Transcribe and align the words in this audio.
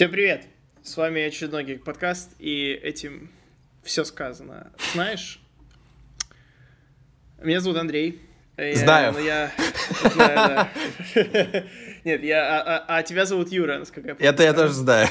Всем 0.00 0.10
привет! 0.10 0.46
С 0.82 0.96
вами 0.96 1.20
очередной 1.20 1.62
Гик 1.62 1.84
подкаст, 1.84 2.30
и 2.38 2.70
этим 2.72 3.30
все 3.82 4.02
сказано. 4.04 4.72
Знаешь, 4.94 5.42
меня 7.42 7.60
зовут 7.60 7.76
Андрей. 7.76 8.18
Я- 8.56 8.76
Знаю. 8.76 9.14
я 9.22 9.52
знаю, 10.14 10.36
да. 10.36 10.70
Нет, 12.04 12.22
я, 12.22 12.62
а, 12.62 12.78
а- 12.78 12.96
а 12.96 13.02
тебя 13.02 13.26
зовут 13.26 13.52
Юра, 13.52 13.76
насколько 13.76 14.08
я 14.08 14.14
помню. 14.14 14.30
Это 14.30 14.42
я 14.42 14.54
тоже 14.54 14.72
знаю. 14.72 15.06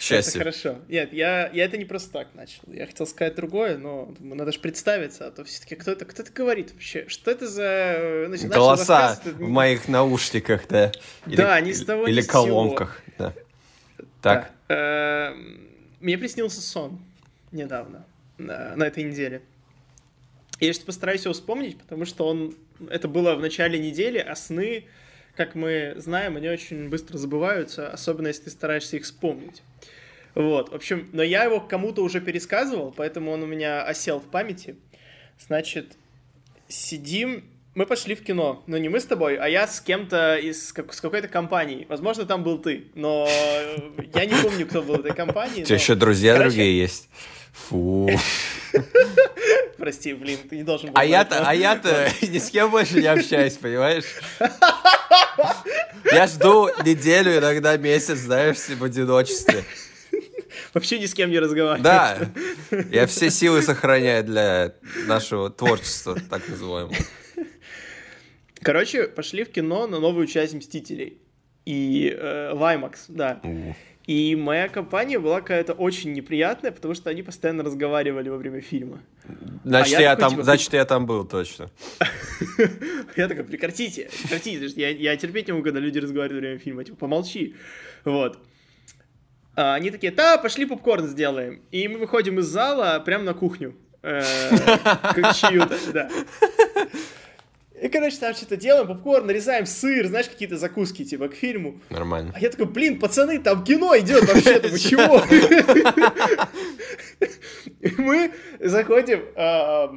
К 0.00 0.12
Это 0.12 0.38
хорошо. 0.38 0.78
Нет, 0.88 1.12
я, 1.12 1.50
я 1.52 1.66
это 1.66 1.76
не 1.76 1.84
просто 1.84 2.10
так 2.12 2.28
начал. 2.34 2.62
Я 2.68 2.86
хотел 2.86 3.06
сказать 3.06 3.34
другое, 3.34 3.76
но 3.76 4.14
думаю, 4.18 4.36
надо 4.36 4.52
же 4.52 4.60
представиться, 4.60 5.26
а 5.26 5.30
то 5.30 5.44
все-таки 5.44 5.74
кто 5.74 5.90
это, 5.90 6.06
кто 6.06 6.22
это 6.22 6.32
говорит 6.32 6.72
вообще? 6.72 7.06
Что 7.06 7.30
это 7.30 7.46
за... 7.46 7.64
э, 7.64 8.24
значит, 8.28 8.46
начал 8.46 8.60
Голоса 8.62 9.08
рассказывать, 9.08 9.36
в 9.36 9.48
моих 9.50 9.88
наушниках, 9.88 10.66
да. 10.70 10.90
Да, 11.26 11.60
ни 11.60 11.72
с 11.72 11.84
того, 11.84 12.06
Или 12.06 12.22
колонках, 12.22 13.02
да. 13.18 13.34
Так. 14.22 14.52
Эм, 14.68 15.68
Мне 16.00 16.16
приснился 16.16 16.62
сон 16.62 17.00
недавно, 17.50 18.06
на, 18.38 18.74
на 18.76 18.84
этой 18.84 19.02
неделе. 19.02 19.42
Я 20.60 20.72
сейчас 20.72 20.84
постараюсь 20.84 21.24
его 21.24 21.34
вспомнить, 21.34 21.76
потому 21.76 22.04
что 22.04 22.26
он... 22.26 22.54
Это 22.88 23.08
было 23.08 23.34
в 23.34 23.40
начале 23.40 23.78
недели, 23.78 24.18
а 24.18 24.34
сны, 24.36 24.84
как 25.36 25.54
мы 25.54 25.94
знаем, 25.96 26.36
они 26.36 26.48
очень 26.48 26.88
быстро 26.88 27.18
забываются, 27.18 27.90
особенно 27.90 28.28
если 28.28 28.44
ты 28.44 28.50
стараешься 28.50 28.96
их 28.96 29.04
вспомнить. 29.04 29.62
Вот, 30.34 30.70
в 30.70 30.74
общем, 30.74 31.10
но 31.12 31.22
я 31.22 31.44
его 31.44 31.60
кому-то 31.60 32.02
уже 32.02 32.20
пересказывал, 32.20 32.92
поэтому 32.96 33.32
он 33.32 33.42
у 33.42 33.46
меня 33.46 33.82
осел 33.82 34.18
в 34.18 34.24
памяти. 34.30 34.76
Значит, 35.38 35.96
сидим, 36.68 37.44
мы 37.74 37.86
пошли 37.86 38.14
в 38.14 38.22
кино, 38.22 38.62
но 38.66 38.76
не 38.76 38.88
мы 38.88 39.00
с 39.00 39.04
тобой, 39.04 39.36
а 39.36 39.48
я 39.48 39.66
с 39.66 39.80
кем-то 39.80 40.36
из 40.36 40.72
как- 40.72 40.92
с 40.92 41.00
какой-то 41.00 41.28
компанией. 41.28 41.86
Возможно, 41.88 42.26
там 42.26 42.42
был 42.44 42.58
ты, 42.58 42.90
но 42.94 43.26
э, 43.28 43.76
я 44.14 44.26
не 44.26 44.34
помню, 44.34 44.66
кто 44.66 44.82
был 44.82 44.96
в 44.96 45.00
этой 45.00 45.14
компании. 45.14 45.62
у 45.62 45.64
тебя 45.64 45.76
еще 45.76 45.94
друзья 45.94 46.38
другие 46.38 46.78
есть. 46.78 47.08
Фу. 47.52 48.10
Прости, 49.78 50.12
блин, 50.14 50.38
ты 50.48 50.56
не 50.56 50.62
должен 50.64 50.88
был 50.90 50.94
А 50.98 51.04
я-то, 51.04 51.44
а 51.46 51.54
я-то 51.54 52.10
ни 52.22 52.38
с 52.38 52.50
кем 52.50 52.70
больше 52.70 53.00
не 53.00 53.06
общаюсь, 53.06 53.54
понимаешь? 53.54 54.04
Я 56.12 56.26
жду 56.26 56.68
неделю, 56.84 57.38
иногда 57.38 57.76
месяц, 57.76 58.18
знаешь, 58.18 58.56
в 58.68 58.84
одиночестве. 58.84 59.64
Вообще 60.74 60.98
ни 60.98 61.06
с 61.06 61.14
кем 61.14 61.30
не 61.30 61.38
разговариваю. 61.38 61.82
Да, 61.82 62.18
я 62.90 63.06
все 63.06 63.30
силы 63.30 63.62
сохраняю 63.62 64.24
для 64.24 64.74
нашего 65.06 65.50
творчества, 65.50 66.18
так 66.30 66.46
называемого. 66.48 66.94
Короче, 68.62 69.08
пошли 69.08 69.44
в 69.44 69.50
кино 69.50 69.86
на 69.86 69.98
новую 69.98 70.26
часть 70.26 70.54
«Мстителей». 70.54 71.18
И 71.64 72.08
э, 72.16 72.54
в 72.54 72.62
IMAX, 72.62 72.94
да. 73.08 73.40
И 74.06 74.34
моя 74.34 74.68
компания 74.68 75.20
была 75.20 75.40
какая-то 75.40 75.74
очень 75.74 76.12
неприятная, 76.12 76.72
потому 76.72 76.94
что 76.94 77.08
они 77.08 77.22
постоянно 77.22 77.62
разговаривали 77.62 78.28
во 78.30 78.36
время 78.36 78.60
фильма. 78.60 79.00
Значит, 79.64 79.94
А 79.98 80.00
я 80.00 80.10
я 80.10 80.16
такой, 80.16 80.20
там, 80.20 80.30
типа, 80.30 80.42
значит, 80.42 80.72
я 80.72 80.84
там 80.84 81.06
был 81.06 81.24
точно. 81.24 81.70
Я 83.16 83.28
такой, 83.28 83.44
прекратите, 83.44 84.10
прекратите, 84.22 84.66
я, 84.74 85.16
терпеть 85.16 85.46
не 85.46 85.52
могу, 85.52 85.62
когда 85.62 85.78
люди 85.78 85.98
разговаривают 85.98 86.42
во 86.42 86.48
время 86.48 86.58
фильма, 86.58 86.82
типа, 86.82 86.96
помолчи. 86.96 87.54
Вот. 88.04 88.38
А 89.54 89.74
они 89.74 89.90
такие, 89.90 90.10
да, 90.10 90.38
пошли 90.38 90.64
попкорн 90.66 91.06
сделаем. 91.06 91.62
И 91.70 91.86
мы 91.86 91.98
выходим 91.98 92.38
из 92.40 92.46
зала 92.46 93.00
прямо 93.04 93.24
на 93.24 93.34
кухню. 93.34 93.76
Э, 94.02 94.22
Как 95.14 95.36
чью-то, 95.36 95.78
да. 95.92 96.10
И, 97.82 97.88
короче, 97.88 98.16
там 98.18 98.32
что-то 98.32 98.56
делаем, 98.56 98.86
попкорн, 98.86 99.26
нарезаем 99.26 99.66
сыр, 99.66 100.06
знаешь, 100.06 100.28
какие-то 100.28 100.56
закуски, 100.56 101.04
типа, 101.04 101.26
к 101.26 101.34
фильму. 101.34 101.80
Нормально. 101.90 102.32
А 102.32 102.38
я 102.38 102.48
такой, 102.48 102.66
блин, 102.66 103.00
пацаны, 103.00 103.40
там 103.40 103.64
кино 103.64 103.98
идет 103.98 104.22
вообще-то, 104.22 104.68
вы 104.68 104.78
чего? 104.78 105.20
И 107.80 107.90
мы 108.00 108.32
заходим, 108.60 109.24
а, 109.34 109.92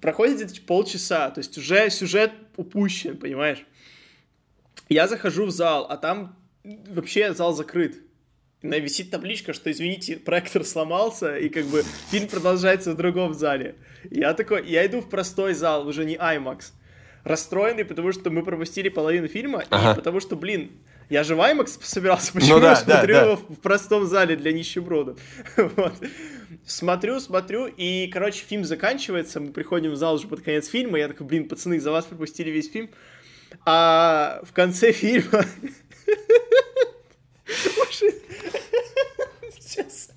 проходит 0.00 0.36
где-то 0.38 0.62
полчаса, 0.62 1.30
то 1.30 1.38
есть 1.38 1.56
уже 1.56 1.90
сюжет 1.90 2.32
упущен, 2.56 3.16
понимаешь? 3.16 3.64
Я 4.88 5.06
захожу 5.06 5.46
в 5.46 5.52
зал, 5.52 5.86
а 5.88 5.96
там 5.96 6.36
вообще 6.64 7.34
зал 7.34 7.54
закрыт. 7.54 8.00
Висит 8.62 9.12
табличка, 9.12 9.52
что, 9.52 9.70
извините, 9.70 10.16
проектор 10.16 10.64
сломался, 10.64 11.36
и 11.36 11.48
как 11.48 11.66
бы 11.66 11.84
фильм 12.10 12.26
продолжается 12.26 12.92
в 12.92 12.96
другом 12.96 13.32
зале. 13.32 13.76
Я 14.10 14.34
такой, 14.34 14.68
я 14.68 14.84
иду 14.86 15.00
в 15.00 15.08
простой 15.08 15.54
зал, 15.54 15.86
уже 15.86 16.04
не 16.04 16.16
IMAX. 16.16 16.72
Расстроенный, 17.24 17.84
потому 17.84 18.12
что 18.12 18.30
мы 18.30 18.42
пропустили 18.42 18.88
половину 18.88 19.28
фильма, 19.28 19.64
Ага. 19.70 19.92
и 19.92 19.94
потому 19.94 20.20
что, 20.20 20.34
блин, 20.34 20.72
я 21.08 21.24
же 21.24 21.34
в 21.36 21.40
IMAX 21.40 21.78
собирался, 21.82 22.32
почему 22.32 22.58
да, 22.58 22.70
я 22.70 22.74
да, 22.74 22.96
смотрю 22.96 23.14
да. 23.14 23.22
его 23.22 23.36
в 23.36 23.60
простом 23.60 24.06
зале 24.06 24.36
для 24.36 24.52
нищебродов? 24.52 25.18
Вот. 25.56 25.94
Смотрю, 26.66 27.18
смотрю, 27.18 27.66
и, 27.66 28.08
короче, 28.12 28.44
фильм 28.44 28.64
заканчивается, 28.64 29.40
мы 29.40 29.52
приходим 29.52 29.92
в 29.92 29.96
зал 29.96 30.14
уже 30.14 30.28
под 30.28 30.42
конец 30.42 30.68
фильма, 30.68 30.98
я 30.98 31.08
такой, 31.08 31.26
блин, 31.26 31.48
пацаны, 31.48 31.80
за 31.80 31.90
вас 31.90 32.04
пропустили 32.04 32.50
весь 32.50 32.70
фильм. 32.70 32.90
А 33.64 34.40
в 34.44 34.52
конце 34.52 34.92
фильма... 34.92 35.44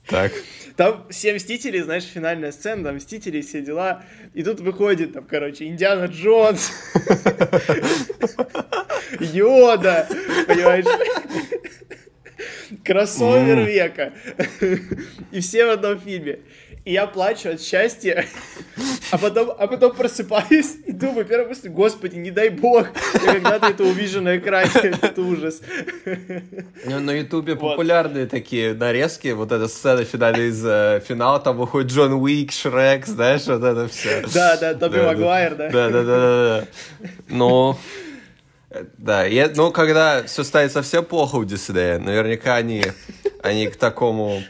Так. 0.07 0.31
Там 0.75 1.07
все 1.09 1.33
Мстители, 1.33 1.79
знаешь, 1.79 2.03
финальная 2.03 2.51
сцена, 2.51 2.83
там 2.83 2.95
Мстители, 2.97 3.41
все 3.41 3.61
дела. 3.61 4.03
И 4.33 4.43
тут 4.43 4.59
выходит, 4.59 5.13
там, 5.13 5.25
короче, 5.25 5.65
Индиана 5.65 6.05
Джонс, 6.05 6.71
Йода, 9.19 10.07
понимаешь? 10.47 10.85
Кроссовер 12.83 13.59
века. 13.59 14.13
И 15.31 15.39
все 15.39 15.65
в 15.65 15.69
одном 15.69 15.99
фильме. 15.99 16.39
И 16.85 16.93
я 16.93 17.07
плачу 17.07 17.49
от 17.49 17.61
счастья, 17.61 18.25
а 19.11 19.17
потом, 19.17 19.49
а 19.57 19.65
потом 19.65 19.95
просыпаюсь 19.95 20.75
и 20.85 20.91
думаю, 20.91 21.25
первая 21.25 21.47
мысль, 21.47 21.67
господи, 21.67 22.15
не 22.17 22.29
дай 22.29 22.49
бог, 22.49 22.89
я 23.25 23.33
когда-то 23.33 23.67
это 23.69 23.83
увижу 23.83 24.21
на 24.21 24.37
экране, 24.37 24.69
это 25.01 25.19
ужас. 25.19 25.61
Ну, 26.85 26.99
на 26.99 27.09
Ютубе 27.09 27.55
Вот. 27.55 27.71
популярные 27.71 28.27
такие 28.27 28.75
нарезки, 28.75 29.29
вот 29.29 29.51
эта 29.51 29.67
сцена 29.67 30.05
финальная 30.05 30.49
из 30.49 30.63
э, 30.63 31.01
финала, 31.03 31.39
там 31.39 31.57
выходит 31.57 31.91
Джон 31.91 32.13
Уик, 32.13 32.51
Шрек, 32.51 33.07
знаешь, 33.07 33.47
вот 33.47 33.63
это 33.63 33.87
все. 33.87 34.23
Да, 34.31 34.55
да, 34.57 34.75
Тоби 34.75 34.99
Магуайр, 34.99 35.55
да. 35.55 35.69
Да, 35.71 35.89
да, 35.89 36.03
да, 36.03 36.03
да, 36.03 36.59
да. 36.59 37.07
Ну, 37.29 37.79
э, 38.69 38.83
да, 38.99 39.25
я, 39.25 39.51
ну, 39.55 39.71
когда 39.71 40.21
все 40.25 40.43
станет 40.43 40.71
совсем 40.71 41.03
плохо 41.03 41.37
у 41.37 41.45
Диснея, 41.45 41.97
наверняка 41.97 42.57
они, 42.57 42.83
они 43.41 43.69
к 43.69 43.75
такому 43.75 44.43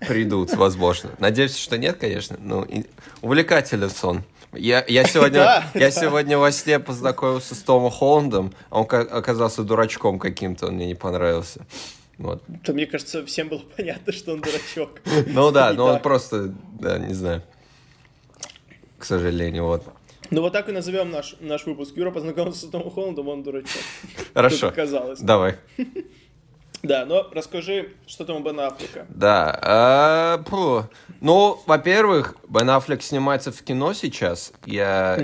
придут, 0.00 0.52
возможно. 0.54 1.10
Надеюсь, 1.18 1.56
что 1.56 1.78
нет, 1.78 1.96
конечно. 1.98 2.36
Ну, 2.40 2.66
увлекателен 3.22 3.90
сон. 3.90 4.24
Я, 4.54 4.82
я, 4.88 5.04
сегодня, 5.04 5.40
Да, 5.40 5.64
я 5.74 5.80
да. 5.80 5.90
сегодня 5.90 6.38
во 6.38 6.50
сне 6.52 6.78
познакомился 6.78 7.54
с 7.54 7.58
Томом 7.58 7.90
Холландом, 7.90 8.52
а 8.70 8.80
он 8.80 8.86
ка- 8.86 9.00
оказался 9.02 9.62
дурачком 9.62 10.18
каким-то, 10.18 10.68
он 10.68 10.74
мне 10.74 10.86
не 10.86 10.94
понравился. 10.94 11.66
Вот. 12.16 12.42
То 12.64 12.72
мне 12.72 12.86
кажется, 12.86 13.24
всем 13.26 13.48
было 13.48 13.62
понятно, 13.76 14.12
что 14.12 14.32
он 14.32 14.40
дурачок. 14.40 15.00
Ну 15.26 15.50
да, 15.52 15.72
но 15.74 15.84
он 15.86 16.00
просто, 16.00 16.54
да, 16.80 16.98
не 16.98 17.12
знаю. 17.14 17.42
К 18.98 19.04
сожалению, 19.04 19.64
вот. 19.64 19.84
Ну 20.30 20.40
вот 20.42 20.52
так 20.52 20.68
и 20.68 20.72
назовем 20.72 21.10
наш, 21.10 21.36
наш 21.40 21.64
выпуск. 21.66 21.96
Юра 21.96 22.10
познакомился 22.10 22.66
с 22.66 22.70
Томом 22.70 22.90
Холландом, 22.90 23.28
он 23.28 23.42
дурачок. 23.42 23.80
Хорошо. 24.34 24.68
Как 24.70 24.78
оказалось. 24.78 25.20
Давай. 25.20 25.56
Да, 26.82 27.04
но 27.06 27.26
расскажи, 27.32 27.90
что 28.06 28.24
там 28.24 28.36
у 28.36 28.40
Бена 28.40 28.68
Аффлека. 28.68 29.06
Да. 29.08 29.58
а. 29.62 30.44
Ну, 31.20 31.60
во-первых, 31.66 32.36
Бен 32.48 32.70
Аффлек 32.70 33.02
снимается 33.02 33.50
в 33.50 33.60
кино 33.62 33.92
сейчас. 33.92 34.52
Я 34.64 35.18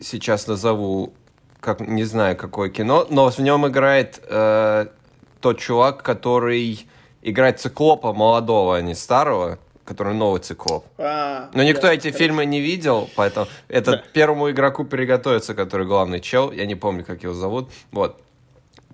сейчас 0.00 0.46
назову, 0.46 1.14
как 1.60 1.80
не 1.80 2.04
знаю, 2.04 2.36
какое 2.36 2.68
кино, 2.70 3.06
но 3.10 3.30
в 3.30 3.38
нем 3.38 3.66
играет 3.66 4.20
э, 4.28 4.86
тот 5.40 5.58
чувак, 5.58 6.02
который 6.02 6.86
играет 7.22 7.60
циклопа 7.60 8.12
молодого, 8.12 8.76
а 8.76 8.82
не 8.82 8.94
старого, 8.94 9.58
который 9.84 10.14
новый 10.14 10.40
циклоп. 10.40 10.86
А, 10.98 11.48
Но 11.54 11.62
никто 11.62 11.86
ясно, 11.86 11.96
эти 11.98 12.02
хорошо. 12.08 12.18
фильмы 12.18 12.44
не 12.44 12.60
видел, 12.60 13.08
поэтому 13.16 13.46
это 13.68 13.92
Да. 13.92 14.02
первому 14.12 14.50
игроку 14.50 14.84
переготовиться, 14.84 15.54
который 15.54 15.86
главный 15.86 16.20
чел. 16.20 16.52
Я 16.52 16.66
не 16.66 16.74
помню, 16.74 17.04
как 17.04 17.22
его 17.22 17.34
зовут. 17.34 17.70
Вот. 17.90 18.20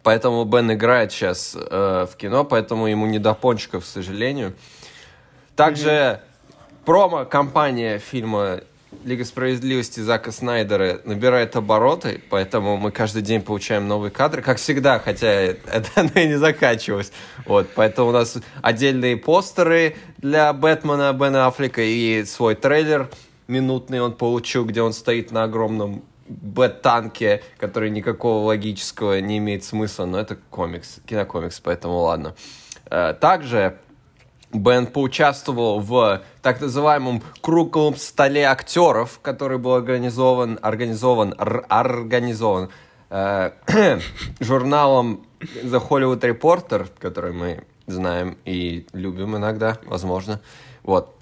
Поэтому 0.03 0.45
Бен 0.45 0.73
играет 0.73 1.13
сейчас 1.13 1.57
э, 1.57 2.07
в 2.11 2.17
кино, 2.17 2.45
поэтому 2.45 2.87
ему 2.87 3.07
не 3.07 3.19
до 3.19 3.35
пончиков, 3.35 3.85
к 3.85 3.87
сожалению. 3.87 4.55
Также 5.55 6.21
промо-компания 6.85 7.99
фильма 7.99 8.61
Лига 9.05 9.25
справедливости 9.25 10.01
Зака 10.01 10.31
Снайдера 10.31 11.01
набирает 11.05 11.57
обороты, 11.57 12.21
поэтому 12.31 12.77
мы 12.77 12.93
каждый 12.93 13.23
день 13.23 13.41
получаем 13.41 13.89
новые 13.89 14.11
кадры, 14.11 14.43
как 14.43 14.59
всегда, 14.59 14.99
хотя 14.99 15.29
это 15.31 15.89
оно 15.95 16.11
и 16.15 16.29
не 16.29 16.39
заканчивалось. 16.39 17.11
Вот, 17.47 17.69
поэтому 17.75 18.11
у 18.11 18.13
нас 18.13 18.37
отдельные 18.61 19.17
постеры 19.17 19.97
для 20.19 20.53
Бэтмена 20.53 21.13
Бена 21.13 21.47
Аффлека 21.47 21.83
и 21.83 22.25
свой 22.25 22.55
трейлер 22.55 23.09
минутный 23.49 24.01
он 24.01 24.13
получил, 24.13 24.65
где 24.65 24.83
он 24.83 24.93
стоит 24.93 25.33
на 25.33 25.45
огромном 25.45 26.05
Б-танке, 26.41 27.43
который 27.59 27.91
никакого 27.91 28.47
логического 28.47 29.21
не 29.21 29.39
имеет 29.39 29.65
смысла, 29.65 30.05
но 30.07 30.19
это 30.19 30.37
комикс, 30.51 31.01
кинокомикс, 31.07 31.61
поэтому 31.61 31.99
ладно. 31.99 32.35
Э, 32.91 33.15
Также 33.15 33.79
Бен 34.53 34.87
поучаствовал 34.87 35.81
в 35.81 36.23
так 36.43 36.61
называемом 36.61 37.23
круглом 37.41 37.97
столе 37.97 38.45
актеров, 38.45 39.19
который 39.23 39.59
был 39.59 39.75
организован, 39.75 40.59
организован, 40.61 41.35
организован 41.39 42.69
э, 43.11 43.51
журналом 44.41 45.27
The 45.41 45.83
Hollywood 45.89 46.21
Reporter, 46.21 46.89
который 46.99 47.33
мы 47.33 47.65
знаем 47.87 48.37
и 48.45 48.87
любим 48.93 49.37
иногда, 49.37 49.79
возможно. 49.85 50.41
Вот. 50.83 51.15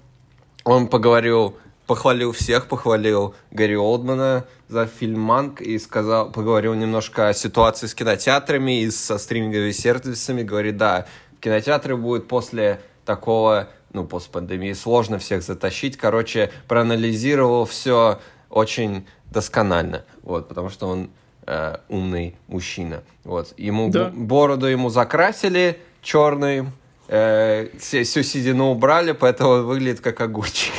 Он 0.63 0.87
поговорил, 0.87 1.55
похвалил 1.87 2.33
всех, 2.33 2.67
похвалил 2.67 3.33
Гарри 3.51 3.75
Олдмана 3.75 4.45
за 4.71 4.87
фильм 4.87 5.19
«Манк» 5.19 5.59
и 5.59 5.77
сказал, 5.77 6.31
поговорил 6.31 6.73
немножко 6.73 7.27
о 7.27 7.33
ситуации 7.33 7.87
с 7.87 7.93
кинотеатрами 7.93 8.83
и 8.83 8.89
со 8.89 9.17
стриминговыми 9.17 9.71
сервисами. 9.71 10.43
Говорит, 10.43 10.77
да, 10.77 11.07
кинотеатры 11.41 11.97
будут 11.97 12.29
после 12.29 12.79
такого, 13.05 13.67
ну, 13.91 14.05
после 14.05 14.31
пандемии 14.31 14.71
сложно 14.71 15.19
всех 15.19 15.43
затащить. 15.43 15.97
Короче, 15.97 16.51
проанализировал 16.69 17.65
все 17.65 18.21
очень 18.49 19.05
досконально, 19.25 20.05
вот, 20.23 20.47
потому 20.47 20.69
что 20.69 20.87
он 20.87 21.09
э, 21.45 21.77
умный 21.89 22.37
мужчина. 22.47 23.03
Вот. 23.25 23.53
Ему 23.57 23.89
Да. 23.89 24.09
бороду 24.13 24.67
ему 24.67 24.87
закрасили 24.89 25.81
черный, 26.01 26.65
э, 27.11 27.67
все- 27.77 28.03
всю 28.03 28.23
седину 28.23 28.71
убрали, 28.71 29.11
поэтому 29.11 29.51
он 29.51 29.65
выглядит 29.65 29.99
как 30.01 30.19
огурчик. 30.21 30.73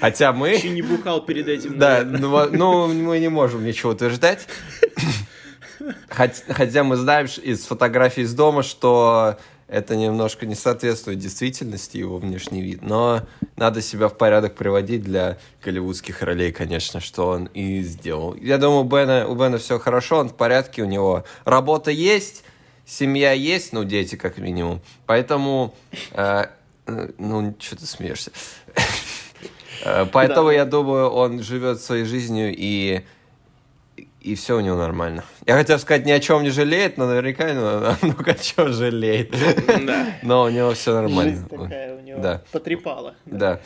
Хотя 0.00 0.32
мы... 0.32 0.50
Еще 0.50 0.70
не 0.70 0.82
бухал 0.82 1.24
перед 1.24 1.48
этим. 1.48 1.78
Да, 1.78 2.02
ну, 2.04 2.48
ну, 2.50 2.88
мы 2.88 3.18
не 3.20 3.28
можем 3.28 3.64
ничего 3.64 3.92
утверждать. 3.92 4.46
Хот- 6.10 6.44
Хотя 6.52 6.82
мы 6.84 6.96
знаем 6.96 7.26
из 7.42 7.64
фотографий 7.64 8.22
из 8.22 8.34
дома, 8.34 8.62
что 8.62 9.36
это 9.68 9.96
немножко 9.96 10.46
не 10.46 10.54
соответствует 10.54 11.18
действительности, 11.18 11.96
его 11.98 12.18
внешний 12.18 12.62
вид. 12.62 12.82
Но 12.82 13.22
надо 13.56 13.82
себя 13.82 14.08
в 14.08 14.16
порядок 14.16 14.54
приводить 14.54 15.02
для 15.02 15.38
голливудских 15.64 16.22
ролей, 16.22 16.52
конечно, 16.52 17.00
что 17.00 17.28
он 17.28 17.46
и 17.46 17.82
сделал. 17.82 18.34
Я 18.36 18.58
думаю, 18.58 18.80
у 18.80 18.84
Бена, 18.84 19.26
у 19.28 19.34
Бена 19.34 19.58
все 19.58 19.78
хорошо, 19.78 20.18
он 20.18 20.28
в 20.28 20.34
порядке, 20.34 20.82
у 20.82 20.86
него 20.86 21.24
работа 21.44 21.90
есть, 21.90 22.44
семья 22.86 23.32
есть, 23.32 23.72
ну, 23.74 23.84
дети 23.84 24.16
как 24.16 24.38
минимум. 24.38 24.80
Поэтому, 25.06 25.74
э, 26.12 26.46
ну, 27.18 27.54
что 27.58 27.76
ты 27.76 27.84
смеешься? 27.86 28.30
Э, 29.84 30.06
Поэтому 30.10 30.48
Да. 30.48 30.54
я 30.54 30.64
думаю, 30.64 31.10
он 31.10 31.42
живет 31.42 31.80
своей 31.80 32.04
жизнью 32.04 32.54
и 32.56 33.02
и 34.20 34.34
все 34.34 34.56
у 34.56 34.60
него 34.60 34.76
нормально. 34.76 35.22
Я 35.46 35.54
хотел 35.56 35.78
сказать, 35.78 36.04
ни 36.04 36.10
о 36.10 36.18
чем 36.18 36.42
не 36.42 36.50
жалеет, 36.50 36.96
но 36.98 37.06
наверняка 37.06 37.46
ну, 38.02 38.08
много 38.08 38.32
о 38.32 38.34
чем 38.34 38.72
жалеет. 38.72 39.30
Да. 39.86 40.06
Но 40.22 40.42
у 40.42 40.48
него 40.48 40.72
все 40.74 40.94
нормально. 40.94 41.30
Жизнь 41.32 41.48
такая 41.48 41.94
у 41.96 42.00
него 42.00 42.20
Да. 42.20 42.42
потрепала. 42.50 43.14
Да. 43.24 43.60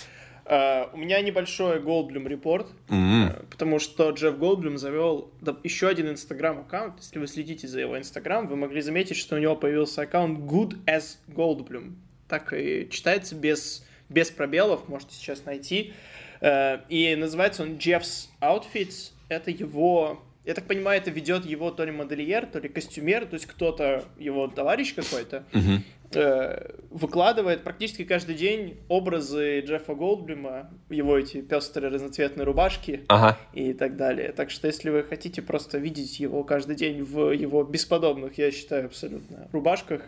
А, 0.53 0.91
у 0.93 0.97
меня 0.97 1.21
небольшой 1.21 1.79
Голдблюм 1.79 2.27
репорт, 2.27 2.67
э, 2.89 3.45
потому 3.51 3.79
что 3.79 4.11
Джефф 4.11 4.37
Голдблюм 4.37 4.79
завел 4.79 5.31
еще 5.63 5.87
один 5.87 6.09
инстаграм-аккаунт. 6.11 6.95
Если 6.99 7.21
вы 7.21 7.29
следите 7.29 7.69
за 7.69 7.79
его 7.81 7.97
инстаграм, 7.97 8.49
вы 8.49 8.57
могли 8.57 8.81
заметить, 8.81 9.17
что 9.17 9.37
у 9.37 9.39
него 9.39 9.55
появился 9.55 10.03
аккаунт 10.03 10.41
Good 10.41 10.85
as 10.87 11.19
Goldblum. 11.29 11.95
Так 12.27 12.53
и 12.53 12.89
читается 12.91 13.37
без, 13.37 13.87
без 14.09 14.33
пробелов, 14.33 14.89
можете 14.89 15.15
сейчас 15.15 15.45
найти. 15.45 15.93
Э, 16.41 16.79
И 16.89 17.15
называется 17.15 17.63
он 17.63 17.77
Jeff's 17.77 18.27
Outfits. 18.41 19.13
Это 19.29 19.53
его... 19.53 20.21
Я 20.45 20.55
так 20.55 20.65
понимаю, 20.67 21.01
это 21.01 21.13
ведет 21.13 21.45
его 21.45 21.71
то 21.71 21.85
ли 21.85 21.93
модельер, 21.93 22.47
то 22.47 22.59
ли 22.59 22.69
костюмер, 22.69 23.27
то 23.27 23.35
есть 23.35 23.47
кто-то, 23.47 24.05
его 24.19 24.49
товарищ 24.49 24.95
какой-то, 24.97 25.45
Мгм. 25.53 25.85
Э, 26.15 26.75
выкладывает 26.91 27.63
практически 27.63 28.05
каждый 28.05 28.35
день 28.35 28.79
образы 28.89 29.61
Джеффа 29.61 29.95
Голдблюма, 29.95 30.71
его 30.89 31.19
эти 31.19 31.41
пестрые 31.41 31.91
разноцветные 31.91 32.45
рубашки 32.45 33.05
Ага. 33.09 33.39
и 33.53 33.73
так 33.73 33.97
далее. 33.97 34.33
Так 34.33 34.51
что 34.51 34.67
если 34.67 34.91
вы 34.91 35.03
хотите 35.03 35.43
просто 35.43 35.79
видеть 35.79 36.21
его 36.21 36.45
каждый 36.45 36.77
день 36.77 37.03
в 37.03 37.31
его 37.31 37.65
бесподобных, 37.65 38.39
я 38.39 38.51
считаю, 38.51 38.87
абсолютно 38.87 39.49
рубашках, 39.53 40.03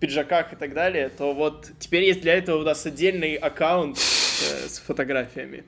пиджаках 0.00 0.52
и 0.52 0.56
так 0.56 0.74
далее, 0.74 1.08
то 1.08 1.34
вот 1.34 1.70
теперь 1.78 2.04
есть 2.04 2.20
для 2.20 2.34
этого 2.34 2.60
у 2.60 2.64
нас 2.64 2.84
отдельный 2.86 3.34
аккаунт 3.34 3.96
э, 3.96 4.68
с 4.68 4.78
фотографиями. 4.78 5.64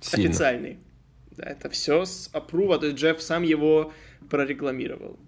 Сильно. 0.00 0.28
Официальный. 0.28 0.78
Да, 1.32 1.44
это 1.44 1.68
все 1.70 2.04
с 2.04 2.28
апрува, 2.32 2.78
то 2.78 2.86
есть 2.86 2.98
Джефф 2.98 3.20
сам 3.20 3.42
его 3.42 3.92
прорекламировал. 4.28 5.18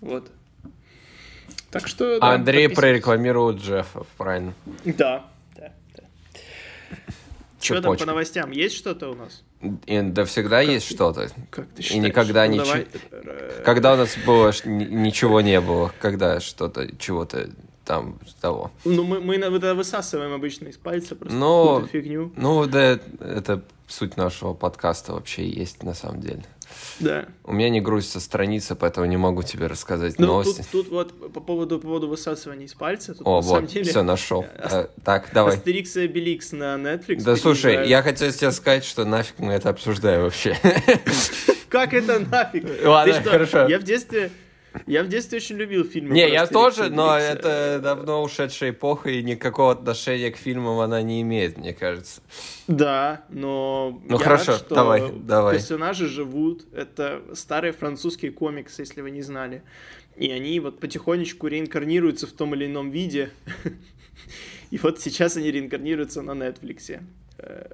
Вот. 0.00 0.30
Так 1.70 1.86
что... 1.86 2.18
да, 2.18 2.32
Андрей 2.34 2.68
прорекламировал 2.68 3.52
Джеффа, 3.52 4.04
правильно. 4.16 4.54
Да, 4.84 5.26
да, 5.56 5.72
да. 5.94 6.02
Что 7.60 7.82
там 7.82 7.96
по 7.96 8.06
новостям? 8.06 8.50
Есть 8.50 8.76
что-то 8.76 9.10
у 9.10 9.14
нас? 9.14 9.42
И, 9.86 10.00
да 10.00 10.24
всегда 10.24 10.60
есть 10.60 10.88
что-то. 10.88 11.28
Как 11.50 11.66
ты 11.68 11.82
И 11.82 11.84
считаешь? 11.84 12.04
никогда 12.04 12.46
Ну, 12.46 12.52
ничего- 12.54 13.62
Когда 13.64 13.94
у 13.94 13.96
нас 13.96 14.16
было, 14.24 14.52
ничего 14.64 15.40
не 15.40 15.60
было, 15.60 15.92
когда 16.00 16.40
что-то, 16.40 16.88
чего-то 16.96 17.50
там 17.88 18.18
того. 18.42 18.70
Ну, 18.84 19.02
мы, 19.02 19.18
мы 19.20 19.36
это 19.36 19.74
высасываем 19.74 20.34
обычно 20.34 20.68
из 20.68 20.76
пальца 20.76 21.16
просто 21.16 21.34
Ну, 21.34 21.64
какую-то 21.64 21.88
фигню. 21.88 22.32
Ну, 22.36 22.66
да, 22.66 23.00
это 23.20 23.64
суть 23.86 24.18
нашего 24.18 24.52
подкаста 24.52 25.14
вообще 25.14 25.48
есть 25.48 25.82
на 25.82 25.94
самом 25.94 26.20
деле. 26.20 26.44
Да. 27.00 27.24
У 27.44 27.54
меня 27.54 27.70
не 27.70 27.80
грузится 27.80 28.20
страница, 28.20 28.76
поэтому 28.76 29.06
не 29.06 29.16
могу 29.16 29.42
тебе 29.42 29.68
рассказать 29.68 30.18
Ну, 30.18 30.26
новости. 30.26 30.58
тут, 30.70 30.70
тут 30.70 30.88
вот 30.90 31.32
по 31.32 31.40
поводу, 31.40 31.78
по 31.78 31.86
поводу 31.86 32.08
высасывания 32.08 32.66
из 32.66 32.74
пальца, 32.74 33.14
тут 33.14 33.26
О, 33.26 33.36
на 33.36 33.42
самом 33.42 33.60
вот, 33.62 33.70
деле 33.72 33.84
все, 33.90 34.02
нашел. 34.02 34.44
Ас- 34.58 34.72
Э, 34.74 34.88
Так, 35.02 35.30
давай. 35.32 35.54
Астерикс 35.54 35.96
и 35.96 36.02
Обеликс 36.02 36.52
на 36.52 36.74
Netflix. 36.74 37.22
Да 37.22 37.36
слушай, 37.36 37.88
я 37.88 38.02
хотел 38.02 38.30
тебе 38.30 38.52
сказать, 38.52 38.84
что 38.84 39.06
нафиг 39.06 39.38
мы 39.38 39.54
это 39.54 39.70
обсуждаем 39.70 40.24
вообще. 40.24 40.58
Как 41.70 41.94
это 41.94 42.18
нафиг? 42.18 42.66
Ладно, 42.84 43.14
хорошо. 43.22 43.66
Я 43.66 43.78
в 43.78 43.82
детстве... 43.82 44.30
Я 44.86 45.02
в 45.02 45.08
детстве 45.08 45.38
очень 45.38 45.56
любил 45.56 45.84
фильмы. 45.84 46.14
Не, 46.14 46.28
я 46.30 46.46
тоже, 46.46 46.90
но 46.90 47.16
это 47.18 47.80
давно 47.82 48.22
ушедшая 48.22 48.70
эпоха, 48.70 49.10
и 49.10 49.22
никакого 49.22 49.72
отношения 49.72 50.30
к 50.30 50.36
фильмам 50.36 50.78
она 50.80 51.02
не 51.02 51.22
имеет, 51.22 51.58
мне 51.58 51.72
кажется. 51.72 52.20
Да, 52.66 53.24
но 53.28 54.00
Ну, 54.08 54.18
хорошо, 54.18 54.52
рад, 54.52 54.60
что 54.60 54.74
давай, 54.74 55.12
давай. 55.12 55.54
персонажи 55.56 56.06
живут. 56.06 56.66
Это 56.72 57.22
старые 57.34 57.72
французские 57.72 58.30
комиксы, 58.32 58.82
если 58.82 59.00
вы 59.00 59.10
не 59.10 59.22
знали. 59.22 59.62
И 60.16 60.30
они 60.30 60.58
вот 60.60 60.80
потихонечку 60.80 61.46
реинкарнируются 61.46 62.26
в 62.26 62.32
том 62.32 62.54
или 62.54 62.66
ином 62.66 62.90
виде. 62.90 63.30
И 64.70 64.78
вот 64.78 65.00
сейчас 65.00 65.36
они 65.36 65.50
реинкарнируются 65.50 66.22
на 66.22 66.32
Netflix. 66.32 67.00
Э, 67.38 67.70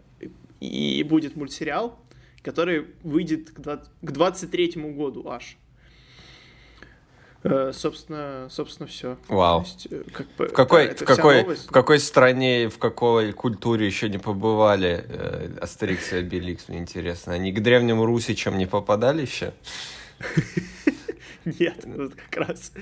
И 0.60 1.02
будет 1.08 1.36
мультсериал, 1.36 1.98
который 2.42 2.86
выйдет 3.02 3.50
к 3.50 4.10
23 4.12 4.72
году 4.92 5.28
аж. 5.28 5.56
Э, 7.44 7.72
Собственно, 7.74 8.48
собственно, 8.50 8.88
все. 8.88 9.18
Вау. 9.28 9.64
В 9.64 10.52
какой, 10.52 10.94
в, 10.94 11.04
какой, 11.04 11.44
в 11.44 11.70
какой 11.70 12.00
стране, 12.00 12.70
в 12.70 12.78
какой 12.78 13.32
культуре 13.32 13.86
еще 13.86 14.08
не 14.08 14.16
побывали 14.16 15.04
э, 15.06 15.50
Астерикс 15.60 16.14
и 16.14 16.16
Обеликс, 16.16 16.68
мне 16.68 16.78
интересно. 16.78 17.34
Они 17.34 17.52
к 17.52 17.60
древним 17.60 18.02
русичам 18.02 18.56
не 18.56 18.66
попадали 18.66 19.20
еще? 19.20 19.52
Нет, 21.44 21.84
вот 21.84 22.14
как 22.14 22.48
раз. 22.48 22.72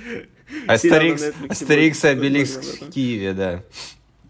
Астерикс, 0.68 1.32
Астерикс 1.48 2.04
и 2.04 2.08
Обеликс 2.08 2.56
в 2.56 2.90
Киеве, 2.90 3.32
да. 3.32 3.64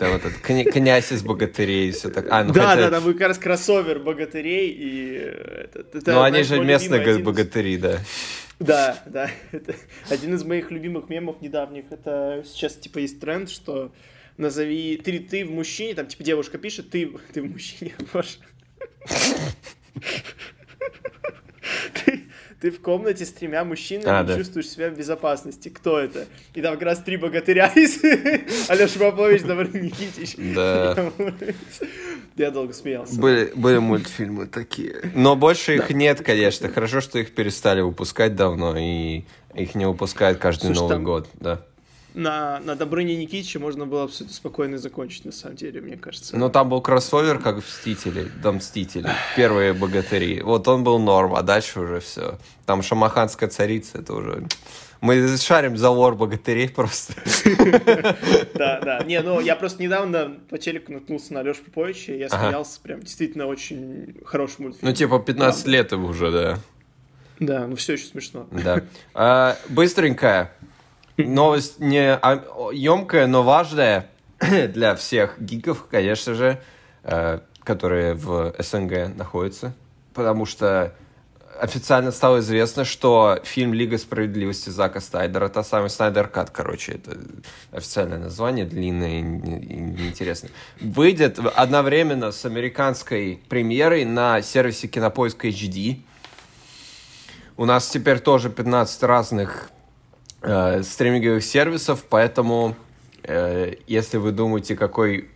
Да, 0.02 0.10
вот 0.10 0.24
этот 0.24 0.40
кня- 0.40 0.64
князь 0.64 1.12
из 1.12 1.22
богатырей 1.22 1.90
и 1.90 1.92
все 1.92 2.10
так. 2.10 2.26
А, 2.28 2.42
ну 2.42 2.52
да, 2.52 2.70
хотя- 2.70 2.90
да, 2.90 3.00
там 3.00 3.12
как 3.12 3.28
раз 3.28 3.38
кроссовер 3.38 4.00
богатырей 4.00 4.68
и... 4.70 5.14
э, 5.16 5.66
это- 5.72 5.98
это, 5.98 6.12
Ну, 6.12 6.22
они 6.22 6.42
же 6.42 6.58
местные 6.58 7.02
один 7.02 7.22
богатыри, 7.22 7.76
да. 7.76 7.98
Да, 8.58 9.00
да. 9.06 9.30
Это 9.52 9.74
один 10.08 10.34
из 10.34 10.42
моих 10.44 10.72
любимых 10.72 11.08
мемов 11.08 11.40
недавних. 11.40 11.84
Это 11.90 12.42
сейчас, 12.46 12.74
типа, 12.74 12.98
есть 12.98 13.20
тренд, 13.20 13.48
что 13.48 13.92
назови... 14.38 14.96
Ты, 14.96 15.20
ты 15.20 15.44
в 15.44 15.52
мужчине, 15.52 15.94
там, 15.94 16.06
типа, 16.06 16.24
девушка 16.24 16.58
пишет, 16.58 16.90
ты, 16.90 17.08
ты 17.32 17.42
в 17.42 17.46
мужчине, 17.50 17.92
боже. 18.12 18.38
Ты, 22.04 22.21
ты 22.62 22.70
в 22.70 22.80
комнате 22.80 23.26
с 23.26 23.32
тремя 23.32 23.64
мужчинами 23.64 24.08
А, 24.08 24.22
да. 24.22 24.36
чувствуешь 24.38 24.68
себя 24.68 24.88
в 24.88 24.96
безопасности. 24.96 25.68
Кто 25.68 25.98
это? 25.98 26.26
И 26.54 26.62
там 26.62 26.74
как 26.74 26.82
раз 26.84 27.00
три 27.00 27.16
богатыря 27.16 27.66
из 27.74 27.98
Алеша 28.70 29.00
Попович, 29.00 29.42
Давид 29.42 29.74
Никитич. 29.74 30.36
Да. 30.54 31.10
Я 32.36 32.52
долго 32.52 32.72
смеялся. 32.72 33.20
Были, 33.20 33.50
были 33.56 33.78
мультфильмы 33.78 34.46
такие. 34.46 35.10
Но 35.16 35.34
больше 35.34 35.74
их 35.74 35.90
нет, 35.90 36.22
конечно. 36.22 36.68
Хорошо, 36.68 37.00
что 37.00 37.18
их 37.18 37.34
перестали 37.34 37.80
выпускать 37.80 38.36
давно, 38.36 38.76
и 38.78 39.24
их 39.54 39.74
не 39.74 39.86
выпускают 39.88 40.38
каждый 40.38 40.66
Слушай, 40.66 40.78
Новый 40.78 40.92
там- 40.94 41.04
год, 41.04 41.28
да. 41.40 41.66
На, 42.14 42.60
на 42.60 42.76
Добрыне 42.76 43.16
Никитиче 43.16 43.58
можно 43.58 43.86
было 43.86 44.04
абсолютно 44.04 44.34
спокойно 44.34 44.78
закончить, 44.78 45.24
на 45.24 45.32
самом 45.32 45.56
деле, 45.56 45.80
мне 45.80 45.96
кажется. 45.96 46.36
Ну, 46.36 46.50
там 46.50 46.68
был 46.68 46.80
кроссовер, 46.80 47.38
как 47.38 47.56
в 47.56 47.66
Мстители, 47.66 48.30
да, 48.42 48.52
Мстители, 48.52 49.10
первые 49.36 49.72
богатыри. 49.72 50.40
Вот 50.42 50.68
он 50.68 50.84
был 50.84 50.98
норм, 50.98 51.34
а 51.34 51.42
дальше 51.42 51.80
уже 51.80 52.00
все. 52.00 52.38
Там 52.66 52.82
шамаханская 52.82 53.48
царица, 53.48 53.98
это 53.98 54.14
уже... 54.14 54.46
Мы 55.00 55.36
шарим 55.36 55.76
за 55.76 55.90
лор 55.90 56.14
богатырей 56.14 56.68
просто. 56.68 57.14
Да, 58.54 58.80
да. 58.80 59.02
Не, 59.04 59.20
ну 59.20 59.40
я 59.40 59.56
просто 59.56 59.82
недавно 59.82 60.36
по 60.48 60.58
телеку 60.58 60.92
наткнулся 60.92 61.34
на 61.34 61.40
Алешу 61.40 61.64
Поповича, 61.64 62.12
и 62.12 62.18
я 62.18 62.28
смеялся, 62.28 62.80
прям 62.80 63.00
действительно 63.00 63.46
очень 63.46 64.14
хороший 64.24 64.60
мультфильм. 64.60 64.88
Ну, 64.88 64.94
типа 64.94 65.18
15 65.18 65.66
лет 65.66 65.92
уже, 65.92 66.30
да. 66.30 66.58
Да, 67.40 67.66
ну 67.66 67.74
все 67.74 67.94
еще 67.94 68.06
смешно. 68.06 68.46
Да. 68.52 68.82
А, 69.14 69.56
быстренькая. 69.68 70.52
Новость 71.16 71.78
не 71.78 72.18
емкая, 72.74 73.26
но 73.26 73.42
важная 73.42 74.08
для 74.40 74.94
всех 74.94 75.40
гиков, 75.40 75.86
конечно 75.90 76.34
же, 76.34 76.60
э, 77.04 77.40
которые 77.64 78.14
в 78.14 78.54
СНГ 78.58 79.14
находятся. 79.16 79.74
Потому 80.14 80.46
что 80.46 80.94
официально 81.60 82.10
стало 82.10 82.40
известно, 82.40 82.84
что 82.84 83.38
фильм 83.44 83.72
«Лига 83.74 83.98
справедливости» 83.98 84.70
Зака 84.70 85.00
Снайдера, 85.00 85.48
та 85.48 85.62
самая 85.62 85.88
Снайдер 85.88 86.28
Кат, 86.28 86.50
короче, 86.50 86.92
это 86.92 87.16
официальное 87.70 88.18
название, 88.18 88.64
длинное 88.64 89.18
и 89.18 89.22
не- 89.22 89.60
и 89.60 89.76
неинтересное, 89.76 90.50
выйдет 90.80 91.38
одновременно 91.54 92.32
с 92.32 92.44
американской 92.44 93.40
премьерой 93.48 94.04
на 94.04 94.42
сервисе 94.42 94.88
Кинопоиск 94.88 95.44
HD. 95.44 96.00
У 97.56 97.64
нас 97.64 97.86
теперь 97.88 98.18
тоже 98.18 98.50
15 98.50 99.02
разных 99.02 99.70
э, 100.42 100.82
стриминговых 100.82 101.44
сервисов, 101.44 102.04
поэтому 102.08 102.76
э, 103.22 103.74
если 103.86 104.18
вы 104.18 104.32
думаете, 104.32 104.76
какой 104.76 105.28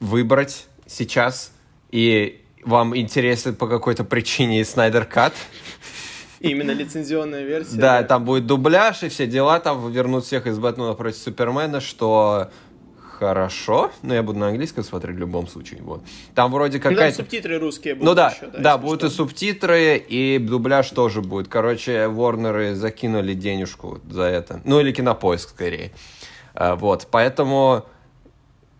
выбрать 0.00 0.66
сейчас, 0.86 1.52
и 1.90 2.42
вам 2.64 2.96
интересен 2.96 3.54
по 3.54 3.66
какой-то 3.66 4.04
причине 4.04 4.64
Снайдер 4.64 5.04
Кат, 5.04 5.34
Именно 6.40 6.70
лицензионная 6.70 7.44
версия. 7.44 7.76
да, 7.76 8.02
там 8.02 8.24
будет 8.24 8.46
дубляж 8.46 9.02
и 9.02 9.08
все 9.10 9.26
дела, 9.26 9.60
там 9.60 9.92
вернут 9.92 10.24
всех 10.24 10.46
из 10.46 10.58
Бэтмена 10.58 10.94
против 10.94 11.18
Супермена, 11.18 11.80
что 11.80 12.50
хорошо, 13.20 13.90
но 14.02 14.14
я 14.14 14.22
буду 14.22 14.38
на 14.38 14.48
английском 14.48 14.82
смотреть 14.82 15.16
в 15.16 15.18
любом 15.18 15.46
случае, 15.46 15.82
вот. 15.82 16.02
Там 16.34 16.50
вроде 16.50 16.78
Ну, 16.78 16.82
какая-то... 16.82 17.18
субтитры 17.18 17.58
русские 17.58 17.94
будут 17.94 18.08
Ну 18.08 18.14
да, 18.14 18.30
еще, 18.30 18.46
да, 18.46 18.72
если 18.72 18.82
будут 18.82 19.00
что. 19.00 19.06
и 19.08 19.10
субтитры, 19.10 19.96
и 19.98 20.38
дубляж 20.38 20.88
тоже 20.90 21.20
будет. 21.20 21.48
Короче, 21.48 22.08
Ворнеры 22.08 22.74
закинули 22.74 23.34
денежку 23.34 24.00
за 24.08 24.22
это. 24.22 24.62
Ну, 24.64 24.80
или 24.80 24.90
кинопоиск, 24.92 25.50
скорее. 25.50 25.92
А, 26.54 26.76
Вот, 26.76 27.08
поэтому 27.10 27.84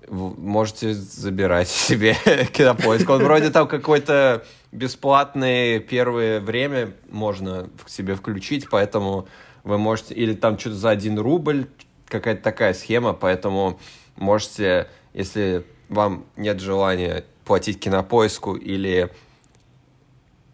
можете 0.08 0.94
забирать 0.94 1.68
себе 1.88 2.16
кинопоиск. 2.52 3.08
Он 3.10 3.22
вроде 3.22 3.50
там 3.50 3.68
какой-то 3.68 4.42
бесплатный 4.72 5.80
первое 5.80 6.40
время 6.40 6.94
можно 7.10 7.68
себе 7.86 8.14
включить, 8.14 8.70
поэтому 8.70 9.28
вы 9.64 9.76
можете... 9.76 10.14
Или 10.14 10.32
там 10.32 10.58
что-то 10.58 10.76
за 10.76 10.90
один 10.90 11.18
рубль, 11.18 11.66
какая-то 12.06 12.42
такая 12.42 12.72
схема, 12.72 13.12
поэтому 13.12 13.78
можете, 14.20 14.86
если 15.12 15.64
вам 15.88 16.24
нет 16.36 16.60
желания 16.60 17.24
платить 17.44 17.80
кинопоиску 17.80 18.54
или 18.54 19.10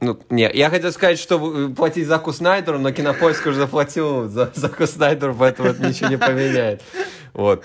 ну, 0.01 0.19
не, 0.31 0.51
я 0.53 0.69
хотел 0.71 0.93
сказать, 0.93 1.19
что 1.19 1.39
вы- 1.39 1.75
платить 1.75 2.07
Заку 2.07 2.33
Снайдеру, 2.33 2.79
но 2.79 2.93
Кинопоиск 2.93 3.47
уже 3.47 3.57
заплатил 3.57 4.29
за 4.29 4.53
Заку 4.55 4.87
Снайдеру, 4.87 5.35
поэтому 5.35 5.69
это 5.71 5.87
ничего 5.87 6.09
не 6.11 6.19
поменяет. 6.19 6.83
Вот. 7.33 7.65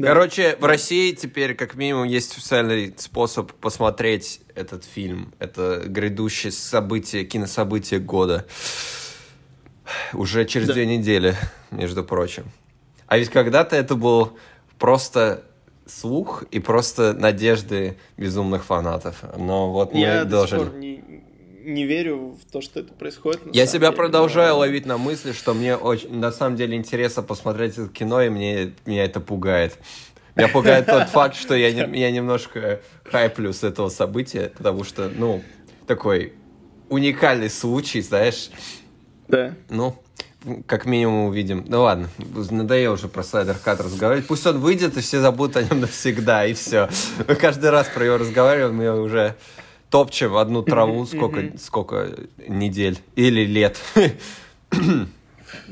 Короче, 0.00 0.56
в 0.60 0.64
России 0.66 1.12
теперь 1.12 1.54
как 1.54 1.74
минимум 1.74 2.04
есть 2.04 2.32
официальный 2.36 2.94
способ 2.98 3.50
посмотреть 3.52 4.42
этот 4.54 4.84
фильм. 4.84 5.32
Это 5.38 5.82
грядущее 5.86 6.52
событие, 6.52 7.24
кинособытие 7.24 8.00
года. 8.00 8.44
Уже 10.12 10.44
через 10.44 10.66
Да. 10.68 10.74
две 10.74 10.84
недели, 10.84 11.34
между 11.70 12.04
прочим. 12.04 12.44
А 13.06 13.18
ведь 13.18 13.28
когда-то 13.30 13.76
это 13.76 13.94
был 13.94 14.36
просто 14.78 15.44
слух 15.86 16.42
и 16.50 16.58
просто 16.58 17.12
надежды 17.12 17.96
безумных 18.16 18.64
фанатов. 18.64 19.22
Но 19.36 19.70
вот 19.72 19.92
мы 19.94 20.00
Я 20.00 20.24
до 20.24 20.40
дожили. 20.42 20.58
пор 20.58 20.74
не, 20.74 21.04
не 21.64 21.84
верю 21.84 22.36
в 22.40 22.50
то, 22.50 22.60
что 22.60 22.80
это 22.80 22.92
происходит. 22.92 23.40
Я 23.52 23.66
себя 23.66 23.88
деле. 23.88 23.96
продолжаю 23.96 24.54
Но- 24.54 24.58
ловить 24.60 24.86
на 24.86 24.98
мысли, 24.98 25.32
что 25.32 25.54
мне 25.54 25.76
очень, 25.76 26.12
на 26.18 26.32
самом 26.32 26.56
деле 26.56 26.76
интересно 26.76 27.22
посмотреть 27.22 27.78
это 27.78 27.88
кино, 27.88 28.20
и 28.22 28.28
мне, 28.28 28.72
меня 28.84 29.04
это 29.04 29.20
пугает. 29.20 29.78
Меня 30.34 30.48
пугает 30.48 30.86
тот 30.86 31.08
факт, 31.10 31.36
что 31.36 31.54
я, 31.54 31.68
я 31.68 32.10
немножко 32.10 32.80
хайплю 33.04 33.52
с 33.52 33.62
этого 33.62 33.88
события, 33.88 34.52
потому 34.56 34.82
что, 34.84 35.08
ну, 35.08 35.42
такой 35.86 36.32
уникальный 36.88 37.48
случай, 37.50 38.00
знаешь, 38.00 38.50
Да. 39.28 39.54
ну, 39.70 39.96
как 40.66 40.86
минимум 40.86 41.26
увидим. 41.26 41.64
Ну 41.68 41.82
ладно, 41.82 42.08
надоело 42.50 42.94
уже 42.94 43.08
про 43.08 43.22
Слайдер 43.22 43.56
Кат 43.62 43.80
разговаривать. 43.80 44.26
Пусть 44.26 44.46
он 44.46 44.58
выйдет, 44.58 44.96
и 44.96 45.00
все 45.00 45.20
забудут 45.20 45.56
о 45.56 45.62
нем 45.62 45.80
навсегда, 45.82 46.46
и 46.46 46.54
все. 46.54 46.88
Мы 47.26 47.34
каждый 47.34 47.70
раз 47.70 47.88
про 47.88 48.04
него 48.04 48.16
разговариваем, 48.18 48.74
мы 48.76 49.00
уже 49.00 49.34
топчем 49.90 50.36
одну 50.36 50.62
траву 50.62 51.06
сколько, 51.06 51.58
сколько 51.58 52.14
недель 52.48 52.98
или 53.14 53.44
лет. 53.44 53.80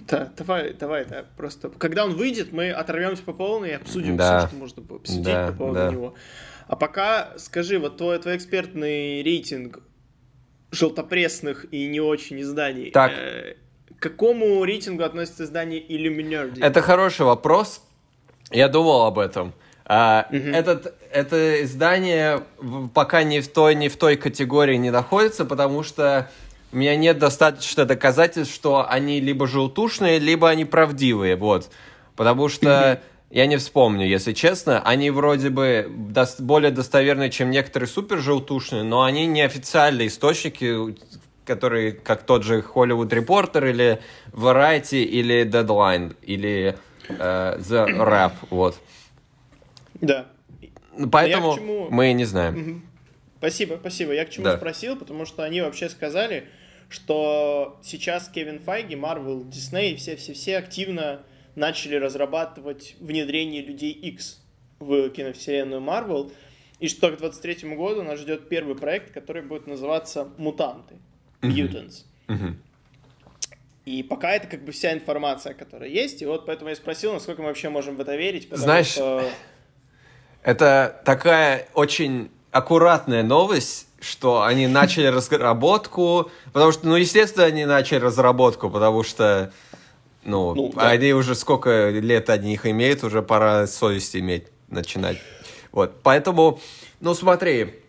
Да, 0.09 0.33
давай, 0.37 0.73
давай, 0.73 1.05
да, 1.05 1.25
просто. 1.37 1.69
Когда 1.69 2.05
он 2.05 2.15
выйдет, 2.15 2.53
мы 2.53 2.71
оторвемся 2.71 3.23
по 3.23 3.33
полной 3.33 3.71
и 3.71 3.73
обсудим 3.73 4.17
Да. 4.17 4.39
все, 4.41 4.49
что 4.49 4.57
можно 4.57 4.83
было 4.83 4.99
обсудить 4.99 5.25
Да, 5.25 5.49
по 5.49 5.53
поводу 5.53 5.79
да. 5.81 5.91
него. 5.91 6.15
А 6.69 6.77
пока 6.77 7.35
скажи, 7.39 7.79
вот 7.79 7.97
твой, 7.97 8.19
твой 8.19 8.37
экспертный 8.37 9.23
рейтинг 9.23 9.81
желтопрессных 10.71 11.67
и 11.73 11.87
не 11.87 12.01
очень 12.01 12.41
изданий. 12.41 12.91
Так. 12.91 13.13
э, 13.15 13.55
к 14.05 14.11
какому 14.11 14.63
рейтингу 14.65 15.03
относится 15.03 15.45
издание 15.45 15.81
Illuminati? 15.81 16.63
Это 16.63 16.83
хороший 16.83 17.25
вопрос. 17.25 17.81
Я 18.51 18.69
думал 18.69 19.07
об 19.07 19.19
этом. 19.19 19.55
А, 19.87 20.27
этот, 20.31 20.95
это 21.11 21.65
издание 21.65 22.43
пока 22.93 23.23
ни 23.23 23.41
в 23.41 23.49
той, 23.49 23.75
ни 23.75 23.89
в 23.89 23.97
той 23.97 24.17
категории 24.17 24.77
не 24.77 24.91
находится, 24.91 25.47
потому 25.47 25.83
что 25.83 26.29
у 26.73 26.77
меня 26.77 26.97
нет 26.97 27.19
достаточно 27.19 27.87
доказательств, 27.87 28.55
что 28.55 28.87
они 28.87 29.21
либо 29.21 29.47
желтушные, 29.47 30.19
либо 30.19 30.51
они 30.51 30.67
правдивые. 30.67 31.37
Вот. 31.37 31.71
Потому 32.15 32.49
что 32.49 33.01
я 33.31 33.47
не 33.47 33.57
вспомню, 33.57 34.07
если 34.07 34.35
честно. 34.35 34.83
Они 34.83 35.11
вроде 35.11 35.49
бы 35.49 35.91
дос- 35.91 36.41
более 36.41 36.71
достоверные, 36.71 37.31
чем 37.31 37.51
некоторые 37.51 37.89
супер 37.89 38.19
желтушные, 38.19 38.83
но 38.83 39.03
они 39.03 39.27
не 39.27 39.41
официальные 39.41 40.09
источники, 40.09 40.95
которые, 41.45 41.93
как 41.93 42.23
тот 42.25 42.43
же 42.43 42.61
Hollywood 42.75 43.09
Reporter 43.11 43.69
или 43.71 44.01
Variety 44.33 45.03
или 45.05 45.45
Deadline 45.45 46.17
или 46.23 46.77
э, 47.09 47.59
The 47.59 47.87
Rap, 47.99 48.33
вот. 48.51 48.77
Да. 49.95 50.27
Поэтому 51.11 51.53
к 51.53 51.57
чему- 51.57 51.89
мы 51.91 52.13
не 52.13 52.25
знаем. 52.25 52.55
Мгм. 52.55 52.87
Спасибо, 53.39 53.77
спасибо. 53.81 54.13
Я 54.13 54.25
к 54.25 54.31
чему 54.31 54.45
Да. 54.45 54.57
спросил, 54.57 54.97
потому 54.97 55.27
что 55.27 55.43
они 55.43 55.61
вообще 55.61 55.89
сказали, 55.89 56.47
что 56.89 57.79
сейчас 57.83 58.29
Кевин 58.29 58.59
Файги, 58.61 58.97
Марвел, 58.97 59.45
Дисней, 59.45 59.97
все-все-все 59.97 60.57
активно 60.59 61.23
начали 61.57 61.97
разрабатывать 61.97 62.97
внедрение 63.01 63.63
людей 63.63 63.93
X 63.93 64.41
в 64.79 65.09
киновселенную 65.11 65.81
Марвел, 65.81 66.33
и 66.81 66.89
что 66.89 67.11
к 67.11 67.17
23 67.19 67.75
году 67.75 68.03
нас 68.03 68.19
ждет 68.21 68.49
первый 68.49 68.75
проект, 68.77 69.13
который 69.13 69.43
будет 69.43 69.67
называться 69.67 70.29
«Мутанты». 70.37 70.97
Mutants. 71.49 72.05
Мгм. 72.29 72.59
И 73.85 74.03
пока 74.03 74.33
это 74.33 74.47
как 74.47 74.65
бы 74.65 74.73
вся 74.73 74.95
информация, 74.95 75.53
которая 75.53 75.91
есть, 75.91 76.23
и 76.23 76.27
вот 76.27 76.47
поэтому 76.47 76.71
я 76.71 76.77
спросил, 76.77 77.13
насколько 77.13 77.43
мы 77.43 77.49
вообще 77.49 77.69
можем 77.69 77.97
в 77.97 78.01
это 78.01 78.17
верить, 78.17 78.49
Знаешь, 78.51 78.87
что... 78.87 79.29
Это 80.43 81.01
такая 81.05 81.69
очень 81.75 82.31
аккуратная 82.51 83.23
новость, 83.23 83.89
что 84.01 84.43
они 84.43 84.67
начали 84.67 85.07
разработку, 85.07 86.31
потому 86.53 86.73
что, 86.73 86.87
ну, 86.87 86.97
естественно, 86.97 87.45
они 87.47 87.65
начали 87.65 87.99
разработку, 87.99 88.71
потому 88.71 89.03
что, 89.03 89.53
ну, 90.23 90.55
Ну, 90.55 90.73
да. 90.75 90.89
они 90.89 91.13
уже 91.13 91.35
сколько 91.35 91.91
лет 91.91 92.31
они 92.31 92.55
их 92.55 92.67
имеют, 92.67 93.05
уже 93.05 93.23
пора 93.23 93.67
совесть 93.67 94.15
иметь, 94.17 94.45
начинать. 94.69 95.19
Вот, 95.73 95.97
поэтому, 96.03 96.61
ну, 97.01 97.15
смотри, 97.15 97.81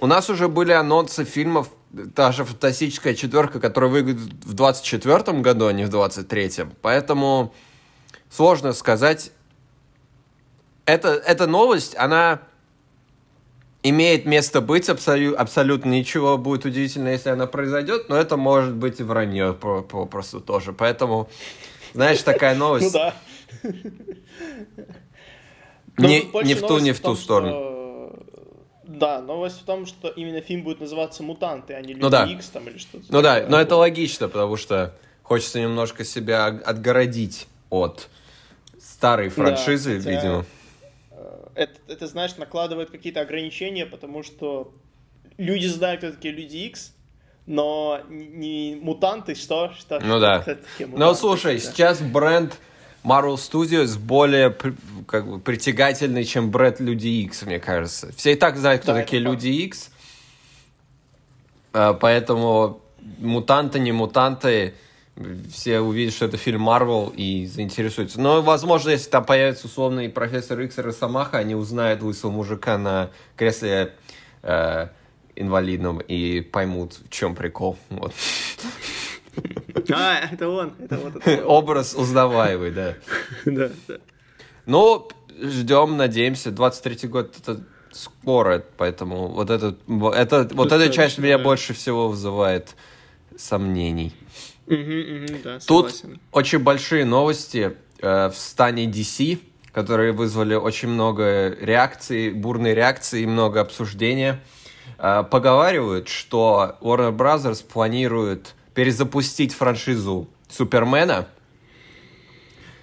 у 0.00 0.06
нас 0.06 0.28
уже 0.30 0.48
были 0.48 0.72
анонсы 0.72 1.24
фильмов, 1.24 1.70
та 2.14 2.32
же 2.32 2.44
«Фантастическая 2.44 3.14
четверка», 3.14 3.60
которая 3.60 3.90
выйдет 3.90 4.16
в 4.16 4.52
24 4.54 5.40
году, 5.40 5.66
а 5.66 5.72
не 5.72 5.84
в 5.84 5.90
23-м, 5.90 6.72
поэтому 6.82 7.54
сложно 8.30 8.72
сказать, 8.72 9.32
это, 10.84 11.08
эта 11.08 11.46
новость, 11.46 11.96
она 11.96 12.40
имеет 13.82 14.26
место 14.26 14.60
быть, 14.60 14.88
абсолю- 14.88 15.34
абсолютно 15.34 15.90
ничего 15.90 16.36
будет 16.36 16.64
удивительно, 16.64 17.08
если 17.08 17.30
она 17.30 17.46
произойдет, 17.46 18.08
но 18.08 18.16
это 18.16 18.36
может 18.36 18.74
быть 18.74 19.00
и 19.00 19.02
вранье 19.02 19.52
по- 19.52 19.82
попросту 19.82 20.40
тоже. 20.40 20.72
Поэтому 20.72 21.28
Знаешь, 21.94 22.22
такая 22.22 22.54
новость. 22.56 22.92
Ну 22.94 23.00
да. 23.00 23.14
Не, 25.96 26.20
в 26.54 26.60
ту, 26.60 26.78
не 26.78 26.92
в 26.92 27.00
ту 27.00 27.16
сторону. 27.16 27.77
Да, 28.88 29.20
новость 29.20 29.60
в 29.60 29.64
том, 29.64 29.84
что 29.84 30.08
именно 30.08 30.40
фильм 30.40 30.62
будет 30.62 30.80
называться 30.80 31.22
«Мутанты», 31.22 31.74
а 31.74 31.80
не 31.82 31.88
«Люди 31.92 32.00
Ну 32.04 32.08
да. 32.08 32.24
Икс» 32.24 32.46
там 32.48 32.66
или 32.68 32.78
что-то. 32.78 33.04
Ну 33.10 33.20
да, 33.20 33.44
но 33.46 33.60
это 33.60 33.76
логично, 33.76 34.28
потому 34.28 34.56
что 34.56 34.94
хочется 35.22 35.60
немножко 35.60 36.04
себя 36.04 36.46
отгородить 36.46 37.46
от 37.68 38.08
старой 38.80 39.28
франшизы, 39.28 39.98
хотя- 39.98 40.10
видимо. 40.10 40.46
это, 41.54 41.74
это, 41.86 42.06
знаешь, 42.06 42.36
накладывает 42.38 42.90
какие-то 42.90 43.20
ограничения, 43.20 43.84
потому 43.84 44.22
что 44.22 44.72
люди 45.36 45.66
знают, 45.66 46.00
кто 46.00 46.12
такие 46.12 46.32
Люди 46.32 46.56
Икс, 46.56 46.92
но 47.44 48.00
не, 48.08 48.78
мутанты, 48.80 49.34
что? 49.34 49.70
что 49.78 50.00
Ну 50.00 50.18
да. 50.18 50.44
Ну 50.78 51.14
слушай, 51.14 51.56
да. 51.56 51.60
сейчас 51.60 52.00
бренд 52.00 52.58
Marvel 53.04 53.34
Studios 53.34 53.98
более 53.98 54.54
как 55.06 55.26
бы, 55.26 55.38
притягательный, 55.38 56.24
чем 56.24 56.50
бренд 56.50 56.80
Люди 56.80 57.08
Икс, 57.08 57.42
мне 57.42 57.58
кажется. 57.58 58.12
Все 58.16 58.32
и 58.32 58.34
так 58.34 58.56
знают, 58.56 58.82
кто 58.82 58.92
Да, 58.92 59.00
такие. 59.00 59.20
Люди 59.22 59.48
Икс. 59.48 59.90
А, 61.72 61.94
Поэтому 61.94 62.80
мутанты, 63.18 63.78
не 63.78 63.92
мутанты, 63.92 64.74
все 65.52 65.80
увидят, 65.80 66.14
что 66.14 66.26
это 66.26 66.36
фильм 66.36 66.62
Марвел 66.62 67.12
и 67.16 67.46
заинтересуются. 67.46 68.20
Но, 68.20 68.42
возможно, 68.42 68.90
если 68.90 69.10
там 69.10 69.24
появится 69.24 69.66
условный 69.66 70.08
профессор 70.08 70.60
Икс 70.60 70.78
и 70.78 70.82
Росомаха, 70.82 71.38
они 71.38 71.54
узнают 71.54 72.02
лысого 72.02 72.30
мужика 72.30 72.78
на 72.78 73.10
кресле 73.36 73.94
э, 74.42 74.88
инвалидном 75.34 75.98
и 76.00 76.40
поймут, 76.40 76.98
в 77.04 77.10
чем 77.10 77.34
прикол. 77.34 77.78
Вот. 77.90 78.14
А, 79.90 80.20
это 80.30 80.48
он, 80.48 80.72
это 80.78 80.96
вот 80.96 81.16
это. 81.16 81.44
Образ 81.46 81.94
узнаваемый, 81.94 82.70
да. 82.70 82.94
Да, 83.44 83.70
да. 83.86 83.96
Ну, 84.66 85.08
ждем, 85.40 85.96
надеемся. 85.96 86.50
23-й 86.50 87.08
год 87.08 87.34
это 87.40 87.60
скоро, 87.90 88.62
поэтому 88.76 89.28
вот, 89.28 89.50
этот, 89.50 89.78
это, 90.14 90.48
вот 90.52 90.72
эта 90.72 90.90
часть 90.90 91.18
меня 91.18 91.38
да. 91.38 91.44
больше 91.44 91.72
всего 91.74 92.08
вызывает 92.08 92.74
сомнений. 93.36 94.12
Мгм, 94.66 95.22
мгм, 95.22 95.42
да, 95.42 95.58
Тут 95.66 95.92
согласен. 95.92 96.20
очень 96.32 96.58
большие 96.58 97.04
новости 97.04 97.76
э, 98.00 98.28
в 98.28 98.34
стане 98.34 98.84
DC, 98.84 99.38
которые 99.72 100.12
вызвали 100.12 100.54
очень 100.54 100.88
много 100.88 101.56
реакций, 101.58 102.32
бурной 102.32 102.74
реакции 102.74 103.22
и 103.22 103.26
много 103.26 103.60
обсуждения. 103.60 104.40
Э, 104.98 105.24
поговаривают, 105.28 106.08
что 106.08 106.76
Warner 106.82 107.16
Brothers 107.16 107.64
планирует 107.64 108.54
перезапустить 108.78 109.54
франшизу 109.54 110.28
Супермена. 110.48 111.26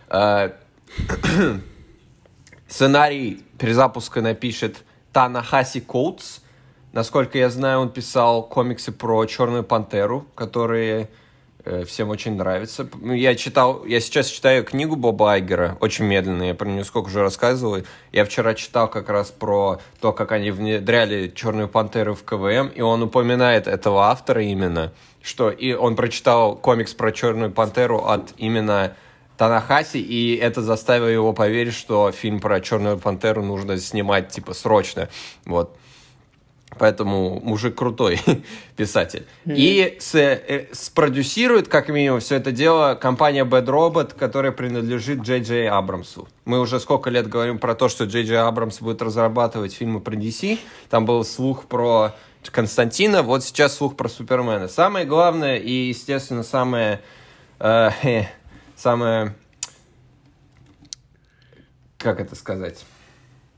Э, 0.09 0.49
Сценарий 2.67 3.45
перезапуска 3.57 4.21
напишет 4.21 4.83
Танахаси 5.13 5.79
Коутс. 5.79 6.41
Насколько 6.91 7.37
я 7.37 7.49
знаю, 7.49 7.79
он 7.79 7.89
писал 7.93 8.43
комиксы 8.43 8.91
про 8.91 9.25
Черную 9.25 9.63
Пантеру, 9.63 10.27
которые 10.35 11.09
всем 11.87 12.09
очень 12.09 12.35
нравятся. 12.35 12.87
Ну, 13.01 13.13
Я 13.13 13.35
читал, 13.35 13.85
я 13.85 13.99
сейчас 13.99 14.27
читаю 14.27 14.63
книгу 14.63 14.95
Боба 14.95 15.33
Айгера, 15.33 15.77
очень 15.79 16.05
медленно, 16.05 16.43
я 16.43 16.53
про 16.53 16.67
нее 16.67 16.83
сколько 16.83 17.07
уже 17.07 17.21
рассказывал. 17.21 17.83
Я 18.11 18.25
вчера 18.25 18.53
читал 18.53 18.87
как 18.87 19.09
раз 19.09 19.31
про 19.31 19.79
то, 19.99 20.13
как 20.13 20.31
они 20.31 20.51
внедряли 20.51 21.31
Черную 21.35 21.67
Пантеру 21.67 22.15
в 22.15 22.23
КВМ, 22.23 22.67
и 22.67 22.81
он 22.81 23.03
упоминает 23.03 23.67
этого 23.67 24.05
автора 24.05 24.43
именно, 24.43 24.93
что 25.21 25.49
и 25.49 25.73
он 25.73 25.95
прочитал 25.95 26.55
комикс 26.55 26.93
про 26.93 27.11
Черную 27.11 27.51
Пантеру 27.51 28.05
от 28.05 28.33
именно 28.37 28.95
Танахаси, 29.37 29.97
и 29.97 30.37
это 30.37 30.61
заставило 30.61 31.07
его 31.07 31.33
поверить, 31.33 31.73
что 31.73 32.11
фильм 32.11 32.39
про 32.39 32.61
Черную 32.61 32.97
Пантеру 32.97 33.43
нужно 33.43 33.77
снимать, 33.77 34.29
типа, 34.29 34.53
срочно. 34.53 35.09
Вот. 35.45 35.75
Поэтому 36.77 37.39
мужик 37.41 37.75
крутой 37.75 38.19
писатель. 38.75 39.25
И 39.45 39.97
с, 39.99 40.15
э, 40.15 40.67
спродюсирует, 40.73 41.67
как 41.67 41.89
минимум, 41.89 42.19
все 42.19 42.35
это 42.35 42.51
дело 42.51 42.95
компания 42.95 43.45
Bad 43.45 43.65
Robot, 43.65 44.15
которая 44.17 44.51
принадлежит 44.51 45.21
Джей 45.21 45.41
Джей 45.41 45.69
Абрамсу. 45.69 46.27
Мы 46.43 46.59
уже 46.59 46.79
сколько 46.79 47.09
лет 47.09 47.29
говорим 47.29 47.59
про 47.59 47.75
то, 47.75 47.87
что 47.87 48.05
Джей 48.05 48.25
Джей 48.25 48.39
Абрамс 48.39 48.81
будет 48.81 49.01
разрабатывать 49.01 49.73
фильмы 49.73 50.01
про 50.01 50.15
DC. 50.15 50.59
Там 50.89 51.05
был 51.05 51.23
слух 51.23 51.65
про 51.65 52.13
Константина, 52.51 53.23
вот 53.23 53.43
сейчас 53.43 53.75
слух 53.75 53.95
про 53.95 54.09
Супермена. 54.09 54.67
Самое 54.67 55.05
главное 55.05 55.57
и, 55.57 55.71
естественно, 55.71 56.43
самое... 56.43 57.01
э, 57.59 57.91
э, 58.03 58.23
самое... 58.75 59.33
Как 61.97 62.19
это 62.19 62.35
сказать? 62.35 62.85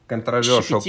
Контровершил. 0.08 0.82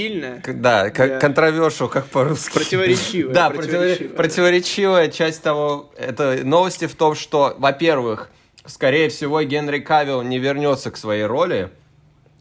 Да, 0.47 0.89
Да. 0.89 1.19
контровершил, 1.19 1.89
как 1.89 2.05
по-русски. 2.05 2.53
Противоречивая, 2.53 3.33
Да, 3.33 3.49
противоречивая. 3.49 4.15
противоречивая. 4.15 5.07
часть 5.09 5.43
того, 5.43 5.91
это 5.97 6.39
новости 6.45 6.87
в 6.87 6.95
том, 6.95 7.15
что, 7.15 7.53
во-первых, 7.59 8.29
скорее 8.65 9.09
всего, 9.09 9.41
Генри 9.41 9.79
Кавилл 9.79 10.21
не 10.21 10.39
вернется 10.39 10.89
к 10.89 10.97
своей 10.97 11.25
роли, 11.25 11.69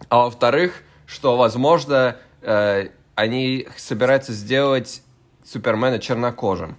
а 0.09 0.25
во-вторых, 0.25 0.83
что, 1.07 1.37
возможно, 1.37 2.17
э, 2.43 2.89
они 3.17 3.67
собираются 3.77 4.33
сделать 4.33 5.03
Супермена 5.45 5.99
чернокожим. 5.99 6.77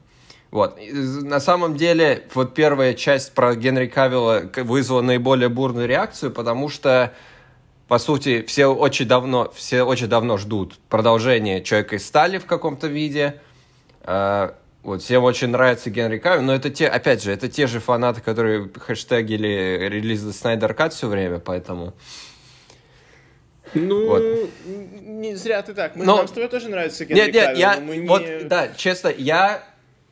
Вот. 0.52 0.80
И 0.80 0.92
На 0.94 1.40
самом 1.42 1.76
деле, 1.76 2.24
вот 2.34 2.54
первая 2.54 2.94
часть 2.94 3.34
про 3.34 3.56
Генри 3.56 3.88
Кавилла 3.88 4.50
вызвала 4.56 5.02
наиболее 5.02 5.50
бурную 5.50 5.88
реакцию, 5.88 6.32
потому 6.32 6.70
что 6.70 7.14
по 7.89 7.97
сути, 7.99 8.43
все 8.47 8.67
очень 8.67 9.08
давно, 9.08 9.52
все 9.54 9.84
очень 9.84 10.08
давно 10.08 10.38
ждут 10.38 10.78
продолжения 10.89 11.62
Человека 11.62 11.95
из 11.97 12.06
стали 12.08 12.38
в 12.38 12.45
каком-то 12.45 12.88
виде. 12.88 13.41
Э, 14.04 14.52
Вот, 14.84 15.02
всем 15.02 15.23
очень 15.25 15.49
нравится 15.49 15.89
Генри 15.89 16.19
Кавилл, 16.19 16.41
но 16.43 16.54
это 16.56 16.69
те, 16.69 16.88
опять 16.88 17.21
же, 17.21 17.32
это 17.34 17.49
те 17.49 17.67
же 17.67 17.82
фанаты, 17.82 18.21
которые 18.21 18.69
хэштегили 18.73 19.89
релиз 19.89 20.21
Snyder 20.23 20.73
Cut 20.73 20.91
все 20.91 21.08
время, 21.10 21.39
поэтому... 21.39 21.93
Ну, 23.73 24.08
Вот. 24.08 24.23
не 25.02 25.36
зря 25.36 25.62
ты 25.63 25.73
так. 25.73 25.95
Мы, 25.95 26.06
Но- 26.06 26.17
Нам 26.17 26.28
с 26.28 26.32
тобой 26.32 26.47
тоже 26.49 26.69
нравится 26.69 27.06
Генри 27.06 27.19
Нет, 27.21 27.34
нет, 27.34 27.45
Кавилл, 27.45 27.60
я, 27.60 27.80
мы 27.82 27.97
не- 27.97 28.08
вот, 28.08 28.23
да, 28.47 28.69
честно, 28.75 29.10
я 29.10 29.63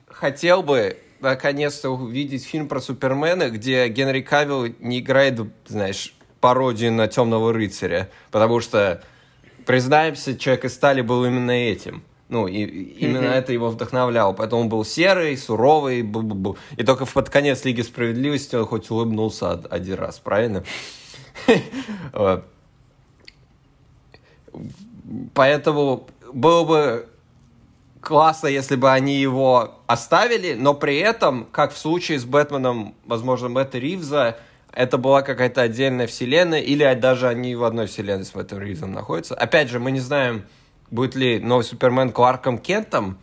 хотел 0.10 0.64
бы 0.64 0.98
наконец-то 1.22 1.90
увидеть 1.90 2.46
фильм 2.46 2.68
про 2.68 2.82
Супермена, 2.82 3.50
где 3.50 3.88
Генри 3.88 4.22
Кавилл 4.22 4.74
не 4.80 5.00
играет, 5.00 5.40
знаешь, 5.66 6.14
пародию 6.40 6.92
на 6.92 7.08
Темного 7.08 7.54
рыцаря, 7.54 8.10
потому 8.32 8.60
что, 8.60 9.02
признаемся, 9.66 10.38
Человек 10.38 10.66
из 10.66 10.74
стали 10.74 11.02
был 11.02 11.26
именно 11.26 11.52
этим. 11.52 12.04
Ну, 12.30 12.48
и, 12.48 12.64
и 12.64 13.06
именно 13.06 13.28
это 13.28 13.54
его 13.54 13.70
вдохновляло. 13.70 14.34
Поэтому 14.34 14.64
он 14.64 14.70
был 14.70 14.84
серый, 14.84 15.38
суровый, 15.38 16.02
бу-бу-бу. 16.02 16.58
И 16.76 16.84
только 16.84 17.06
в 17.06 17.14
под 17.14 17.30
конец 17.30 17.64
Лиги 17.64 17.82
Справедливости 17.82 18.56
он 18.56 18.66
хоть 18.66 18.90
улыбнулся 18.90 19.52
од- 19.52 19.72
один 19.72 19.96
раз, 19.96 20.20
правильно? 20.20 20.64
Поэтому 25.34 26.08
было 26.34 26.64
бы 26.66 27.08
классно, 28.02 28.48
если 28.48 28.76
бы 28.76 28.92
они 28.92 29.16
его 29.16 29.76
оставили, 29.88 30.54
но 30.54 30.74
при 30.74 30.98
этом, 30.98 31.46
как 31.52 31.74
в 31.74 31.78
случае 31.78 32.20
с 32.20 32.26
Бэтменом, 32.26 32.94
возможно, 33.06 33.48
Мэтта 33.50 33.80
Ривза, 33.80 34.38
это 34.78 35.00
была 35.00 35.24
какая-то 35.24 35.64
отдельная 35.64 36.06
вселенная, 36.06 36.62
или 36.62 36.94
даже 36.94 37.28
они 37.28 37.56
в 37.56 37.64
одной 37.64 37.88
вселенной 37.88 38.26
с 38.26 38.36
Мэттом 38.36 38.60
Ривзом 38.60 38.92
находятся. 38.92 39.34
Опять 39.34 39.70
же, 39.70 39.80
мы 39.80 39.90
не 39.90 40.00
знаем, 40.00 40.44
будет 40.92 41.16
ли 41.16 41.40
новый 41.40 41.64
Супермен 41.64 42.12
Кларком 42.12 42.60
Кентом, 42.60 43.18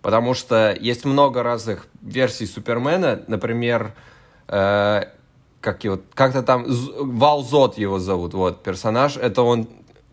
потому 0.00 0.32
что 0.32 0.74
есть 0.80 1.04
много 1.04 1.42
разных 1.42 1.86
версий 2.00 2.46
Супермена, 2.46 3.22
например, 3.26 3.92
э, 4.48 5.02
как 5.60 5.84
его, 5.84 6.00
как-то 6.14 6.42
там, 6.42 6.64
Валзот 6.66 7.76
его 7.76 7.98
зовут, 7.98 8.32
вот, 8.32 8.62
персонаж, 8.62 9.18
это 9.18 9.42
он 9.42 9.68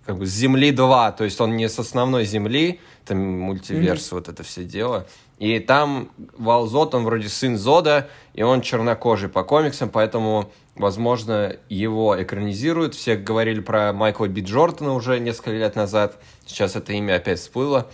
как 0.06 0.18
бы 0.18 0.26
с 0.26 0.32
Земли 0.32 0.72
2, 0.72 1.14
то 1.14 1.24
есть 1.24 1.40
он 1.40 1.56
не 1.56 1.70
с 1.70 1.80
основной 1.80 2.26
Земли, 2.26 2.82
там 3.06 3.20
мультиверс, 3.20 4.12
вот 4.12 4.28
это 4.28 4.44
все 4.44 4.66
дело. 4.66 5.08
И 5.40 5.60
там 5.60 6.10
Валзот, 6.38 6.96
он 6.96 7.04
вроде 7.04 7.28
сын 7.28 7.58
Зода, 7.58 8.10
и 8.34 8.44
он 8.44 8.62
чернокожий 8.62 9.30
по 9.30 9.44
комиксам, 9.44 9.90
поэтому, 9.90 10.52
возможно, 10.76 11.58
его 11.70 12.22
экранизируют. 12.22 12.96
Все 12.96 13.16
говорили 13.16 13.60
про 13.60 13.94
Майкла 13.94 14.28
Би 14.28 14.42
Джордана 14.42 14.94
уже 14.94 15.20
несколько 15.20 15.52
лет 15.52 15.76
назад, 15.76 16.20
сейчас 16.46 16.76
это 16.76 16.94
имя 16.94 17.16
опять 17.16 17.40
всплыло. 17.40 17.88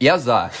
Я 0.00 0.18
за. 0.18 0.50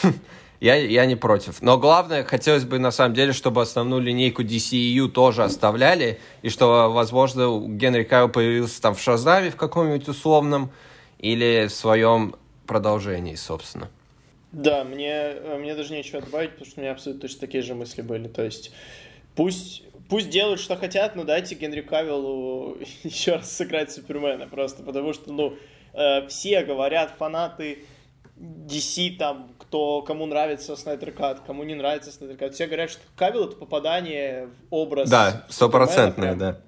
Я, 0.60 0.76
я 0.76 1.04
не 1.04 1.14
против. 1.14 1.60
Но 1.60 1.76
главное, 1.76 2.24
хотелось 2.24 2.64
бы 2.64 2.78
на 2.78 2.90
самом 2.90 3.12
деле, 3.12 3.34
чтобы 3.34 3.60
основную 3.60 4.00
линейку 4.00 4.40
DCEU 4.42 5.08
тоже 5.08 5.44
оставляли, 5.44 6.20
и 6.40 6.48
что, 6.48 6.90
возможно, 6.90 7.60
Генри 7.66 8.04
Кавилл 8.04 8.30
появился 8.30 8.80
там 8.80 8.94
в 8.94 9.00
Шазаме 9.00 9.50
в 9.50 9.56
каком-нибудь 9.56 10.08
условном, 10.08 10.70
или 11.18 11.66
в 11.68 11.72
своем 11.74 12.34
продолжении, 12.66 13.34
собственно. 13.34 13.90
Да, 14.54 14.84
мне, 14.84 15.10
э, 15.10 15.58
мне 15.58 15.74
даже 15.74 15.92
нечего 15.92 16.20
добавить, 16.20 16.52
потому 16.52 16.66
что 16.66 16.80
у 16.80 16.82
меня 16.82 16.92
абсолютно 16.92 17.22
точно 17.22 17.40
такие 17.40 17.62
же 17.62 17.74
мысли 17.74 18.02
были. 18.02 18.28
То 18.28 18.42
есть 18.42 18.72
пусть, 19.34 19.82
пусть 20.08 20.30
делают, 20.30 20.60
что 20.60 20.76
хотят, 20.76 21.16
но 21.16 21.24
дайте 21.24 21.54
Генри 21.54 21.80
Кавиллу 21.80 22.78
еще 23.02 23.34
раз 23.36 23.50
сыграть 23.50 23.90
Супермена 23.92 24.46
просто, 24.46 24.82
потому 24.82 25.12
что, 25.12 25.32
ну, 25.32 25.56
э, 25.92 26.26
все 26.28 26.62
говорят, 26.62 27.12
фанаты 27.18 27.84
DC, 28.36 29.16
там, 29.16 29.52
кто, 29.58 30.02
кому 30.02 30.26
нравится 30.26 30.76
Снайдер 30.76 31.12
Кат, 31.12 31.40
кому 31.46 31.64
не 31.64 31.74
нравится 31.74 32.12
Снайдер 32.12 32.36
Кат, 32.36 32.54
все 32.54 32.66
говорят, 32.66 32.90
что 32.90 33.02
Кавилл 33.16 33.48
это 33.48 33.56
попадание 33.56 34.46
в 34.70 34.74
образ 34.74 35.10
Да, 35.10 35.44
стопроцентное, 35.48 36.34
да. 36.34 36.60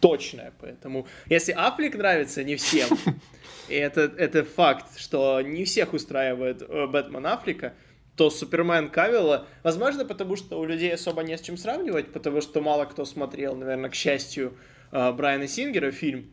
Точное, 0.00 0.52
поэтому 0.60 1.06
если 1.26 1.52
Аффлек 1.52 1.94
нравится 1.96 2.44
не 2.44 2.56
всем, 2.56 2.88
и 3.68 3.74
это, 3.74 4.02
это 4.16 4.44
факт, 4.44 4.98
что 4.98 5.40
не 5.42 5.64
всех 5.64 5.92
устраивает 5.92 6.62
э, 6.62 6.86
Бэтмен 6.86 7.26
Аффлека, 7.26 7.74
то 8.16 8.30
Супермен 8.30 8.90
Кавилла, 8.90 9.46
возможно, 9.62 10.04
потому 10.04 10.36
что 10.36 10.58
у 10.58 10.64
людей 10.64 10.92
особо 10.94 11.22
не 11.22 11.36
с 11.36 11.40
чем 11.40 11.56
сравнивать, 11.56 12.12
потому 12.12 12.40
что 12.40 12.60
мало 12.60 12.84
кто 12.84 13.04
смотрел, 13.04 13.54
наверное, 13.54 13.90
к 13.90 13.94
счастью, 13.94 14.54
э, 14.90 15.12
Брайана 15.12 15.46
Сингера 15.46 15.90
фильм, 15.92 16.26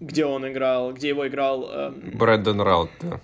где 0.00 0.24
он 0.24 0.46
играл, 0.48 0.92
где 0.92 1.08
его 1.08 1.26
играл... 1.28 1.68
э, 1.70 1.90
Брэндон 2.14 2.60
Раут, 2.60 2.90
да. 3.02 3.20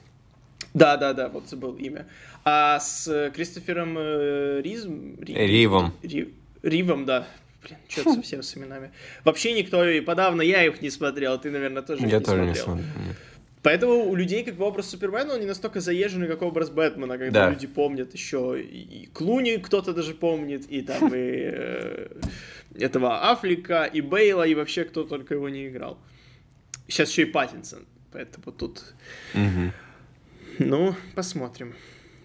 Да, 0.75 0.97
да, 0.97 1.13
да, 1.13 1.29
вот 1.29 1.49
забыл 1.49 1.77
имя. 1.77 2.07
А 2.45 2.81
с 2.81 3.31
Кристофером 3.35 3.97
э, 3.99 4.61
Ризм... 4.63 5.17
Ри- 5.21 5.35
Ривом. 5.35 5.93
Ри- 6.03 6.35
Ривом, 6.63 7.05
да. 7.05 7.27
Блин, 7.65 7.79
что-то 7.89 8.15
совсем 8.15 8.43
с 8.43 8.57
именами. 8.57 8.91
Вообще 9.25 9.53
никто, 9.53 9.85
и 9.89 10.01
подавно 10.01 10.43
я 10.43 10.65
их 10.65 10.83
не 10.83 10.91
смотрел, 10.91 11.39
ты, 11.39 11.51
наверное, 11.51 11.83
тоже 11.83 12.07
Я 12.07 12.19
не 12.19 12.25
тоже 12.25 12.45
не 12.45 12.55
смотрел. 12.55 12.65
смотрю. 12.65 13.03
нет. 13.09 13.17
Поэтому 13.63 14.09
у 14.11 14.17
людей 14.17 14.43
как 14.43 14.57
бы 14.57 14.65
образ 14.65 14.91
Супермена, 14.91 15.35
он 15.35 15.41
не 15.41 15.47
настолько 15.47 15.81
заезженный, 15.81 16.27
как 16.27 16.43
образ 16.43 16.71
Бэтмена, 16.71 17.17
когда 17.17 17.45
Да. 17.47 17.51
люди 17.51 17.69
помнят 17.69 18.13
еще 18.13 18.61
и 18.61 19.09
Клуни, 19.13 19.59
кто-то 19.59 19.93
даже 19.93 20.15
помнит, 20.15 20.67
и 20.69 20.83
там 20.83 21.07
и 21.15 21.21
э, 21.55 22.09
этого 22.75 23.31
Афлика, 23.31 23.85
и 23.85 24.01
Бейла, 24.01 24.43
и 24.49 24.55
вообще 24.57 24.83
кто 24.85 25.05
только 25.05 25.35
его 25.35 25.49
не 25.49 25.69
играл. 25.69 25.97
Сейчас 26.89 27.11
еще 27.11 27.23
и 27.23 27.27
Паттинсон, 27.27 27.87
поэтому 28.13 28.51
тут, 28.51 28.83
ну, 30.59 30.95
посмотрим. 31.15 31.75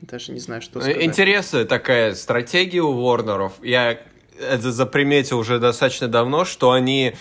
Даже 0.01 0.31
не 0.31 0.39
знаю, 0.39 0.61
что 0.61 0.79
сказать. 0.81 1.01
Интересная 1.03 1.65
такая 1.65 2.13
стратегия 2.15 2.81
у 2.81 2.93
Ворнеров. 2.93 3.53
Я 3.63 3.99
это 4.39 4.71
заприметил 4.71 5.39
уже 5.39 5.59
достаточно 5.59 6.07
давно, 6.07 6.45
что 6.45 6.71
они 6.71 7.15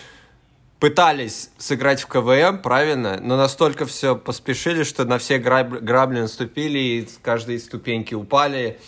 пытались 0.79 1.49
сыграть 1.57 2.01
в 2.01 2.07
КВМ, 2.07 2.59
правильно, 2.59 3.19
но 3.21 3.35
настолько 3.35 3.85
все 3.85 4.15
поспешили, 4.15 4.83
что 4.83 5.05
на 5.05 5.17
все 5.17 5.39
граб- 5.39 5.81
грабли 5.81 6.21
наступили, 6.21 6.77
и 6.77 7.07
с 7.07 7.17
каждой 7.21 7.59
ступеньки 7.59 8.13
упали, 8.13 8.79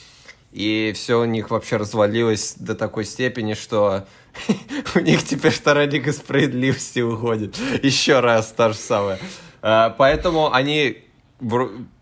и 0.52 0.92
все 0.96 1.20
у 1.20 1.26
них 1.26 1.50
вообще 1.50 1.78
развалилось 1.78 2.56
до 2.58 2.76
такой 2.76 3.06
степени, 3.06 3.54
что 3.54 4.06
у 4.96 5.00
них 5.00 5.24
теперь 5.24 5.52
вторая 5.52 5.88
Лига 5.88 6.14
Справедливости 6.14 7.00
уходит. 7.00 7.56
Еще 7.82 8.20
раз 8.20 8.52
то 8.52 8.70
же 8.70 8.78
самое. 8.78 9.20
А, 9.62 9.90
Поэтому 9.92 10.54
они 10.54 11.04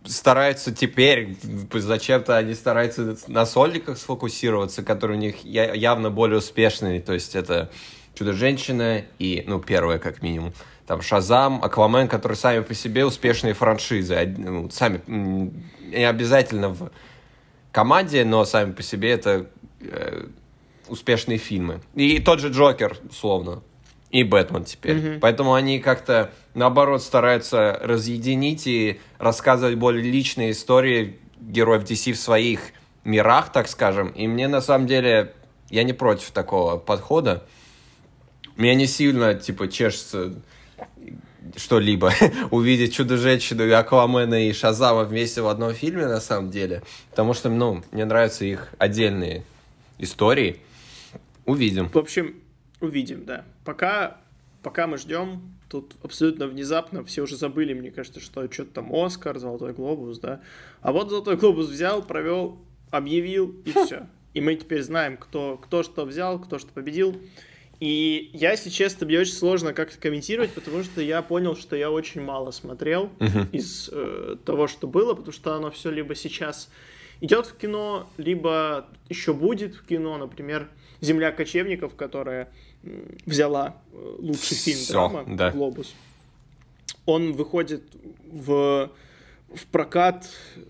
стараются 0.06 0.74
теперь, 0.74 1.38
зачем-то 1.74 2.38
они 2.38 2.54
стараются 2.54 3.18
на 3.28 3.46
сольниках 3.46 3.98
сфокусироваться, 3.98 4.84
которые 4.84 5.18
у 5.18 5.22
них 5.22 5.44
явно 5.44 6.10
более 6.10 6.40
успешные. 6.40 7.02
То 7.02 7.14
есть 7.14 7.36
это 7.36 7.70
Чудо-женщина 8.16 9.04
и, 9.20 9.44
ну, 9.46 9.60
первая 9.60 10.00
как 10.00 10.24
минимум. 10.24 10.54
Там 10.88 11.02
Шазам, 11.02 11.64
Аквамен, 11.64 12.08
которые 12.08 12.36
сами 12.36 12.62
по 12.62 12.74
себе 12.74 13.06
успешные 13.06 13.54
франшизы. 13.54 14.34
Ну, 14.38 14.70
сами, 14.72 15.02
не 15.06 16.04
обязательно 16.04 16.70
в 16.70 16.92
команде, 17.72 18.26
но 18.26 18.44
сами 18.46 18.72
по 18.72 18.82
себе 18.82 19.12
это 19.12 19.48
э, 19.82 20.28
успешные 20.88 21.38
фильмы. 21.38 21.82
И 21.94 22.20
тот 22.20 22.40
же 22.40 22.50
Джокер, 22.50 22.98
условно. 23.10 23.62
И 24.10 24.24
Бэтмен 24.24 24.64
теперь. 24.64 25.20
Поэтому 25.20 25.54
они 25.54 25.80
как-то, 25.80 26.32
наоборот, 26.54 27.04
стараются 27.04 27.78
разъединить 27.82 28.66
и 28.66 29.00
рассказывать 29.20 29.76
более 29.76 30.04
личные 30.04 30.52
истории 30.52 31.20
героев 31.40 31.84
DC 31.84 32.14
в 32.14 32.18
своих 32.18 32.60
мирах, 33.04 33.52
так 33.52 33.68
скажем. 33.68 34.10
И 34.10 34.28
мне, 34.28 34.48
на 34.48 34.62
самом 34.62 34.88
деле, 34.88 35.34
я 35.70 35.84
не 35.84 35.94
против 35.94 36.32
такого 36.32 36.78
подхода. 36.78 37.46
Меня 38.56 38.76
не 38.76 38.88
сильно, 38.88 39.36
типа, 39.36 39.68
чешется 39.68 40.34
что-либо 41.56 42.12
увидеть 42.52 42.94
Чудо-женщину 42.94 43.66
и 43.66 43.72
Аквамена 43.72 44.48
и 44.48 44.54
Шазама 44.54 45.04
вместе 45.04 45.42
в 45.42 45.48
одном 45.48 45.74
фильме, 45.74 46.08
на 46.08 46.20
самом 46.20 46.50
деле. 46.50 46.84
Потому 47.12 47.34
что, 47.34 47.50
ну, 47.50 47.84
мне 47.92 48.06
нравятся 48.06 48.46
их 48.46 48.70
отдельные 48.78 49.44
истории. 49.98 50.62
Увидим. 51.46 51.90
В 51.90 51.98
общем, 51.98 52.36
увидим, 52.82 53.26
да. 53.26 53.46
Пока, 53.66 54.18
пока 54.64 54.88
мы 54.88 54.98
ждем, 54.98 55.54
тут 55.70 55.96
абсолютно 56.04 56.48
внезапно 56.48 57.04
все 57.04 57.22
уже 57.22 57.36
забыли, 57.36 57.74
мне 57.74 57.92
кажется, 57.92 58.20
что 58.20 58.52
что-то 58.52 58.72
там 58.72 58.94
Оскар, 58.94 59.38
Золотой 59.40 59.74
Глобус, 59.74 60.20
да. 60.20 60.42
А 60.82 60.92
вот 60.92 61.10
Золотой 61.10 61.38
Глобус 61.38 61.68
взял, 61.68 62.02
провел, 62.02 62.60
объявил, 62.92 63.56
и 63.66 63.72
все. 63.72 64.08
И 64.34 64.42
мы 64.42 64.56
теперь 64.56 64.84
знаем, 64.84 65.18
кто, 65.18 65.58
кто 65.58 65.84
что 65.84 66.06
взял, 66.06 66.40
кто 66.40 66.60
что 66.60 66.72
победил. 66.72 67.20
И 67.80 68.32
я, 68.34 68.52
если 68.52 68.70
честно, 68.70 69.06
мне 69.06 69.20
очень 69.20 69.34
сложно 69.34 69.74
как-то 69.74 70.00
комментировать, 70.00 70.52
потому 70.52 70.84
что 70.84 71.00
я 71.02 71.22
понял, 71.22 71.56
что 71.56 71.76
я 71.76 71.92
очень 71.92 72.22
мало 72.22 72.52
смотрел 72.52 73.12
из 73.52 73.90
э, 73.92 74.36
того, 74.46 74.68
что 74.68 74.88
было, 74.88 75.14
потому 75.14 75.32
что 75.32 75.54
оно 75.54 75.70
все 75.70 75.92
либо 75.92 76.16
сейчас 76.16 76.70
идет 77.22 77.46
в 77.46 77.58
кино, 77.58 78.10
либо 78.18 78.88
еще 79.10 79.34
будет 79.34 79.76
в 79.76 79.86
кино, 79.86 80.18
например, 80.18 80.70
«Земля 81.02 81.32
кочевников», 81.32 81.96
которая 81.96 82.52
взяла 83.26 83.78
э, 83.92 84.16
лучший 84.20 84.56
фильм 84.58 84.80
драма 84.90 85.26
да. 85.28 85.52
«Глобус». 85.52 85.94
Он 87.06 87.34
выходит 87.34 87.84
в, 88.32 88.92
в 89.54 89.66
прокат 89.72 90.30
э, 90.56 90.62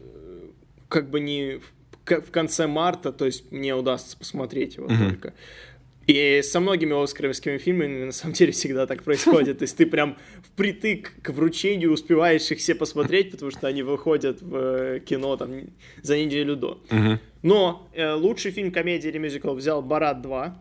как 0.88 1.10
бы 1.10 1.20
не 1.20 1.60
в, 2.06 2.32
конце 2.32 2.68
марта, 2.68 3.12
то 3.12 3.26
есть 3.26 3.52
мне 3.52 3.76
удастся 3.76 4.18
посмотреть 4.18 4.78
его 4.78 4.88
Мгм. 4.88 5.10
только. 5.10 5.34
И 6.08 6.42
со 6.42 6.62
многими 6.62 7.04
оскаровскими 7.04 7.58
фильмами 7.58 8.06
на 8.06 8.12
самом 8.14 8.34
деле 8.34 8.54
всегда 8.54 8.88
так 8.88 9.04
происходит. 9.04 9.60
То 9.60 9.64
есть 9.64 9.76
ты 9.76 9.86
прям 9.86 10.18
впритык 10.42 11.12
к 11.22 11.30
вручению 11.32 11.92
успеваешь 11.92 12.50
их 12.50 12.60
все 12.60 12.76
посмотреть, 12.76 13.32
потому 13.32 13.52
что 13.52 13.68
они 13.68 13.84
выходят 13.84 14.42
в 14.42 14.56
э, 14.56 15.00
кино 15.02 15.36
там 15.36 15.52
за 16.02 16.18
неделю 16.18 16.56
до. 16.56 16.82
Мгм. 16.90 17.20
Но 17.42 17.90
э, 17.94 18.14
лучший 18.14 18.52
фильм 18.52 18.72
комедии 18.72 19.10
или 19.10 19.18
мюзикл 19.18 19.54
взял 19.54 19.82
«Барат 19.82 20.26
2», 20.26 20.54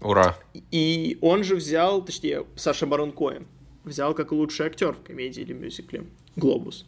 Ура. 0.00 0.36
и 0.54 1.18
он 1.20 1.42
же 1.42 1.56
взял, 1.56 2.04
точнее, 2.04 2.46
Саша 2.54 2.86
Барон 2.86 3.12
Коэн, 3.12 3.46
взял 3.84 4.14
как 4.14 4.32
лучший 4.32 4.66
актер 4.66 4.92
в 4.92 5.02
комедии 5.02 5.40
или 5.40 5.52
мюзикле 5.52 6.04
«Глобус». 6.36 6.86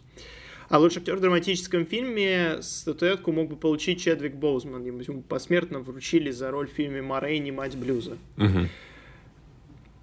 А 0.69 0.79
лучший 0.79 1.01
актер 1.01 1.17
в 1.17 1.21
драматическом 1.21 1.85
фильме 1.85 2.59
статуэтку 2.63 3.33
мог 3.33 3.49
бы 3.49 3.57
получить 3.57 4.01
Чедвик 4.01 4.37
Боузман. 4.37 4.85
Ему 4.85 5.23
посмертно 5.23 5.81
вручили 5.81 6.31
за 6.31 6.53
роль 6.53 6.69
в 6.69 6.73
фильме 6.73 7.03
«Морейни. 7.03 7.51
Мать 7.51 7.77
блюза». 7.77 8.17
Мгм. 8.37 8.69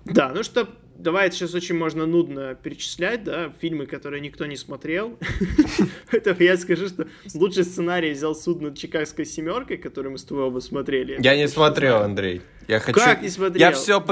Да, 0.04 0.34
ну 0.34 0.44
что, 0.44 0.68
давай 0.98 1.28
это 1.28 1.36
сейчас 1.36 1.54
очень 1.54 1.76
можно 1.76 2.06
нудно 2.06 2.56
перечислять, 2.56 3.24
да, 3.24 3.52
фильмы, 3.60 3.86
которые 3.86 4.22
никто 4.22 4.46
не 4.46 4.56
смотрел. 4.56 5.18
Это 6.12 6.36
я 6.44 6.58
скажу, 6.58 6.88
что 6.88 7.08
лучший 7.34 7.64
сценарий 7.64 8.12
взял 8.12 8.36
суд 8.36 8.62
над 8.62 8.78
Чикагской 8.78 9.26
семеркой, 9.26 9.78
который 9.78 10.12
мы 10.12 10.18
с 10.18 10.24
тобой 10.24 10.44
оба 10.44 10.60
смотрели. 10.60 11.18
Я 11.20 11.36
не 11.36 11.48
смотрел, 11.48 11.98
Андрей. 12.02 12.42
Я 12.68 12.80
хочу... 12.80 13.00
Как 13.00 13.22
не 13.22 13.30
смотрел? 13.30 13.60
Я 13.60 13.72
все... 13.72 14.04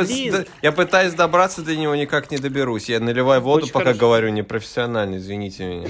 Я 0.61 0.71
пытаюсь 0.71 1.13
добраться 1.13 1.61
до 1.61 1.75
него, 1.75 1.95
никак 1.95 2.31
не 2.31 2.37
доберусь. 2.37 2.89
Я 2.89 2.99
наливаю 2.99 3.41
воду, 3.41 3.67
пока 3.71 3.93
говорю 3.93 4.29
непрофессионально, 4.29 5.17
извините 5.17 5.65
меня. 5.65 5.87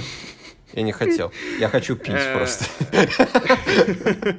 Я 0.74 0.82
не 0.82 0.92
хотел. 0.92 1.32
Я 1.60 1.70
хочу 1.70 1.96
пить 1.96 2.16
Э, 2.16 2.36
просто. 2.36 2.66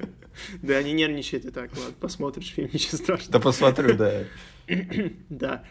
Да, 0.63 0.83
не 0.83 0.93
нервничай 0.93 1.41
ты 1.41 1.51
так, 1.51 1.71
ладно, 1.77 1.95
посмотришь 1.99 2.53
фильм, 2.53 2.69
ничего 2.73 2.99
Да 2.99 3.05
страшного. 3.05 3.43
посмотрю, 3.43 3.95
да. 3.95 4.25
Да. 5.31 5.65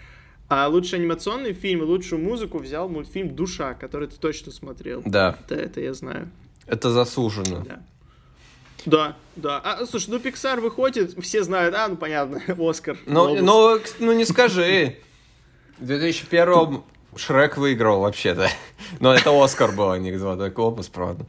А 0.48 0.68
лучший 0.68 1.00
анимационный 1.00 1.54
фильм 1.54 1.82
и 1.82 1.86
лучшую 1.86 2.22
музыку 2.22 2.60
взял 2.60 2.88
мультфильм 2.88 3.36
«Душа», 3.36 3.74
который 3.74 4.08
ты 4.08 4.16
точно 4.18 4.52
смотрел. 4.52 5.02
Да, 5.06 5.38
Да, 5.48 5.56
это 5.56 5.82
я 5.82 5.94
знаю. 5.94 6.30
это 6.68 6.92
заслуженно. 6.92 7.66
Да. 7.66 7.80
Да, 8.86 9.16
да. 9.36 9.60
А, 9.64 9.86
слушай, 9.88 10.10
ну 10.12 10.18
Pixar 10.18 10.60
выходит, 10.62 11.16
все 11.24 11.44
знают, 11.44 11.74
а, 11.74 11.88
ну 11.88 11.98
понятно, 11.98 12.40
Оскар. 12.70 12.98
Ну, 13.08 13.26
Глобус. 13.38 13.42
ну, 14.00 14.06
ну 14.06 14.14
не 14.14 14.26
скажи. 14.26 14.98
В 15.80 15.86
2001 15.88 16.84
Шрек 17.18 17.58
выиграл 17.58 18.02
вообще-то. 18.02 18.48
Но 19.00 19.14
это 19.14 19.32
Оскар 19.44 19.72
был, 19.72 19.90
а 19.90 19.98
не 19.98 20.16
Золотой 20.16 20.52
глобус, 20.52 20.88
правда. 20.90 21.26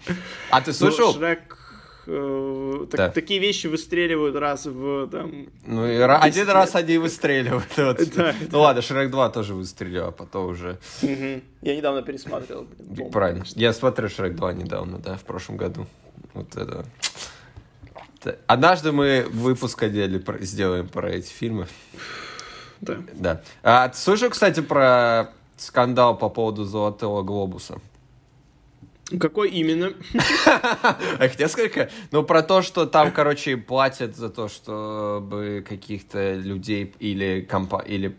А 0.50 0.60
ты 0.60 0.72
Ну, 0.72 0.74
слышал? 0.74 1.14
Шрек, 1.14 1.55
э, 2.06 2.86
так- 2.90 2.98
Да. 2.98 3.08
такие 3.10 3.40
вещи 3.40 3.66
выстреливают 3.66 4.36
раз 4.36 4.66
в 4.66 5.08
там. 5.08 5.46
Ну, 5.66 5.86
и 5.86 5.96
ра- 5.96 6.18
один 6.20 6.48
раз 6.48 6.74
они 6.74 6.98
выстреливают. 6.98 7.66
вот. 7.76 8.00
Да, 8.14 8.34
Ну 8.50 8.60
ладно, 8.60 8.82
Шрек 8.82 9.10
2 9.10 9.28
тоже 9.30 9.54
выстрелил, 9.54 10.06
а 10.08 10.10
потом 10.12 10.46
уже... 10.50 10.78
мгм. 11.02 11.42
Я 11.62 11.76
недавно 11.76 12.02
пересматривал. 12.02 12.66
блин, 12.78 13.10
Правильно. 13.10 13.40
конечно. 13.42 13.60
Я 13.60 13.72
смотрю 13.72 14.08
Шрек 14.08 14.34
2 14.34 14.52
недавно, 14.54 14.98
да, 14.98 15.16
в 15.16 15.24
прошлом 15.24 15.56
году. 15.56 15.86
Вот 16.34 16.56
это... 16.56 16.84
Однажды 18.48 18.90
мы 18.92 19.24
выпуск 19.30 19.80
отдельный 19.82 20.18
про- 20.18 20.38
сделаем 20.40 20.88
про 20.88 21.10
эти 21.10 21.30
фильмы. 21.32 21.68
Да. 22.80 22.96
Да. 23.14 23.40
А 23.62 23.92
слышал, 23.92 24.30
кстати, 24.30 24.60
про 24.60 25.30
скандал 25.56 26.18
по 26.18 26.28
поводу 26.28 26.64
Золотого 26.64 27.22
Глобуса? 27.22 27.78
Какой 29.20 29.50
именно? 29.50 29.92
Эх, 31.20 31.38
несколько. 31.38 31.90
Ну, 32.10 32.24
про 32.24 32.42
то, 32.42 32.62
что 32.62 32.86
там, 32.86 33.12
короче, 33.12 33.56
платят 33.56 34.16
за 34.16 34.30
то, 34.30 34.48
чтобы 34.48 35.64
каких-то 35.68 36.34
людей 36.34 36.92
или 36.98 37.46
компа... 37.48 37.84
или 37.86 38.16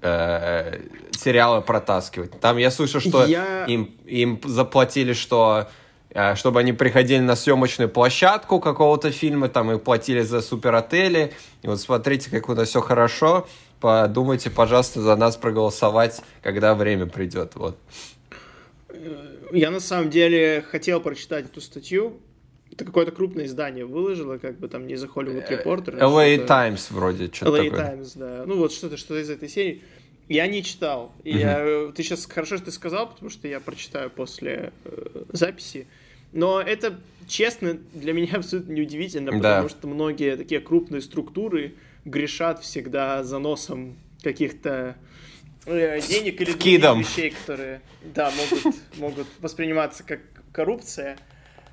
э, 0.00 0.80
сериалы 1.12 1.60
протаскивать. 1.60 2.40
Там 2.40 2.56
я 2.56 2.70
слышал, 2.70 3.00
что 3.02 3.26
Я- 3.26 3.66
им, 3.66 3.94
им 4.06 4.40
заплатили, 4.44 5.12
что 5.12 5.68
э, 6.08 6.34
чтобы 6.36 6.60
они 6.60 6.72
приходили 6.72 7.20
на 7.20 7.36
съемочную 7.36 7.90
площадку 7.90 8.60
какого-то 8.60 9.10
фильма, 9.10 9.50
там 9.50 9.72
и 9.72 9.78
платили 9.78 10.22
за 10.22 10.40
суперотели. 10.40 11.34
И 11.60 11.66
вот 11.66 11.80
смотрите, 11.80 12.30
как 12.30 12.48
у 12.48 12.54
нас 12.54 12.68
все 12.68 12.80
хорошо. 12.80 13.46
Подумайте, 13.78 14.48
пожалуйста, 14.48 15.02
за 15.02 15.16
нас 15.16 15.36
проголосовать, 15.36 16.22
когда 16.42 16.74
время 16.74 17.04
придет. 17.04 17.56
Вот. 17.56 17.78
Я 19.54 19.70
на 19.70 19.80
самом 19.80 20.10
деле 20.10 20.64
хотел 20.68 21.00
прочитать 21.00 21.46
эту 21.46 21.60
статью. 21.60 22.20
Это 22.72 22.84
какое-то 22.84 23.12
крупное 23.12 23.46
издание 23.46 23.84
выложило, 23.84 24.38
как 24.38 24.58
бы 24.58 24.68
там 24.68 24.86
не 24.88 24.94
The 24.94 25.08
Hollywood 25.14 25.48
Reporter. 25.48 25.96
а 26.00 26.04
LA 26.06 26.34
что-то- 26.36 26.48
Times 26.48 26.90
вроде, 26.90 27.30
что-то 27.32 27.62
LA 27.62 27.70
такое. 27.70 27.90
Times, 27.90 28.12
да. 28.16 28.44
Ну 28.46 28.56
вот 28.56 28.72
что-то, 28.72 28.96
что 28.96 29.16
из 29.18 29.30
этой 29.30 29.48
серии. 29.48 29.82
Я 30.28 30.46
не 30.46 30.64
читал. 30.64 31.12
Я, 31.22 31.92
ты 31.94 32.02
сейчас 32.02 32.24
хорошо, 32.26 32.56
что 32.56 32.66
ты 32.66 32.72
сказал, 32.72 33.08
потому 33.10 33.30
что 33.30 33.46
я 33.46 33.60
прочитаю 33.60 34.10
после 34.10 34.72
э, 34.86 35.24
записи. 35.32 35.86
Но 36.32 36.60
это, 36.60 36.98
честно, 37.28 37.78
для 37.92 38.12
меня 38.14 38.30
абсолютно 38.38 38.72
неудивительно, 38.72 39.30
Да. 39.32 39.36
потому 39.60 39.68
что 39.68 39.86
многие 39.86 40.36
такие 40.36 40.60
крупные 40.60 41.02
структуры 41.02 41.74
грешат 42.06 42.62
всегда 42.64 43.22
заносом 43.22 43.96
каких-то 44.22 44.96
э, 44.98 45.04
денег 45.66 46.40
или 46.40 46.52
других 46.52 47.08
вещей, 47.08 47.30
которые, 47.30 47.80
да, 48.02 48.30
могут, 48.30 48.76
могут 48.96 49.26
восприниматься 49.40 50.02
как 50.02 50.20
коррупция 50.52 51.16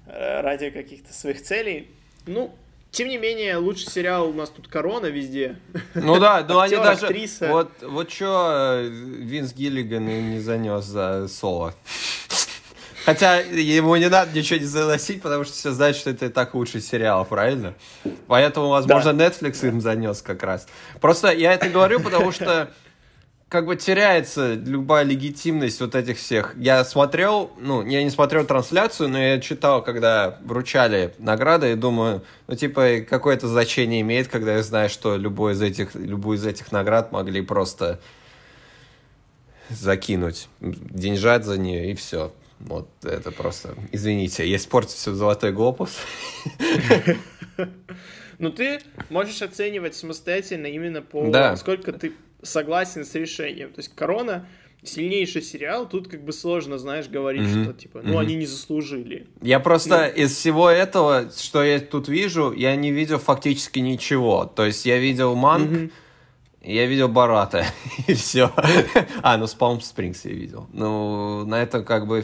э, 0.08 0.42
ради 0.42 0.70
каких-то 0.70 1.14
своих 1.14 1.42
целей. 1.42 1.90
Ну, 2.26 2.56
тем 2.92 3.08
не 3.08 3.18
менее, 3.18 3.56
лучший 3.58 3.90
сериал 3.90 4.30
у 4.30 4.34
нас 4.34 4.50
тут 4.50 4.68
«Корона» 4.68 5.06
везде. 5.06 5.58
Ну 5.96 6.20
да, 6.20 6.46
ну 6.48 6.60
они 6.60 6.76
даже... 6.76 7.06
актриса. 7.06 7.48
Вот, 7.48 7.72
вот 7.82 8.12
что 8.12 8.82
Винс 8.84 9.54
Гиллиган 9.54 10.10
и 10.10 10.22
не 10.22 10.40
занес 10.40 10.84
за 10.84 11.28
соло. 11.30 11.74
Хотя 13.06 13.38
ему 13.40 13.96
не 13.96 14.10
надо 14.10 14.38
ничего 14.38 14.60
не 14.60 14.66
заносить, 14.66 15.22
потому 15.22 15.44
что 15.44 15.54
все 15.54 15.72
знают, 15.72 15.98
что 15.98 16.12
это 16.12 16.28
и 16.28 16.30
так 16.30 16.54
лучший 16.54 16.82
сериал, 16.82 17.26
правильно? 17.26 17.74
Поэтому, 18.28 18.70
возможно, 18.70 19.10
Netflix 19.10 19.68
им 19.68 19.82
занес 19.82 20.22
как 20.22 20.44
раз. 20.44 20.68
Просто 21.00 21.32
я 21.32 21.54
это 21.54 21.70
говорю, 21.70 22.00
потому 22.00 22.32
что 22.32 22.72
как 23.52 23.66
бы 23.66 23.76
теряется 23.76 24.54
любая 24.54 25.04
легитимность 25.04 25.82
вот 25.82 25.94
этих 25.94 26.18
всех. 26.20 26.56
Я 26.56 26.86
смотрел, 26.86 27.52
ну, 27.60 27.86
я 27.86 28.02
не 28.02 28.10
смотрел 28.10 28.46
трансляцию, 28.46 29.10
но 29.10 29.22
я 29.22 29.42
читал, 29.42 29.84
когда 29.84 30.40
вручали 30.46 31.14
награды, 31.18 31.74
и 31.74 31.76
думаю, 31.76 32.24
ну, 32.48 32.56
типа, 32.56 33.02
какое 33.02 33.36
это 33.36 33.50
значение 33.50 34.00
имеет, 34.00 34.30
когда 34.30 34.56
я 34.56 34.64
знаю, 34.64 34.90
что 34.90 35.18
любой 35.18 35.52
из 35.52 35.62
этих, 35.62 35.96
любую 35.96 36.38
из 36.38 36.46
этих 36.46 36.72
наград 36.72 37.12
могли 37.12 37.42
просто 37.42 38.00
закинуть 39.68 40.48
деньжат 40.62 41.44
за 41.44 41.58
нее, 41.58 41.92
и 41.92 41.94
все. 41.94 42.32
Вот 42.62 42.88
это 43.04 43.32
просто, 43.32 43.76
извините, 43.92 44.50
я 44.50 44.56
испортил 44.56 44.96
все 44.96 45.14
золотой 45.14 45.52
глобус. 45.52 45.98
Но 48.40 48.50
ты 48.50 48.80
можешь 49.10 49.42
оценивать 49.42 49.94
самостоятельно 49.94 50.68
именно 50.68 51.02
по 51.02 51.30
Да. 51.30 51.52
насколько 51.52 51.92
ты 51.92 52.14
согласен 52.44 53.06
с 53.06 53.16
решением. 53.16 53.70
То 53.70 53.80
есть 53.80 53.94
«Корона» 53.96 54.48
сильнейший 54.84 55.44
сериал, 55.44 55.88
тут 55.88 56.08
как 56.08 56.24
бы 56.26 56.34
сложно, 56.34 56.80
знаешь, 56.80 57.08
говорить, 57.08 57.44
Мгм. 57.48 57.64
что 57.66 57.74
типа, 57.74 58.00
ну, 58.04 58.10
Мгм. 58.14 58.18
они 58.18 58.36
не 58.36 58.48
заслужили. 58.48 59.28
Я 59.42 59.60
просто 59.60 60.12
Ну. 60.16 60.24
из 60.24 60.36
всего 60.36 60.70
этого, 60.72 61.30
что 61.38 61.64
я 61.64 61.80
тут 61.80 62.08
вижу, 62.08 62.52
я 62.52 62.76
не 62.76 62.92
видел 62.92 63.20
фактически 63.20 63.78
ничего. 63.80 64.46
То 64.46 64.66
есть 64.66 64.86
я 64.88 64.98
видел 64.98 65.36
Манк, 65.36 65.70
Мгм. 65.70 65.92
я 66.64 66.88
видел 66.88 67.10
Барата, 67.10 67.64
и 68.08 68.16
все. 68.16 68.52
А, 69.22 69.38
ну, 69.38 69.46
Спалм 69.46 69.82
Спрингс 69.82 70.26
я 70.26 70.32
видел. 70.32 70.68
Ну, 70.74 71.46
на 71.46 71.62
это 71.62 71.84
как 71.84 72.08
бы... 72.08 72.24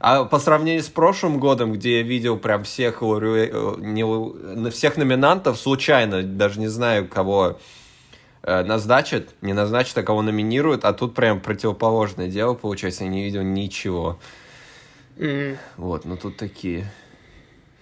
А 0.00 0.24
по 0.24 0.38
сравнению 0.38 0.82
с 0.84 0.88
прошлым 0.88 1.38
годом, 1.38 1.74
где 1.74 1.98
я 1.98 2.02
видел 2.04 2.38
прям 2.38 2.64
всех, 2.64 3.02
лауре- 3.02 3.50
э, 3.52 3.74
не 3.82 4.70
всех 4.70 4.96
номинантов, 4.96 5.58
случайно, 5.58 6.22
даже 6.22 6.58
не 6.58 6.68
знаю, 6.68 7.06
кого 7.06 7.58
назначат, 8.48 9.34
не 9.42 9.52
назначат, 9.52 9.98
а 9.98 10.02
кого 10.02 10.22
номинируют, 10.22 10.84
а 10.84 10.92
тут 10.92 11.14
прям 11.14 11.40
противоположное 11.40 12.28
дело, 12.28 12.54
получается, 12.54 13.04
я 13.04 13.10
не 13.10 13.24
видел 13.24 13.42
ничего. 13.42 14.18
Мгм. 15.16 15.58
Вот, 15.76 16.04
ну 16.04 16.16
тут 16.16 16.36
такие 16.36 16.90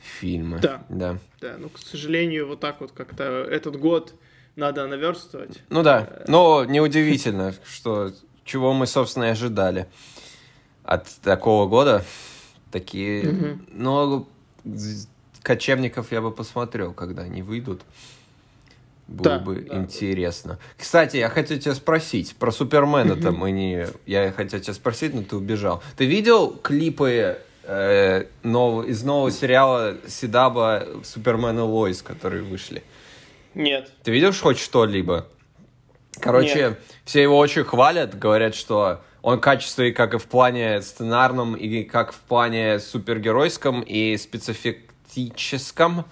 фильмы. 0.02 0.58
Да. 0.58 0.84
Да. 0.88 1.18
Да, 1.40 1.56
ну, 1.58 1.68
к 1.68 1.78
сожалению, 1.78 2.48
вот 2.48 2.60
так 2.60 2.80
вот 2.80 2.92
как-то 2.92 3.24
этот 3.24 3.76
год 3.76 4.14
надо 4.56 4.86
наверстывать. 4.86 5.58
Ну 5.68 5.82
да, 5.82 6.22
но 6.26 6.64
неудивительно, 6.64 7.54
что 7.64 8.12
чего 8.44 8.72
мы, 8.72 8.86
собственно, 8.86 9.24
и 9.24 9.28
ожидали 9.28 9.86
от 10.82 11.08
такого 11.22 11.68
года. 11.68 12.04
Такие, 12.72 13.28
Мгм. 13.28 13.66
но 13.70 14.28
кочевников 15.42 16.10
я 16.12 16.20
бы 16.20 16.32
посмотрел, 16.32 16.92
когда 16.92 17.22
они 17.22 17.42
выйдут. 17.42 17.82
Было 19.08 19.24
Да, 19.24 19.38
бы 19.38 19.54
да. 19.68 19.76
интересно. 19.76 20.58
Кстати, 20.76 21.16
я 21.18 21.28
хотел 21.28 21.58
тебя 21.58 21.74
спросить 21.74 22.34
про 22.36 22.50
Супермена-то 22.50 23.30
мы 23.30 23.52
не... 23.52 23.86
Я 24.04 24.32
хотел 24.32 24.58
тебя 24.60 24.74
спросить, 24.74 25.14
но 25.14 25.22
ты 25.22 25.36
убежал. 25.36 25.80
Ты 25.96 26.06
видел 26.06 26.50
клипы 26.50 27.38
э, 27.62 28.24
нов- 28.42 28.84
из 28.86 29.04
нового 29.04 29.30
сериала 29.30 29.96
Сидаба 30.08 30.86
Супермен 31.04 31.56
и 31.56 31.62
Лоис, 31.62 32.02
которые 32.02 32.42
вышли? 32.42 32.82
Нет. 33.54 33.92
Ты 34.02 34.10
видел 34.10 34.32
хоть 34.32 34.58
что-либо? 34.58 35.26
Короче, 36.20 36.54
Нет. 36.70 36.80
все 37.04 37.22
его 37.22 37.38
очень 37.38 37.62
хвалят, 37.64 38.18
говорят, 38.18 38.54
что 38.54 39.02
он 39.22 39.38
качественный 39.40 39.92
как 39.92 40.14
и 40.14 40.18
в 40.18 40.24
плане 40.26 40.80
сценарном, 40.82 41.54
и 41.54 41.84
как 41.84 42.12
в 42.12 42.18
плане 42.20 42.80
супергеройском 42.80 43.82
и 43.82 44.16
специфическом. 45.16 46.04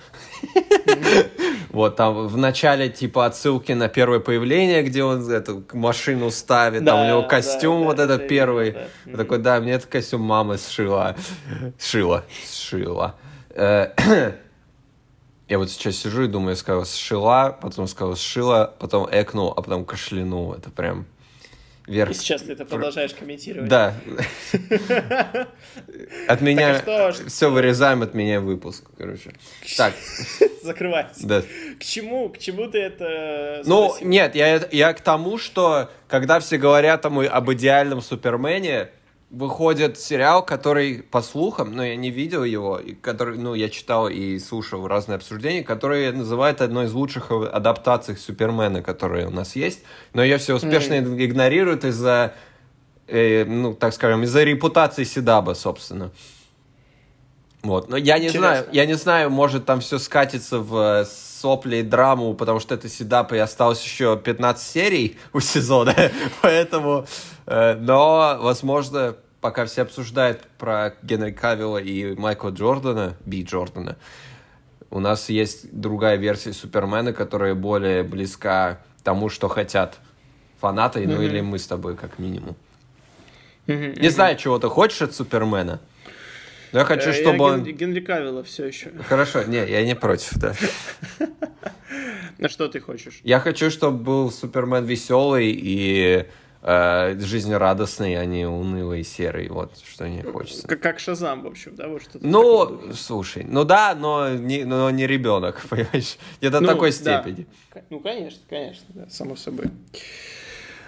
Вот, 1.71 1.97
там 1.97 2.29
в 2.29 2.37
начале, 2.37 2.89
типа, 2.89 3.27
отсылки 3.27 3.73
на 3.73 3.89
первое 3.89 4.21
появление, 4.21 4.83
где 4.83 5.03
он 5.03 5.29
эту 5.29 5.65
машину 5.73 6.31
ставит, 6.31 6.85
там 6.85 7.01
у 7.01 7.09
него 7.09 7.23
костюм 7.25 7.85
вот 7.85 7.99
это 7.99 8.15
этот 8.15 8.29
первый. 8.29 8.77
такой, 9.17 9.39
да, 9.39 9.61
мне 9.61 9.73
этот 9.73 9.91
костюм 9.91 10.21
мама 10.23 10.57
сшила. 10.57 11.17
Сшила. 11.79 12.25
Сшила. 12.49 13.17
Э, 13.51 13.89
Я 15.49 15.59
вот 15.59 15.71
сейчас 15.71 15.97
сижу 15.97 16.23
и 16.23 16.27
думаю, 16.29 16.51
я 16.51 16.57
сказал 16.57 16.87
сшила, 16.87 17.59
потом 17.61 17.87
сказал 17.87 18.17
сшила, 18.17 18.73
потом 18.79 19.07
экнул, 19.11 19.53
а 19.55 19.61
потом 19.61 19.85
кашлянул. 19.85 20.55
Это 20.55 20.71
прям 20.71 21.07
вверх. 21.87 22.11
И 22.11 22.15
сейчас 22.15 22.43
ты 22.43 22.53
это 22.53 22.65
продолжаешь 22.65 23.15
комментировать. 23.15 23.69
Да. 23.69 23.95
От 26.29 26.41
меня 26.41 26.83
все 27.27 27.51
вырезаем, 27.51 28.03
от 28.03 28.15
меня 28.15 28.41
выпуск, 28.41 28.85
короче. 28.97 29.33
Так, 29.77 29.93
Закрывайся. 30.63 31.27
да. 31.27 31.43
К 31.79 31.83
чему? 31.85 32.29
К 32.31 32.39
чему 32.39 32.69
ты 32.69 32.79
это 32.79 33.63
Ну, 33.67 33.95
нет, 34.01 34.35
я, 34.35 34.67
я 34.71 34.93
к 34.95 35.01
тому, 35.01 35.39
что 35.39 35.91
когда 36.09 36.41
все 36.41 36.57
говорят 36.57 37.05
об 37.07 37.53
идеальном 37.53 38.01
Супермене, 38.01 38.89
выходит 39.31 39.99
сериал, 39.99 40.45
который, 40.45 41.03
по 41.03 41.23
слухам, 41.23 41.75
но 41.75 41.85
я 41.85 41.97
не 41.97 42.11
видел 42.11 42.45
его, 42.45 42.79
и 42.79 42.95
который, 42.95 43.37
ну, 43.37 43.55
я 43.55 43.69
читал 43.69 44.09
и 44.09 44.39
слушал 44.39 44.87
разные 44.87 45.17
обсуждения, 45.17 45.63
которые 45.63 46.13
называют 46.13 46.61
одной 46.61 46.87
из 46.87 46.93
лучших 46.93 47.31
адаптаций 47.31 48.17
Супермена, 48.17 48.83
которые 48.83 49.27
у 49.27 49.31
нас 49.31 49.57
есть, 49.57 49.83
но 50.13 50.23
ее 50.23 50.39
все 50.39 50.55
успешно 50.55 50.99
игнорируют 50.99 51.85
из-за, 51.85 52.35
э, 53.09 53.45
ну, 53.45 53.75
так 53.75 53.93
скажем, 53.93 54.23
из-за 54.23 54.45
репутации 54.45 55.05
Седаба, 55.05 55.55
собственно. 55.55 56.13
Вот, 57.63 57.89
но 57.89 57.97
я 57.97 58.19
не 58.19 58.27
Интересно. 58.27 58.41
знаю, 58.41 58.67
я 58.73 58.87
не 58.87 58.95
знаю, 58.95 59.31
может 59.31 59.65
там 59.65 59.81
все 59.81 59.99
скатится 59.99 60.59
в 60.61 60.77
э, 60.77 61.05
сопли 61.45 61.77
и 61.77 61.83
драму, 61.83 62.33
потому 62.33 62.59
что 62.59 62.75
это 62.75 62.89
Седап 62.89 63.35
и 63.35 63.37
осталось 63.37 63.85
еще 63.85 64.17
15 64.17 64.67
серий 64.67 65.19
у 65.35 65.41
сезона, 65.41 65.95
поэтому, 66.43 67.05
э, 67.45 67.75
но, 67.75 68.39
возможно, 68.41 69.15
пока 69.43 69.67
все 69.67 69.83
обсуждают 69.83 70.41
про 70.57 70.95
Генри 71.03 71.33
Кавилла 71.33 71.77
и 71.77 72.15
Майкла 72.15 72.49
Джордана, 72.49 73.19
Би 73.27 73.43
Джордана, 73.43 73.97
у 74.91 75.01
нас 75.01 75.29
есть 75.29 75.67
другая 75.71 76.17
версия 76.17 76.55
Супермена, 76.55 77.13
которая 77.13 77.55
более 77.55 78.05
близка 78.05 78.79
тому, 79.03 79.29
что 79.29 79.49
хотят 79.49 79.99
фанаты, 80.63 81.07
ну 81.07 81.17
Мгм. 81.17 81.23
или 81.25 81.41
мы 81.43 81.59
с 81.59 81.67
тобой, 81.67 81.95
как 81.95 82.19
минимум. 82.19 82.57
Мгм, 83.67 84.01
Не 84.01 84.09
знаю, 84.09 84.39
чего 84.39 84.59
ты 84.59 84.69
хочешь 84.71 85.03
от 85.03 85.15
Супермена. 85.15 85.79
Но 86.75 86.81
я 86.81 86.85
хочу, 86.85 87.11
Э, 87.11 87.13
чтобы 87.13 87.37
я 87.37 87.43
он... 87.45 87.63
Ген- 87.63 87.77
Генри 87.77 88.01
Кавилла 88.01 88.43
все 88.43 88.67
еще. 88.67 88.91
Хорошо, 89.09 89.45
не, 89.45 89.59
я 89.65 89.85
не 89.85 89.95
против, 89.95 90.35
да. 90.35 90.55
На 92.39 92.49
что 92.49 92.67
ты 92.69 92.81
хочешь? 92.81 93.21
Я 93.23 93.39
хочу, 93.41 93.71
чтобы 93.71 93.97
был 93.99 94.31
Супермен 94.33 94.85
веселый 94.85 95.53
и 95.57 96.27
э, 96.63 97.19
жизнерадостный, 97.21 98.17
а 98.21 98.25
не 98.25 98.45
унылый 98.47 99.03
и 99.03 99.05
серый. 99.05 99.49
Вот 99.51 99.79
что 99.89 100.05
мне 100.07 100.25
хочется. 100.25 100.67
Как, 100.67 100.81
как 100.81 100.99
Шазам, 100.99 101.43
в 101.43 101.47
общем, 101.47 101.77
да? 101.77 101.87
Вот 101.87 102.03
что 102.03 102.19
Ну, 102.21 102.93
слушай, 102.93 103.45
ну 103.49 103.63
да, 103.65 103.95
но 103.95 104.31
не, 104.35 104.65
но 104.65 104.91
не 104.91 105.07
ребенок, 105.07 105.63
понимаешь? 105.71 106.17
Не 106.41 106.51
до 106.51 106.59
Ну, 106.61 106.67
такой 106.67 106.91
да. 106.91 106.97
степени. 107.23 107.47
К- 107.71 107.85
Ну, 107.91 108.01
конечно, 108.01 108.41
конечно, 108.51 108.87
да, 108.89 109.09
само 109.11 109.37
собой. 109.37 109.67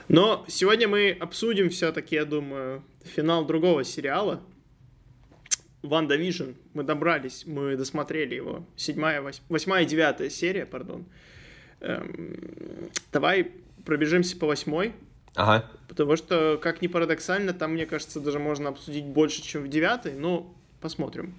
Но 0.08 0.44
сегодня 0.48 0.88
мы 0.88 1.16
обсудим 1.20 1.70
все-таки, 1.70 2.16
я 2.16 2.24
думаю, 2.24 2.82
финал 3.04 3.44
другого 3.44 3.84
сериала. 3.84 4.40
WandaVision. 5.88 6.52
Мы 6.74 6.82
добрались, 6.82 7.44
мы 7.46 7.76
досмотрели 7.76 8.34
его. 8.34 8.66
Седьмая, 8.76 9.20
вось- 9.22 9.40
восьмая 9.48 9.84
и 9.84 9.86
девятая 9.86 10.30
серия, 10.30 10.66
пардон. 10.66 11.04
Эм, 11.80 12.36
давай 13.12 13.52
пробежимся 13.84 14.36
по 14.36 14.46
восьмой, 14.46 14.92
Ага. 15.34 15.70
потому 15.88 16.16
что, 16.16 16.58
как 16.60 16.82
ни 16.82 16.86
парадоксально, 16.86 17.52
там, 17.52 17.74
мне 17.74 17.86
кажется, 17.86 18.20
даже 18.20 18.38
можно 18.38 18.70
обсудить 18.70 19.04
больше, 19.04 19.42
чем 19.42 19.62
в 19.62 19.68
девятой, 19.68 20.14
но 20.14 20.52
посмотрим. 20.80 21.34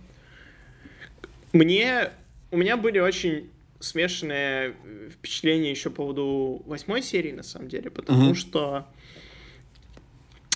Мне, 1.54 2.12
у 2.52 2.58
меня 2.58 2.78
были 2.78 3.00
очень 3.00 3.50
смешанные 3.80 4.76
впечатления 5.12 5.72
еще 5.72 5.90
по 5.90 5.98
поводу 5.98 6.62
восьмой 6.66 7.02
серии, 7.02 7.32
на 7.32 7.44
самом 7.44 7.68
деле, 7.70 7.90
потому 7.90 8.26
Мгм. 8.28 8.36
что 8.36 8.88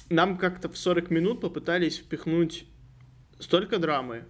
нам 0.10 0.38
как-то 0.38 0.69
в 0.69 0.77
40 0.77 1.10
минут 1.10 1.41
попытались 1.41 1.97
впихнуть 1.99 2.65
столько 3.41 3.77
драмы, 3.77 4.23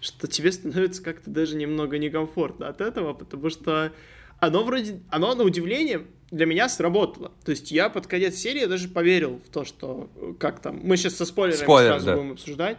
что 0.00 0.26
тебе 0.26 0.52
становится 0.52 1.02
как-то 1.02 1.30
даже 1.30 1.56
немного 1.56 1.98
некомфортно 1.98 2.68
от 2.68 2.80
этого, 2.80 3.14
потому 3.14 3.50
что 3.50 3.92
оно 4.40 4.64
вроде, 4.64 5.00
оно 5.10 5.34
на 5.34 5.44
удивление 5.44 6.06
для 6.30 6.46
меня 6.46 6.68
сработало. 6.68 7.32
То 7.44 7.52
есть 7.52 7.70
я 7.70 7.88
под 7.88 8.06
конец 8.06 8.34
серии 8.34 8.66
даже 8.66 8.88
поверил 8.88 9.40
в 9.46 9.48
то, 9.48 9.64
что 9.64 10.10
э, 10.16 10.34
как 10.38 10.60
там, 10.60 10.80
мы 10.82 10.96
сейчас 10.96 11.14
со 11.14 11.24
спойлерами 11.24 11.62
Спойлер, 11.62 11.90
сразу 11.90 12.06
да. 12.06 12.16
будем 12.16 12.32
обсуждать, 12.32 12.78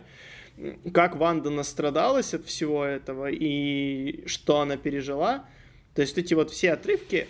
как 0.94 1.16
Ванда 1.16 1.50
настрадалась 1.50 2.34
от 2.34 2.46
всего 2.46 2.84
этого 2.84 3.30
и 3.32 4.24
что 4.28 4.60
она 4.60 4.76
пережила. 4.76 5.46
То 5.96 6.02
есть 6.02 6.18
эти 6.18 6.34
вот 6.34 6.52
все 6.52 6.74
отрывки 6.74 7.28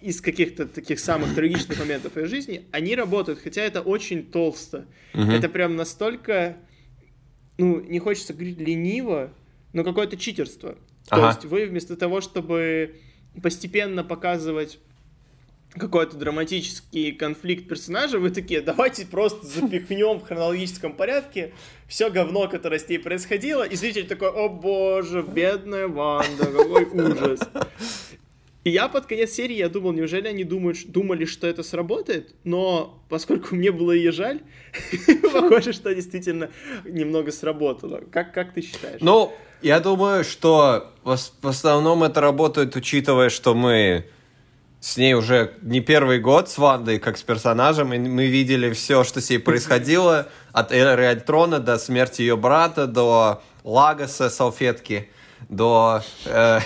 из 0.00 0.20
каких-то 0.20 0.66
таких 0.66 0.98
самых 0.98 1.34
трагичных 1.34 1.78
моментов 1.78 2.16
ее 2.16 2.26
жизни, 2.26 2.64
они 2.72 2.96
работают, 2.96 3.40
хотя 3.40 3.62
это 3.62 3.80
очень 3.80 4.24
толсто. 4.26 4.86
Мгм. 5.14 5.30
Это 5.30 5.48
прям 5.48 5.76
настолько, 5.76 6.56
ну, 7.62 7.80
не 7.80 8.00
хочется 8.00 8.34
говорить 8.34 8.58
лениво, 8.58 9.30
но 9.72 9.84
какое-то 9.84 10.16
читерство. 10.16 10.72
То 11.08 11.16
Ага. 11.16 11.28
есть 11.28 11.44
вы 11.44 11.66
вместо 11.66 11.96
того, 11.96 12.20
чтобы 12.20 12.96
постепенно 13.40 14.02
показывать 14.02 14.78
какой-то 15.74 16.16
драматический 16.16 17.12
конфликт 17.12 17.68
персонажа, 17.68 18.18
вы 18.18 18.30
такие, 18.30 18.60
давайте 18.60 19.06
просто 19.06 19.46
запихнем 19.46 20.18
в 20.18 20.24
хронологическом 20.24 20.92
порядке 20.92 21.52
все 21.88 22.10
говно, 22.10 22.48
которое 22.48 22.78
с 22.78 22.88
ней 22.88 22.98
происходило, 22.98 23.62
и 23.62 23.76
зритель 23.76 24.06
такой, 24.06 24.30
о 24.30 24.48
боже, 24.48 25.22
бедная 25.22 25.88
Ванда, 25.88 26.46
какой 26.46 26.84
ужас. 26.84 27.40
И 28.64 28.70
я 28.70 28.88
под 28.88 29.06
конец 29.06 29.32
серии, 29.32 29.56
я 29.56 29.68
думал, 29.68 29.92
неужели 29.92 30.28
они 30.28 30.44
думают, 30.44 30.86
думали, 30.86 31.24
что 31.24 31.48
это 31.48 31.64
сработает, 31.64 32.34
но 32.44 33.02
поскольку 33.08 33.56
мне 33.56 33.72
было 33.72 33.90
ее 33.90 34.12
жаль, 34.12 34.40
похоже, 35.32 35.72
что 35.72 35.92
действительно 35.92 36.48
немного 36.84 37.32
сработало. 37.32 38.02
Как, 38.12 38.32
как 38.32 38.54
ты 38.54 38.62
считаешь? 38.62 39.00
Ну, 39.00 39.32
я 39.62 39.80
думаю, 39.80 40.22
что 40.22 40.92
в 41.02 41.46
основном 41.46 42.04
это 42.04 42.20
работает, 42.20 42.76
учитывая, 42.76 43.30
что 43.30 43.54
мы 43.54 44.06
с 44.78 44.96
ней 44.96 45.14
уже 45.14 45.54
не 45.62 45.80
первый 45.80 46.20
год 46.20 46.48
с 46.48 46.58
Вандой, 46.58 47.00
как 47.00 47.16
с 47.16 47.22
персонажем, 47.22 47.92
и 47.92 47.98
мы 47.98 48.26
видели 48.26 48.72
все, 48.72 49.02
что 49.02 49.20
с 49.20 49.30
ней 49.30 49.38
происходило, 49.38 50.28
от 50.52 50.72
Эры 50.72 51.06
Альтрона 51.06 51.58
до 51.58 51.78
смерти 51.78 52.22
ее 52.22 52.36
брата, 52.36 52.86
до 52.86 53.42
Лагоса 53.64 54.30
салфетки, 54.30 55.08
до, 55.52 56.02
э, 56.24 56.60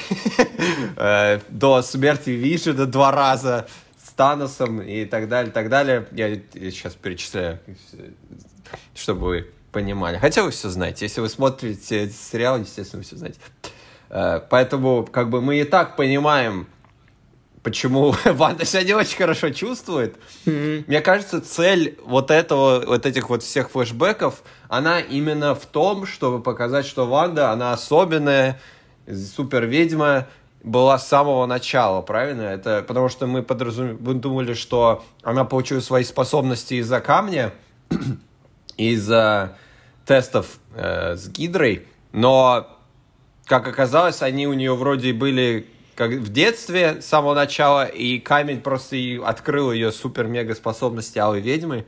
э, 0.97 1.41
до 1.49 1.83
смерти 1.83 2.31
Вижена 2.31 2.87
два 2.87 3.11
раза 3.11 3.67
с 4.03 4.11
Таносом 4.13 4.81
и 4.81 5.05
так 5.05 5.29
далее, 5.29 5.53
так 5.53 5.69
далее. 5.69 6.07
Я 6.13 6.37
сейчас 6.71 6.95
перечисляю, 6.95 7.59
чтобы 8.95 9.27
вы 9.27 9.51
понимали. 9.73 10.19
Хотя 10.19 10.43
вы 10.43 10.53
все 10.53 10.71
знаете. 10.71 11.05
Если 11.05 11.21
вы 11.21 11.29
смотрите 11.29 12.09
сериал, 12.11 12.59
естественно, 12.59 13.01
вы 13.01 13.05
все 13.05 13.17
знаете. 13.17 13.39
Э, 14.09 14.41
Поэтому, 14.49 15.05
как 15.05 15.31
бы, 15.31 15.43
мы 15.43 15.61
и 15.61 15.65
так 15.65 15.97
понимаем, 15.97 16.69
почему 17.65 18.15
Ванда 18.25 18.65
себя 18.65 18.85
не 18.85 18.95
очень 18.95 19.17
хорошо 19.17 19.51
чувствует. 19.51 20.15
Мне 20.45 21.01
кажется, 21.01 21.41
цель 21.41 21.99
вот 22.05 22.31
этого, 22.31 22.85
вот 22.87 23.05
этих 23.05 23.29
вот 23.29 23.43
всех 23.43 23.71
флешбеков, 23.71 24.45
она 24.69 25.01
именно 25.01 25.57
в 25.57 25.67
том, 25.67 26.07
чтобы 26.07 26.41
показать, 26.41 26.87
что 26.87 27.07
Ванда, 27.07 27.51
она 27.51 27.73
особенная, 27.73 28.61
супер 29.13 29.67
ведьма, 29.67 30.27
была 30.63 30.99
с 30.99 31.07
самого 31.07 31.47
начала, 31.47 32.03
правильно? 32.03 32.43
Это 32.43 32.85
потому 32.87 33.09
что 33.09 33.27
мы, 33.27 33.43
подразум... 33.43 33.97
думали, 34.21 34.55
что 34.55 35.05
она 35.23 35.45
получила 35.45 35.81
свои 35.81 36.03
способности 36.03 36.75
из-за 36.75 37.01
камня, 37.01 37.53
из-за 38.77 39.57
тестов 40.05 40.59
э, 40.75 41.17
с 41.17 41.29
Гидрой, 41.29 41.87
но, 42.13 42.69
как 43.45 43.69
оказалось, 43.69 44.23
они 44.23 44.47
у 44.49 44.55
нее 44.55 44.75
вроде 44.75 45.13
были 45.13 45.69
как 45.95 46.11
в 46.11 46.31
детстве 46.31 47.01
с 47.01 47.07
самого 47.07 47.35
начала, 47.35 47.87
и 47.87 48.19
камень 48.19 48.61
просто 48.61 48.97
и 48.97 49.19
открыл 49.19 49.73
ее 49.73 49.91
супер-мега 49.93 50.55
способности 50.55 51.19
Алой 51.19 51.41
Ведьмы. 51.41 51.87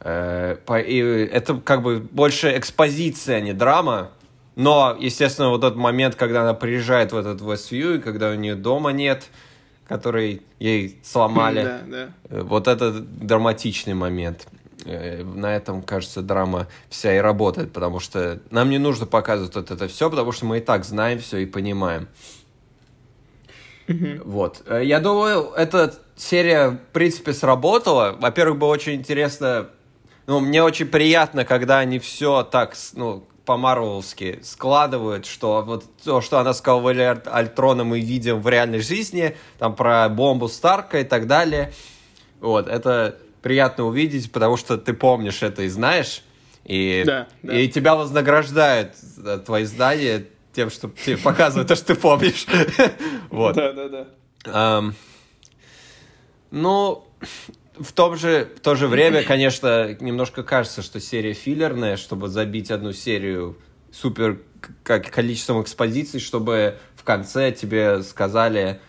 Э, 0.00 0.56
и 0.86 0.98
это 0.98 1.54
как 1.56 1.82
бы 1.82 1.98
больше 1.98 2.56
экспозиция, 2.56 3.38
а 3.38 3.40
не 3.40 3.52
драма. 3.52 4.10
Но, 4.56 4.96
естественно, 4.98 5.48
вот 5.50 5.62
тот 5.62 5.76
момент, 5.76 6.14
когда 6.14 6.42
она 6.42 6.54
приезжает 6.54 7.12
в 7.12 7.16
этот 7.16 7.40
Westview, 7.40 7.96
и 7.96 8.00
когда 8.00 8.30
у 8.30 8.34
нее 8.34 8.54
дома 8.54 8.90
нет, 8.90 9.24
который 9.88 10.42
ей 10.58 10.98
сломали. 11.02 11.62
Да, 11.64 11.80
да. 11.86 12.08
Э, 12.30 12.42
Вот 12.42 12.68
это 12.68 12.92
драматичный 12.92 13.94
момент. 13.94 14.46
Э, 14.84 15.22
На 15.24 15.56
этом, 15.56 15.82
кажется, 15.82 16.22
драма 16.22 16.68
вся 16.88 17.16
и 17.16 17.18
работает, 17.18 17.72
потому 17.72 18.00
что 18.00 18.40
нам 18.50 18.70
не 18.70 18.78
нужно 18.78 19.06
показывать 19.06 19.54
вот 19.56 19.70
это 19.70 19.88
все, 19.88 20.08
потому 20.08 20.32
что 20.32 20.46
мы 20.46 20.58
и 20.58 20.60
так 20.60 20.84
знаем 20.84 21.18
все 21.18 21.38
и 21.38 21.46
понимаем. 21.46 22.08
Вот. 24.24 24.62
Э, 24.66 24.82
Я 24.84 25.00
думаю, 25.00 25.52
эта 25.56 25.94
серия, 26.16 26.70
в 26.70 26.92
принципе, 26.92 27.32
сработала. 27.32 28.16
Во-первых, 28.18 28.58
было 28.58 28.70
очень 28.70 28.94
интересно... 28.94 29.68
Ну, 30.26 30.40
мне 30.40 30.62
очень 30.62 30.86
приятно, 30.86 31.44
когда 31.44 31.80
они 31.80 31.98
все 31.98 32.44
так, 32.44 32.74
ну, 32.94 33.26
по-марвелски 33.44 34.40
складывают, 34.42 35.26
что 35.26 35.62
вот 35.62 35.84
то, 36.02 36.20
что 36.20 36.38
она 36.38 36.54
сказала 36.54 36.80
в 36.80 37.22
Альтрона, 37.26 37.84
мы 37.84 38.00
видим 38.00 38.40
в 38.40 38.48
реальной 38.48 38.80
жизни, 38.80 39.36
там 39.58 39.74
про 39.74 40.08
бомбу 40.08 40.48
Старка 40.48 41.00
и 41.00 41.04
так 41.04 41.26
далее. 41.26 41.72
Вот, 42.40 42.68
это 42.68 43.18
приятно 43.42 43.84
увидеть, 43.84 44.32
потому 44.32 44.56
что 44.56 44.78
ты 44.78 44.94
помнишь 44.94 45.42
это 45.42 45.62
и 45.62 45.68
знаешь, 45.68 46.22
и, 46.64 47.02
Да, 47.06 47.28
да. 47.42 47.54
и 47.58 47.68
тебя 47.68 47.94
вознаграждают 47.94 48.94
твои 49.44 49.64
знания 49.64 50.26
тем, 50.54 50.70
что 50.70 50.88
тебе 50.88 51.18
показывают 51.18 51.68
то, 51.68 51.76
что 51.76 51.86
ты 51.88 51.94
помнишь. 51.94 52.46
Вот. 53.30 53.56
Да, 53.56 53.72
да, 53.72 54.06
да. 54.44 54.82
Ну, 56.50 57.04
в 57.78 57.92
том 57.92 58.16
же, 58.16 58.48
в 58.56 58.60
то 58.60 58.74
же 58.74 58.86
время, 58.88 59.22
конечно, 59.26 59.96
немножко 60.00 60.42
кажется, 60.42 60.82
что 60.82 61.00
серия 61.00 61.32
филлерная, 61.34 61.96
чтобы 61.96 62.28
забить 62.28 62.70
одну 62.70 62.92
серию 62.92 63.58
супер 63.92 64.38
как 64.82 65.10
количеством 65.10 65.62
экспозиций, 65.62 66.20
чтобы 66.20 66.78
в 66.96 67.04
конце 67.04 67.52
тебе 67.52 68.02
сказали, 68.02 68.80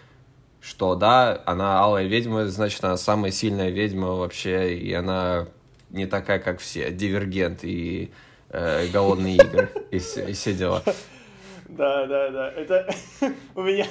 что 0.61 0.95
да, 0.95 1.41
она 1.45 1.79
алая 1.81 2.05
ведьма, 2.07 2.47
значит, 2.47 2.83
она 2.83 2.97
самая 2.97 3.31
сильная 3.31 3.69
ведьма 3.69 4.13
вообще, 4.13 4.75
и 4.75 4.93
она 4.93 5.47
не 5.89 6.07
такая, 6.07 6.39
как 6.39 6.59
все, 6.59 6.91
дивергент 6.91 7.63
и 7.63 8.11
э, 8.49 8.87
голодные 8.87 9.37
игры 9.37 9.69
и, 9.91 9.99
все- 9.99 10.27
и 10.27 10.33
все 10.33 10.53
дела. 10.53 10.81
Да, 11.67 12.05
да, 12.07 12.29
да. 12.29 12.51
Это 12.51 12.89
у 13.55 13.61
меня, 13.61 13.87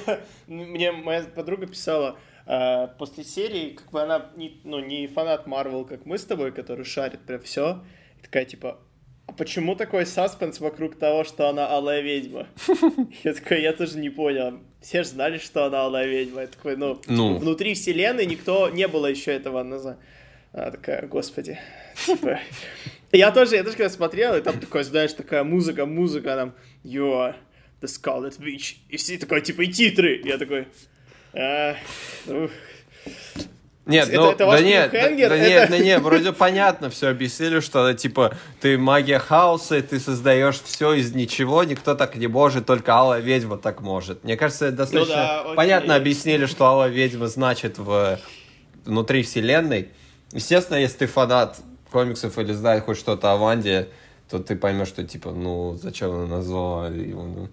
мне 0.47 0.91
моя 0.91 1.23
подруга 1.23 1.67
писала 1.67 2.17
после 2.45 3.23
серии, 3.23 3.71
как 3.71 3.91
бы 3.91 4.01
она 4.01 4.29
не, 4.35 4.59
ну, 4.63 4.79
не 4.79 5.07
фанат 5.07 5.47
Марвел, 5.47 5.85
как 5.85 6.05
мы 6.05 6.17
с 6.17 6.25
тобой, 6.25 6.51
который 6.51 6.85
шарит 6.85 7.21
прям 7.21 7.41
все. 7.41 7.83
И 8.19 8.23
такая 8.23 8.45
типа, 8.45 8.79
а 9.27 9.33
почему 9.33 9.75
такой 9.75 10.05
саспенс 10.05 10.59
вокруг 10.59 10.95
того, 10.97 11.23
что 11.23 11.49
она 11.49 11.67
алая 11.67 12.01
ведьма? 12.01 12.47
Я 13.23 13.33
такой, 13.33 13.61
я 13.61 13.73
тоже 13.73 13.97
не 13.97 14.09
понял. 14.09 14.59
Все 14.81 15.01
же 15.03 15.09
знали, 15.09 15.39
что 15.39 15.65
она 15.65 15.81
алая 15.85 16.05
ведьма. 16.07 16.41
Я 16.41 16.47
такой, 16.47 16.77
ну, 16.77 17.01
Ну. 17.07 17.37
внутри 17.39 17.73
вселенной 17.73 18.27
никто, 18.27 18.69
не 18.69 18.87
было 18.87 19.07
еще 19.07 19.31
этого 19.31 19.63
назад. 19.63 19.97
Она 20.51 20.71
такая, 20.71 21.07
господи. 21.07 21.59
Типа, 22.05 22.39
Я 23.11 23.31
тоже, 23.31 23.55
я 23.55 23.63
тоже 23.63 23.77
когда 23.77 23.89
смотрел, 23.89 24.35
и 24.35 24.41
там 24.41 24.59
такой, 24.59 24.83
знаешь, 24.83 25.13
такая 25.13 25.43
музыка, 25.43 25.85
музыка, 25.85 26.35
там, 26.35 26.55
are 26.83 27.35
the 27.81 27.87
Scarlet 27.87 28.37
Witch. 28.39 28.75
И 28.89 28.97
все 28.97 29.17
такой, 29.17 29.41
типа, 29.41 29.61
и 29.61 29.67
титры. 29.67 30.21
Я 30.23 30.37
такой, 30.37 30.67
«А, 31.37 31.75
ну, 32.27 32.49
Нет, 33.85 34.09
Это- 34.09 34.17
ну, 34.19 34.31
это 34.31 34.45
да 34.47 34.61
нет, 34.61 34.91
да, 34.91 34.99
да 35.01 35.07
Это- 35.07 35.37
нет, 35.37 35.69
да 35.69 35.77
нет, 35.77 36.01
вроде 36.01 36.33
понятно 36.33 36.89
все 36.89 37.09
объяснили, 37.09 37.59
что 37.59 37.93
типа 37.93 38.35
ты 38.59 38.79
магия 38.79 39.19
хаоса, 39.19 39.77
и 39.77 39.81
ты 39.83 39.99
создаешь 39.99 40.59
все 40.59 40.93
из 40.93 41.13
ничего, 41.13 41.63
никто 41.63 41.93
так 41.93 42.15
не 42.15 42.25
может, 42.25 42.65
только 42.65 42.95
Алая 42.97 43.21
Ведьма 43.21 43.57
так 43.59 43.81
может. 43.81 44.23
Мне 44.23 44.37
кажется, 44.37 44.67
это 44.67 44.77
достаточно 44.77 45.15
Ну 45.15 45.21
да, 45.21 45.41
окей. 45.41 45.55
понятно 45.55 45.95
объяснили, 45.95 46.47
что 46.47 46.65
Алая 46.65 46.89
Ведьма 46.89 47.27
значит 47.27 47.77
в, 47.77 48.17
внутри 48.85 49.21
вселенной. 49.21 49.89
Естественно, 50.31 50.77
если 50.77 50.99
ты 50.99 51.05
фанат 51.07 51.57
комиксов 51.91 52.39
или 52.39 52.53
знаешь 52.53 52.81
хоть 52.83 52.97
что-то 52.97 53.33
о 53.33 53.37
Ванде, 53.37 53.89
то 54.31 54.39
ты 54.39 54.55
поймешь, 54.55 54.87
что 54.87 55.03
типа, 55.03 55.29
ну, 55.29 55.77
зачем 55.79 56.11
она 56.11 56.25
назвала 56.37 56.87
его, 56.87 57.21
ну. 57.23 57.49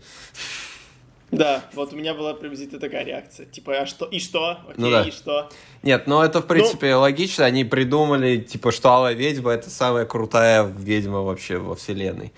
Да, 1.33 1.65
вот 1.73 1.95
у 1.95 1.97
меня 1.97 2.13
была 2.13 2.35
приблизительно 2.35 2.79
такая 2.79 3.05
реакция. 3.05 3.47
Типа, 3.47 3.73
а 3.81 3.87
что? 3.87 4.05
И 4.05 4.19
что? 4.19 4.59
Окей, 4.69 4.75
Ну 4.77 4.91
да. 4.91 5.03
и 5.03 5.11
что? 5.11 5.49
Нет, 5.83 6.07
ну 6.07 6.21
это 6.21 6.43
в 6.43 6.47
принципе 6.47 6.95
логично. 6.95 7.47
Они 7.47 7.65
придумали, 7.65 8.37
типа, 8.37 8.71
что 8.71 8.93
Алая 8.93 9.15
Ведьма 9.15 9.53
это 9.53 9.71
самая 9.71 10.05
крутая 10.05 10.63
ведьма 10.63 11.23
вообще 11.23 11.57
во 11.57 11.75
вселенной. 11.75 12.35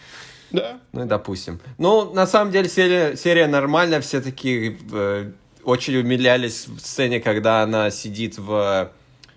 Да. 0.53 0.79
Ну 0.93 1.03
и 1.03 1.07
допустим. 1.07 1.61
Ну, 1.79 2.15
на 2.15 2.29
самом 2.29 2.53
деле, 2.53 2.69
серия, 2.69 3.17
серия 3.17 3.49
нормальная. 3.49 4.01
Все 4.01 4.21
такие 4.21 4.79
э, 4.93 5.33
очень 5.65 5.97
умилялись 5.97 6.69
в 6.69 6.79
сцене, 6.79 7.19
когда 7.21 7.63
она 7.63 7.91
сидит 7.91 8.39
в 8.39 8.93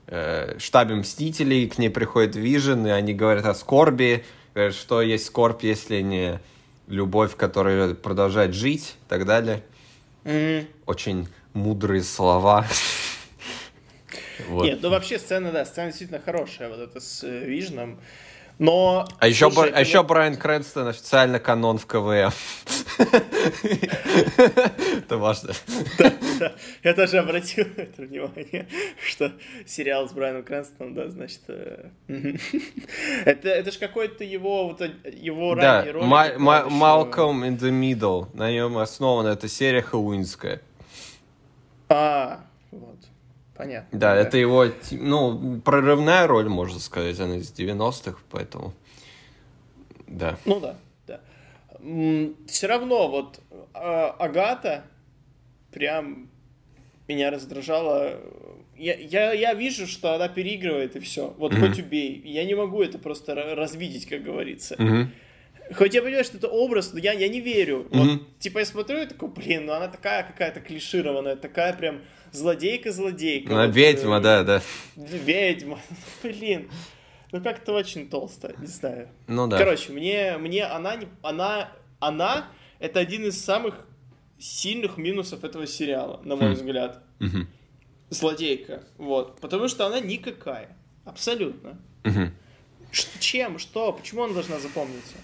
э, 0.06 0.60
штабе 0.60 0.94
Мстителей, 0.94 1.68
к 1.68 1.80
ней 1.80 1.90
приходит 1.90 2.36
Вижен, 2.36 2.86
и 2.86 2.92
они 2.92 3.16
говорят 3.16 3.48
о 3.48 3.56
скорби. 3.56 4.24
Говорят, 4.54 4.76
что 4.76 5.02
есть 5.02 5.26
скорбь, 5.26 5.64
если 5.64 6.02
не 6.02 6.40
любовь, 6.88 7.36
которая 7.36 7.94
продолжает 7.94 8.54
жить 8.54 8.96
и 9.06 9.10
так 9.10 9.26
далее. 9.26 9.64
Мгм. 10.24 10.68
Очень 10.86 11.28
мудрые 11.54 12.04
слова. 12.04 12.66
Вот. 14.48 14.66
Нет, 14.66 14.80
ну 14.82 14.90
вообще 14.90 15.20
сцена, 15.20 15.52
да, 15.52 15.66
сцена 15.66 15.88
действительно 15.88 16.20
хорошая, 16.20 16.70
вот 16.70 16.80
это 16.80 17.00
с 17.00 17.24
э, 17.24 17.46
Вижном. 17.46 18.00
Но... 18.60 19.06
А 19.20 19.28
еще, 19.28 19.52
слушай, 19.52 19.70
Бра- 19.70 19.78
а 19.78 19.82
еще 19.82 20.02
Брайан 20.04 20.36
Крэнстон 20.36 20.88
официально 20.88 21.40
канон 21.40 21.78
в 21.78 21.86
КВМ. 21.86 22.32
Это 24.98 25.18
важно. 25.18 25.54
я 26.84 26.94
тоже 26.94 27.20
обратил 27.20 27.68
это 27.78 28.02
внимание, 28.02 28.68
что 29.08 29.32
сериал 29.66 30.10
с 30.10 30.12
Брайаном 30.12 30.44
Крэнстоном, 30.44 30.96
да, 30.96 31.08
значит... 31.10 31.42
э, 31.48 31.90
это, 33.26 33.50
это 33.50 33.72
же 33.72 33.78
какой-то 33.80 34.24
его, 34.24 34.70
вот, 34.70 34.82
его 35.06 35.54
ранний 35.54 35.92
ролик. 35.92 36.08
Ма- 36.08 36.24
который 36.24 36.40
Ма- 36.40 36.64
еще- 36.66 36.76
Малcolm 36.76 37.48
in 37.48 37.58
the 37.60 37.70
Middle. 37.72 38.28
На 38.36 38.52
нем 38.52 38.78
основана 38.80 39.30
эта 39.30 39.48
серия 39.48 39.82
хэллоуинская. 39.84 40.62
А, 41.90 42.42
понятно. 43.58 44.00
Да, 44.00 44.16
это 44.16 44.38
его, 44.38 44.66
ну, 44.92 45.60
прорывная 45.62 46.28
роль, 46.28 46.48
можно 46.50 46.80
сказать, 46.80 47.20
она 47.20 47.38
из 47.38 47.52
90-х, 47.52 48.20
поэтому... 48.30 48.74
Да. 50.08 50.38
Ну 50.46 50.60
да, 50.60 50.78
да. 51.06 51.20
Все 52.48 52.68
равно 52.68 53.10
вот 53.10 53.40
а, 53.74 54.16
Агата 54.20 54.84
прям 55.72 56.30
меня 57.08 57.30
раздражала. 57.30 58.20
Я, 58.78 58.96
я, 58.96 59.34
я 59.34 59.54
вижу, 59.54 59.88
что 59.88 60.14
она 60.14 60.28
переигрывает 60.30 60.96
и 60.96 61.00
все. 61.00 61.34
Вот 61.38 61.52
Мгм. 61.54 61.68
хоть 61.68 61.80
убей. 61.80 62.22
Я 62.26 62.46
не 62.46 62.56
могу 62.56 62.82
это 62.84 62.98
просто 63.00 63.34
ра- 63.34 63.54
развидеть, 63.56 64.06
как 64.08 64.24
говорится. 64.24 64.76
Мгм. 64.78 65.12
Хоть 65.74 65.94
я 65.94 66.02
понимаю, 66.02 66.24
что 66.24 66.38
это 66.38 66.48
образ, 66.48 66.94
но 66.94 67.00
я, 67.00 67.12
я 67.14 67.28
не 67.28 67.42
верю. 67.42 67.88
Мгм. 67.92 68.10
Вот, 68.10 68.40
типа 68.40 68.60
я 68.60 68.66
смотрю 68.66 69.02
и 69.02 69.06
такой, 69.06 69.30
блин, 69.30 69.66
ну 69.66 69.74
она 69.74 69.88
такая 69.88 70.24
какая-то 70.24 70.62
клишированная, 70.62 71.36
такая 71.36 71.74
прям 71.74 72.00
злодейка-злодейка. 72.32 73.54
Она 73.54 73.68
Вот, 73.68 73.76
ведьма, 73.76 74.18
э, 74.18 74.22
да, 74.22 74.44
да. 74.44 74.62
Ведьма. 74.96 75.80
Блин. 76.24 76.70
Ну 77.32 77.42
как-то 77.42 77.74
очень 77.74 78.10
толсто, 78.10 78.54
не 78.60 78.68
знаю. 78.68 79.10
Ну 79.28 79.48
да. 79.48 79.58
Короче, 79.58 79.92
мне, 79.92 80.38
мне 80.38 80.64
она, 80.64 80.96
не, 80.96 81.08
она, 81.22 81.72
она 82.00 82.48
это 82.80 83.00
один 83.00 83.26
из 83.26 83.44
самых 83.44 83.86
сильных 84.40 84.98
минусов 84.98 85.44
этого 85.44 85.68
сериала, 85.68 86.22
на 86.24 86.36
мой 86.36 86.52
Хм. 86.52 86.54
взгляд. 86.54 87.04
Мгм. 87.20 87.48
Злодейка. 88.10 88.84
Вот. 88.98 89.42
Потому 89.42 89.68
что 89.68 89.86
она 89.88 90.00
никакая. 90.00 90.78
Абсолютно. 91.04 91.78
Ш- 92.92 93.08
чем? 93.20 93.60
Что? 93.60 93.92
Почему 93.92 94.24
она 94.24 94.34
должна 94.34 94.60
запомниться? 94.60 95.16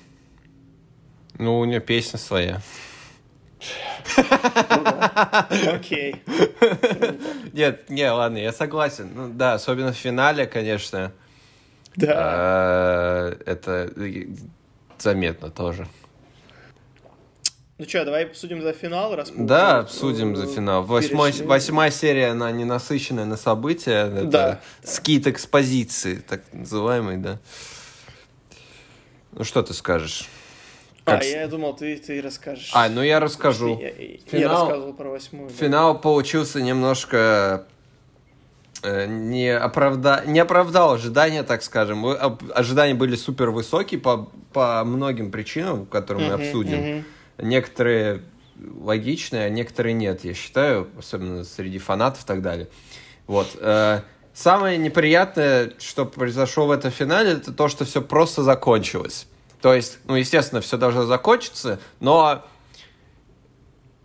Ну, 1.40 1.60
у 1.60 1.66
нее 1.66 1.80
песня 1.80 2.20
своя. 2.20 2.62
Окей. 5.74 6.22
Нет, 7.54 7.90
не, 7.90 8.10
ладно, 8.12 8.38
я 8.38 8.52
согласен. 8.52 9.10
Ну 9.14 9.30
да, 9.30 9.54
особенно 9.54 9.94
в 9.94 9.98
финале, 9.98 10.46
конечно. 10.46 11.12
Да. 11.96 13.32
э, 13.32 13.44
Это 13.46 13.92
э, 13.96 14.26
заметно 14.98 15.50
тоже. 15.52 15.88
Ну 17.80 17.86
что, 17.90 18.06
давай 18.06 18.26
обсудим 18.26 18.62
за 18.62 18.72
финал, 18.74 19.16
раз 19.16 19.32
мы 19.32 19.46
Да, 19.48 19.80
уже, 19.80 19.80
обсудим 19.80 20.36
за 20.36 20.46
э, 20.46 20.48
финал. 20.48 20.84
Восьмой, 20.84 21.32
восьмая 21.44 21.92
серия, 21.92 22.30
она 22.30 22.52
не 22.52 22.66
насыщенная 22.66 23.26
на 23.26 23.36
события. 23.38 24.06
Это 24.08 24.26
Да. 24.26 24.60
скит 24.84 25.28
экспозиции, 25.28 26.16
так 26.16 26.42
называемый, 26.54 27.18
да. 27.18 27.40
Ну, 29.32 29.44
что 29.44 29.64
ты 29.64 29.74
скажешь? 29.74 30.30
А, 31.06 31.12
Как 31.12 31.24
с- 31.24 31.32
я 31.32 31.48
думал, 31.48 31.76
ты, 31.76 31.98
ты 31.98 32.22
расскажешь. 32.22 32.72
А, 32.74 32.88
ну 32.90 33.02
я 33.02 33.20
расскажу. 33.20 33.78
Я, 33.80 33.90
я- 33.90 34.12
я 34.12 34.18
Финал- 34.26 34.68
рассказывал 34.68 34.94
про 34.94 35.10
восьмую. 35.10 35.50
да. 35.50 35.56
Финал 35.56 36.00
получился 36.00 36.62
немножко 36.62 37.66
э, 38.84 39.06
не, 39.08 39.50
оправда... 39.50 40.24
не 40.26 40.40
оправдал 40.40 40.94
ожидания, 40.94 41.44
так 41.44 41.62
скажем. 41.64 42.06
Ожидания 42.54 42.94
были 42.94 43.16
супер 43.16 43.50
высокие 43.50 44.00
по, 44.00 44.30
по 44.54 44.84
многим 44.86 45.32
причинам, 45.32 45.86
которые 45.86 46.28
мы 46.30 46.34
обсудим. 46.36 46.78
мгм. 46.98 47.06
Некоторые 47.40 48.22
логичные, 48.80 49.46
а 49.46 49.50
некоторые 49.50 49.94
нет, 49.94 50.24
я 50.24 50.34
считаю, 50.34 50.88
особенно 50.98 51.44
среди 51.44 51.80
фанатов 51.80 52.24
и 52.24 52.28
так 52.28 52.42
далее. 52.42 52.68
Вот. 53.28 53.48
э, 53.60 54.02
Самое 54.36 54.80
неприятное, 54.80 55.74
что 55.78 56.06
произошло 56.06 56.66
в 56.66 56.72
этом 56.72 56.90
финале, 56.90 57.34
это 57.34 57.54
то, 57.54 57.68
что 57.68 57.86
все 57.86 58.02
просто 58.02 58.42
закончилось. 58.42 59.28
То 59.64 59.74
есть, 59.74 60.00
ну, 60.04 60.16
естественно, 60.16 60.60
все 60.60 60.76
должно 60.76 61.06
закончиться, 61.06 61.80
но 62.02 62.44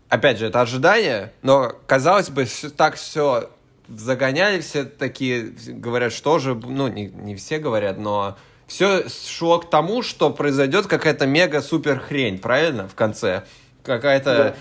опять 0.08 0.38
же, 0.38 0.46
это 0.46 0.60
ожидание, 0.60 1.32
но, 1.42 1.72
казалось 1.88 2.30
бы, 2.30 2.44
всё- 2.44 2.70
так 2.70 2.94
все 2.94 3.50
загоняли, 3.88 4.60
все 4.60 4.84
такие 4.84 5.52
говорят, 5.66 6.12
что 6.12 6.38
же, 6.38 6.54
ну, 6.54 6.86
не, 6.86 7.06
не 7.08 7.34
все 7.34 7.58
говорят, 7.58 7.98
но 7.98 8.38
все 8.68 9.06
шло 9.08 9.58
к 9.58 9.68
тому, 9.68 10.04
что 10.04 10.30
произойдет 10.30 10.86
какая-то 10.86 11.26
мега-супер 11.26 11.98
хрень, 11.98 12.38
правильно, 12.38 12.86
в 12.86 12.94
конце? 12.94 13.42
Какая-то, 13.82 14.54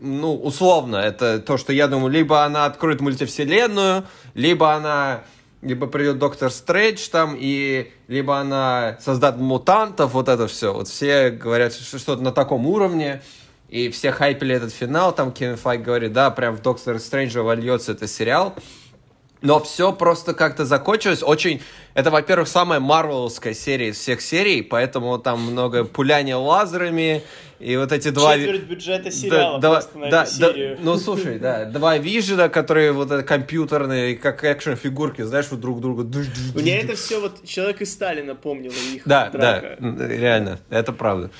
ну, 0.00 0.34
условно, 0.34 0.96
это 0.96 1.38
то, 1.38 1.56
что 1.56 1.72
я 1.72 1.86
думаю, 1.86 2.10
либо 2.10 2.42
она 2.42 2.64
откроет 2.64 3.00
мультивселенную, 3.00 4.06
либо 4.34 4.72
она 4.74 5.22
либо 5.62 5.86
придет 5.86 6.18
Доктор 6.18 6.50
Стрэндж 6.50 7.08
там, 7.08 7.36
и 7.38 7.92
либо 8.08 8.38
она 8.38 8.98
создаст 9.00 9.38
мутантов, 9.38 10.12
вот 10.12 10.28
это 10.28 10.48
все. 10.48 10.74
Вот 10.74 10.88
все 10.88 11.30
говорят, 11.30 11.72
что 11.72 11.98
что-то 11.98 12.22
на 12.22 12.32
таком 12.32 12.66
уровне, 12.66 13.22
и 13.68 13.88
все 13.88 14.12
хайпили 14.12 14.54
этот 14.54 14.72
финал, 14.72 15.14
там 15.14 15.32
Кевин 15.32 15.56
Файк 15.56 15.82
говорит, 15.82 16.12
да, 16.12 16.30
прям 16.30 16.56
в 16.56 16.62
Доктор 16.62 16.98
Стрэнджа 16.98 17.42
вольется 17.42 17.92
этот 17.92 18.10
сериал. 18.10 18.54
Но 19.42 19.60
все 19.60 19.92
просто 19.92 20.34
как-то 20.34 20.64
закончилось 20.64 21.22
очень... 21.22 21.60
Это, 21.94 22.10
во-первых, 22.10 22.48
самая 22.48 22.80
марвеловская 22.80 23.52
серия 23.52 23.88
из 23.88 23.98
всех 23.98 24.22
серий, 24.22 24.62
поэтому 24.62 25.18
там 25.18 25.40
много 25.42 25.84
пуляния 25.84 26.36
лазерами, 26.36 27.22
и 27.58 27.76
вот 27.76 27.92
эти 27.92 28.08
два... 28.08 28.36
Четверть 28.36 28.62
бюджета 28.62 29.10
сериала 29.10 29.60
да, 29.60 29.70
просто 29.70 29.98
на 29.98 30.10
да, 30.10 30.22
эту 30.22 30.40
да, 30.40 30.52
серию. 30.52 30.78
ну 30.80 30.96
слушай, 30.96 31.38
да, 31.38 31.64
два 31.66 31.98
вижена, 31.98 32.48
которые 32.48 32.92
вот 32.92 33.10
это 33.10 33.22
компьютерные, 33.22 34.16
как 34.16 34.42
экшн-фигурки, 34.42 35.22
знаешь, 35.22 35.46
вот 35.50 35.60
друг 35.60 35.80
друга. 35.80 36.04
Мне 36.54 36.80
это 36.80 36.94
все 36.96 37.20
вот 37.20 37.44
человек 37.44 37.82
из 37.82 37.92
Сталина 37.92 38.28
напомнило 38.28 38.72
их 38.94 39.02
Да, 39.04 39.28
драка. 39.28 39.76
да, 39.78 40.08
реально, 40.08 40.60
это 40.70 40.92
правда. 40.92 41.30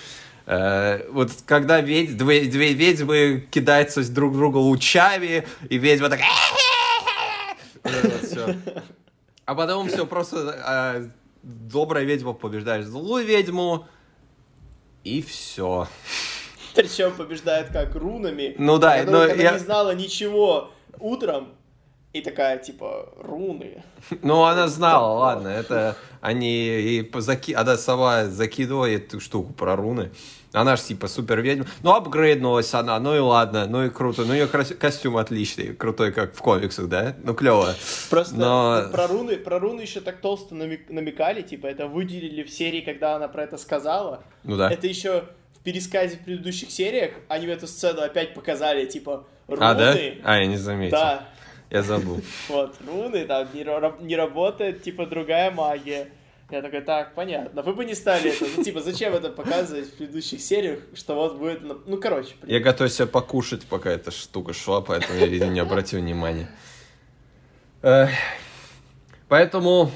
Э, 0.47 1.07
Вот 1.11 1.31
когда 1.47 1.81
ведь, 1.81 2.17
две, 2.17 2.43
две 2.43 2.73
ведьмы 2.73 3.45
кидаются 3.51 4.09
друг 4.13 4.35
друга 4.37 4.59
лучами, 4.59 5.45
и 5.69 5.79
ведьма 5.79 6.09
так... 6.09 6.21
Всё. 8.23 8.55
А 9.45 9.55
потом 9.55 9.89
все 9.89 10.07
просто 10.07 10.55
а, 10.65 11.03
добрая 11.43 12.05
ведьма 12.05 12.33
побеждает 12.33 12.87
злую 12.87 13.27
ведьму, 13.27 13.87
и 15.05 15.21
все. 15.23 15.89
Причем 16.75 17.13
побеждает 17.15 17.69
как 17.71 17.95
рунами. 17.95 18.55
Ну 18.59 18.79
да, 18.79 19.03
но 19.05 19.27
я- 19.27 19.53
не 19.53 19.59
знала 19.59 19.95
ничего 19.95 20.71
утром, 20.99 21.49
И 22.13 22.21
такая, 22.21 22.59
типа, 22.59 23.09
руны. 23.17 23.83
Ну, 24.23 24.43
она 24.45 24.69
знала, 24.69 25.19
ладно, 25.19 25.49
это 25.49 25.97
они 26.23 26.69
и 26.69 27.11
заки... 27.19 27.53
она 27.53 27.77
сама 27.77 28.27
закидывала 28.27 28.87
эту 28.87 29.21
штуку 29.21 29.53
про 29.53 29.77
руны. 29.77 30.13
Она 30.53 30.77
же 30.77 30.83
типа 30.83 31.09
супер 31.09 31.41
ведьма. 31.41 31.67
Ну, 31.83 31.93
апгрейднулась 31.93 32.73
она, 32.75 33.01
ну 33.01 33.17
и 33.17 33.19
ладно, 33.19 33.67
ну 33.67 33.85
и 33.85 33.91
круто. 33.91 34.25
Ну, 34.25 34.33
ее 34.33 34.47
костюм 34.47 35.17
отличный, 35.17 35.75
крутой, 35.75 36.13
как 36.13 36.35
в 36.35 36.39
комиксах, 36.41 36.89
да? 36.89 37.17
Ну, 37.25 37.35
клево. 37.35 37.75
Просто 38.09 38.37
Но- 38.37 38.89
про 38.93 39.07
руны, 39.09 39.37
про 39.37 39.59
руны 39.59 39.81
еще 39.81 40.01
так 40.01 40.21
толсто 40.21 40.55
намек- 40.55 40.93
намекали, 40.93 41.43
типа, 41.43 41.67
это 41.67 41.87
выделили 41.89 42.43
в 42.43 42.51
серии, 42.51 42.83
когда 42.83 43.17
она 43.17 43.29
про 43.29 43.45
это 43.45 43.57
сказала. 43.59 44.23
Ну 44.45 44.57
да. 44.57 44.71
Это 44.71 44.87
еще 44.87 45.25
в 45.59 45.65
пересказе 45.65 46.17
в 46.17 46.25
предыдущих 46.25 46.71
сериях 46.71 47.13
они 47.29 47.47
эту 47.47 47.67
сцену 47.67 48.03
опять 48.03 48.35
показали, 48.35 48.85
типа, 48.85 49.27
руны. 49.49 49.65
А, 49.65 49.75
да? 49.75 49.97
А, 50.23 50.39
я 50.39 50.47
не 50.47 50.57
заметил. 50.59 50.99
Да, 50.99 51.29
Я 51.73 51.83
забыл. 51.83 52.21
вот, 52.49 52.77
руны, 52.87 53.25
там 53.25 53.49
не, 53.55 53.65
не 54.05 54.15
работает, 54.15 54.83
типа, 54.83 55.07
другая 55.07 55.51
магия. 55.51 56.09
Я 56.51 56.61
такой, 56.61 56.83
так, 56.83 57.15
понятно. 57.15 57.63
Вы 57.63 57.73
бы 57.73 57.87
не 57.87 57.95
стали 57.95 58.31
это, 58.31 58.45
ну, 58.59 58.63
типа, 58.63 58.83
зачем 58.83 59.15
это 59.15 59.31
показывать 59.31 59.87
в 59.87 59.97
предыдущих 59.97 60.43
сериях, 60.43 60.81
что 60.95 61.15
вот 61.15 61.39
будет, 61.39 61.63
ну, 61.63 61.81
ну, 61.87 61.97
короче. 61.97 62.35
Я 62.45 62.61
готовился 62.61 63.07
покушать, 63.07 63.65
пока 63.65 63.91
эта 63.91 64.11
штука 64.11 64.53
шла, 64.53 64.83
поэтому 64.83 65.19
я, 65.19 65.27
видимо, 65.27 65.51
не 65.51 65.61
обратил 65.61 66.01
внимания. 66.01 66.51
Поэтому, 69.29 69.91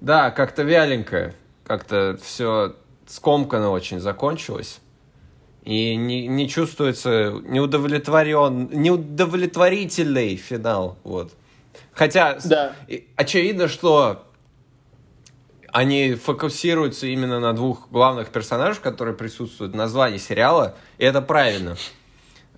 да, 0.00 0.30
как-то 0.30 0.62
вяленько, 0.62 1.34
как-то 1.64 2.18
все 2.22 2.74
скомканно 3.06 3.68
очень 3.68 4.00
закончилось. 4.00 4.80
И 5.64 5.96
не, 5.96 6.26
не 6.26 6.48
чувствуется 6.48 7.40
неудовлетворен, 7.42 8.68
неудовлетворительный 8.70 10.36
финал, 10.36 10.98
вот. 11.04 11.32
Хотя, 11.92 12.38
Да. 12.44 12.76
очевидно, 13.16 13.68
что 13.68 14.24
они 15.72 16.14
фокусируются 16.14 17.06
именно 17.06 17.40
на 17.40 17.52
двух 17.52 17.90
главных 17.90 18.28
персонажах, 18.28 18.80
которые 18.82 19.16
присутствуют 19.16 19.72
в 19.72 19.76
названии 19.76 20.18
сериала, 20.18 20.76
и 20.98 21.04
это 21.04 21.20
правильно. 21.22 21.76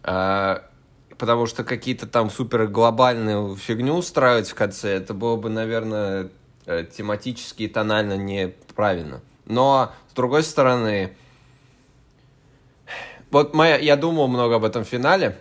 А, 0.02 0.64
Потому 1.18 1.46
что 1.46 1.64
какие-то 1.64 2.06
там 2.06 2.30
супер 2.30 2.66
глобальную 2.66 3.56
фигню 3.56 3.94
устраивать 3.94 4.50
в 4.50 4.54
конце, 4.54 4.90
это 4.90 5.14
было 5.14 5.36
бы, 5.36 5.48
наверное, 5.48 6.28
э, 6.66 6.84
тематически 6.84 7.62
и 7.62 7.68
тонально 7.68 8.18
неправильно. 8.18 9.22
Но, 9.46 9.92
с 10.10 10.14
другой 10.14 10.42
стороны, 10.42 11.16
вот 13.30 13.54
моя, 13.54 13.76
я 13.76 13.96
думал 13.96 14.28
много 14.28 14.56
об 14.56 14.64
этом 14.64 14.84
финале. 14.84 15.36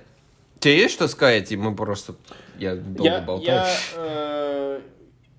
Тебе 0.59 0.77
есть 0.79 0.93
что 0.95 1.07
сказать? 1.07 1.51
И 1.51 1.57
мы 1.57 1.75
просто... 1.75 2.15
Я 2.57 2.75
долго 2.75 3.03
Я, 3.03 3.21
болтаю. 3.21 3.57
я, 3.57 3.75
э, 3.95 4.79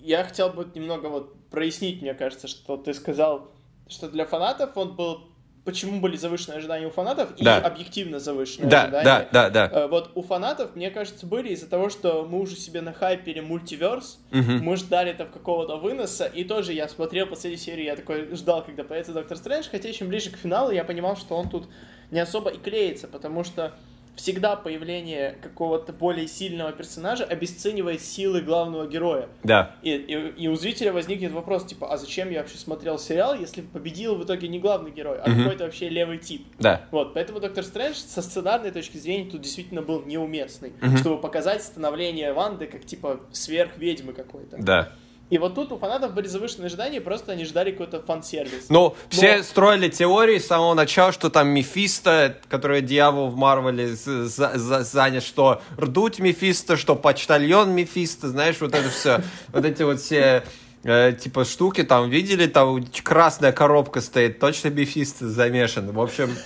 я 0.01 0.25
хотел 0.25 0.51
бы 0.51 0.69
немного 0.75 1.07
вот 1.09 1.35
прояснить, 1.51 2.03
мне 2.03 2.15
кажется, 2.15 2.47
что 2.49 2.77
ты 2.77 2.93
сказал, 2.95 3.51
что 3.89 4.09
для 4.09 4.25
фанатов 4.27 4.77
он 4.77 4.95
был... 4.95 5.21
Почему 5.65 5.99
были 6.01 6.15
завышенные 6.17 6.59
ожидания 6.59 6.87
у 6.87 6.91
фанатов 6.91 7.31
и 7.37 7.43
Да. 7.43 7.59
объективно 7.59 8.21
завышенные 8.21 8.71
Да, 8.71 8.83
ожидания? 8.83 9.29
да, 9.33 9.51
да, 9.51 9.69
да. 9.69 9.81
Э, 9.81 9.87
Вот 9.89 10.13
у 10.15 10.23
фанатов, 10.23 10.77
мне 10.77 10.91
кажется, 10.93 11.27
были 11.27 11.49
из-за 11.55 11.67
того, 11.69 11.91
что 11.91 12.25
мы 12.25 12.39
уже 12.39 12.55
себе 12.55 12.83
нахайпили 12.83 13.41
мультиверс, 13.41 14.21
Мгм. 14.31 14.59
мы 14.63 14.77
ждали 14.77 15.13
там 15.13 15.27
какого-то 15.29 15.77
выноса, 15.79 16.27
и 16.27 16.45
тоже 16.45 16.73
я 16.73 16.87
смотрел 16.89 17.27
последнюю 17.27 17.59
серию, 17.61 17.87
я 17.87 17.97
такой 17.97 18.33
ждал, 18.37 18.63
когда 18.65 18.85
появится 18.85 19.13
Доктор 19.13 19.37
Стрэндж, 19.39 19.67
хотя 19.69 19.93
чем 19.93 20.07
ближе 20.07 20.31
к 20.31 20.37
финалу 20.37 20.71
я 20.71 20.85
понимал, 20.85 21.17
что 21.17 21.35
он 21.35 21.49
тут 21.49 21.69
не 22.11 22.21
особо 22.21 22.51
и 22.51 22.59
клеится, 22.59 23.09
потому 23.09 23.45
что 23.45 23.73
всегда 24.15 24.57
появление 24.57 25.37
какого-то 25.43 25.93
более 25.93 26.27
сильного 26.27 26.73
персонажа 26.73 27.25
обесценивает 27.25 28.01
силы 28.01 28.41
главного 28.41 28.87
героя. 28.87 29.29
Да. 29.43 29.75
И, 29.83 29.91
и- 29.91 30.43
и 30.45 30.49
у 30.49 30.55
зрителя 30.57 30.91
возникнет 30.95 31.33
вопрос, 31.33 31.67
типа, 31.67 31.93
а 31.93 31.99
зачем 31.99 32.31
я 32.31 32.41
вообще 32.41 32.57
смотрел 32.57 32.99
сериал, 32.99 33.35
если 33.39 33.61
победил 33.61 34.15
в 34.15 34.25
итоге 34.25 34.49
не 34.49 34.59
главный 34.59 34.91
герой, 34.91 35.19
а 35.21 35.29
Мгм. 35.29 35.43
какой-то 35.43 35.65
вообще 35.65 35.91
левый 35.91 36.17
тип? 36.17 36.47
Да. 36.59 36.87
Вот, 36.93 37.13
поэтому 37.13 37.41
Доктор 37.41 37.63
Стрэндж 37.63 37.97
со 37.97 38.23
сценарной 38.23 38.71
точки 38.71 38.97
зрения 38.97 39.31
тут 39.31 39.43
действительно 39.43 39.83
был 39.83 40.03
неуместный, 40.07 40.73
Мгм. 40.81 40.97
чтобы 40.97 41.21
показать 41.21 41.63
становление 41.63 42.33
Ванды 42.33 42.69
как 42.69 42.87
типа 42.87 43.21
сверхведьмы 43.33 44.15
какой-то. 44.15 44.57
Да. 44.59 44.93
И 45.29 45.39
вот 45.39 45.57
тут 45.57 45.73
у 45.73 45.79
фанатов 45.79 46.15
были 46.15 46.29
завышенные 46.29 46.67
ожидания, 46.67 47.01
просто 47.01 47.33
они 47.33 47.45
ждали 47.45 47.73
какой-то 47.73 48.01
фан-сервис. 48.01 48.67
Ну, 48.69 48.95
все 49.09 49.39
Но- 49.39 49.43
строили 49.43 49.89
теории 49.89 50.39
с 50.39 50.47
самого 50.47 50.75
начала, 50.75 51.11
что 51.11 51.31
там 51.31 51.49
Мефисто, 51.49 52.37
который 52.49 52.81
дьявол 52.81 53.31
в 53.31 53.37
Марвеле 53.37 53.97
занят, 53.97 55.25
что 55.25 55.63
рдуть 55.77 56.21
Мефисто, 56.21 56.77
что 56.77 56.95
почтальон 56.95 57.71
Мефисто, 57.73 58.29
знаешь, 58.29 58.57
вот 58.61 58.73
это 58.75 58.89
все, 58.89 59.21
вот 59.49 59.65
эти 59.65 59.83
вот 59.83 60.01
все 60.01 60.45
э, 60.85 61.13
типа 61.19 61.45
штуки 61.45 61.83
там 61.83 62.09
видели, 62.09 62.47
там 62.47 62.85
красная 63.03 63.51
коробка 63.51 64.01
стоит, 64.03 64.39
точно 64.39 64.69
Мефисто 64.69 65.29
замешан. 65.29 65.91
В 65.91 66.01
общем, 66.01 66.37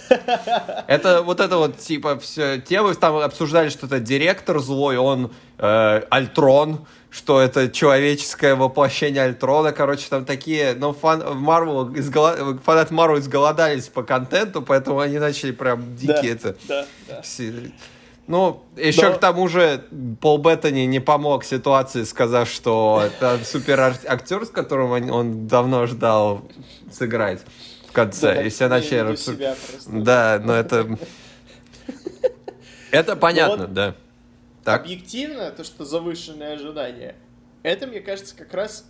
это 0.87 1.21
вот 1.23 1.41
это 1.41 1.59
вот 1.59 1.79
типа 1.79 2.19
все 2.19 2.59
темы 2.61 2.95
там 2.95 3.17
обсуждали, 3.17 3.69
что 3.69 3.85
это 3.87 4.01
директор 4.01 4.59
злой, 4.59 4.97
он 4.97 5.33
э, 5.59 6.03
Альтрон, 6.11 6.87
что 7.11 7.41
это 7.41 7.69
человеческое 7.69 8.55
воплощение 8.55 9.25
Альтрона, 9.25 9.73
короче, 9.73 10.07
там 10.09 10.25
такие, 10.25 10.75
ну, 10.79 10.93
фан, 10.93 11.37
Марвел, 11.39 11.89
изголо- 11.95 12.59
фанат 12.65 12.91
Марвел 12.93 13.19
изголодались 13.19 13.89
по 13.89 14.03
контенту, 14.05 14.63
поэтому 14.63 15.01
они 15.01 15.19
начали 15.19 15.51
прям 15.51 15.81
да, 15.81 16.15
дикие 16.15 16.33
это... 16.33 16.57
да, 16.69 16.87
да. 17.09 17.23
все- 17.23 17.73
Ну, 18.29 18.63
еще 18.77 19.09
Но- 19.09 19.15
к 19.17 19.19
тому 19.21 19.49
же 19.49 19.85
Пол 20.21 20.39
Беттани 20.39 20.87
не 20.87 21.01
помог 21.01 21.43
ситуации, 21.45 22.05
сказав, 22.05 22.49
что 22.49 23.03
это 23.05 23.41
супер 23.45 23.81
актер, 24.07 24.47
с 24.47 24.51
которым 24.51 24.93
он, 24.93 25.11
он 25.11 25.47
давно 25.49 25.87
ждал 25.89 26.43
сыграть 26.93 27.41
в 27.89 27.93
конце. 27.93 28.35
Да, 28.35 28.43
и 28.43 28.49
все 28.51 28.69
начали... 28.69 29.17
Да, 29.89 30.41
но 30.45 30.55
это... 30.55 30.87
Это 32.93 33.15
понятно, 33.17 33.67
да. 33.67 33.95
Так. 34.65 34.83
Объективно, 34.83 35.51
то, 35.51 35.65
что 35.65 35.85
завышенные 35.85 36.53
ожидания, 36.55 37.17
это, 37.63 37.87
мне 37.87 38.01
кажется, 38.01 38.35
как 38.37 38.53
раз 38.55 38.87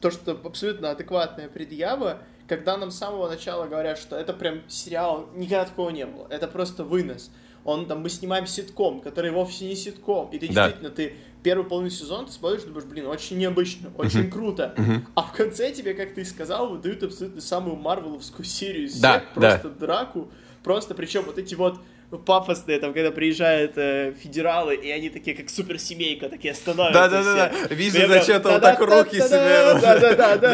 то, 0.00 0.10
что 0.10 0.32
абсолютно 0.32 0.90
адекватная 0.90 1.48
предъява, 1.48 2.18
когда 2.48 2.76
нам 2.76 2.90
с 2.90 2.96
самого 2.98 3.28
начала 3.28 3.66
говорят, 3.66 3.98
что 3.98 4.16
это 4.16 4.32
прям 4.32 4.62
сериал, 4.68 5.28
никогда 5.34 5.64
такого 5.64 5.90
не 5.90 6.06
было, 6.06 6.26
это 6.28 6.48
просто 6.48 6.84
вынос. 6.84 7.30
Он 7.64 7.86
там, 7.86 8.00
мы 8.02 8.08
снимаем 8.10 8.48
ситком, 8.48 9.00
который 9.00 9.30
вовсе 9.30 9.66
не 9.68 9.76
ситком, 9.76 10.28
и 10.32 10.38
ты 10.40 10.48
Да. 10.48 10.64
действительно, 10.66 10.90
ты 10.90 11.14
первый 11.44 11.64
полный 11.64 11.90
сезон, 11.90 12.26
ты 12.26 12.32
смотришь, 12.32 12.62
думаешь, 12.64 12.84
блин, 12.84 13.06
очень 13.06 13.38
необычно, 13.38 13.90
очень 13.96 14.28
круто. 14.30 14.74
А 15.14 15.22
в 15.22 15.32
конце 15.32 15.70
тебе, 15.70 15.94
как 15.94 16.14
ты 16.14 16.22
и 16.22 16.24
сказал, 16.24 16.68
выдают 16.70 17.04
абсолютно 17.04 17.40
самую 17.40 17.76
марвеловскую 17.76 18.44
серию 18.44 18.86
из 18.86 19.00
Да, 19.00 19.20
всех, 19.20 19.28
да. 19.36 19.50
просто 19.50 19.68
драку, 19.70 20.30
просто, 20.64 20.94
причем 20.94 21.22
вот 21.22 21.38
эти 21.38 21.54
вот 21.54 21.78
пафосные, 22.18 22.78
там, 22.78 22.92
когда 22.92 23.10
приезжают 23.10 23.72
э, 23.76 24.12
федералы, 24.22 24.74
и 24.74 24.90
они 24.90 25.08
такие, 25.08 25.36
как 25.36 25.48
суперсемейка, 25.48 26.28
такие 26.28 26.54
становятся 26.54 27.08
Да-да-да, 27.08 27.52
вижу, 27.74 28.06
зачем-то 28.06 28.54
он 28.54 28.60
так 28.60 28.80
руки 28.80 29.20
себе... 29.20 29.62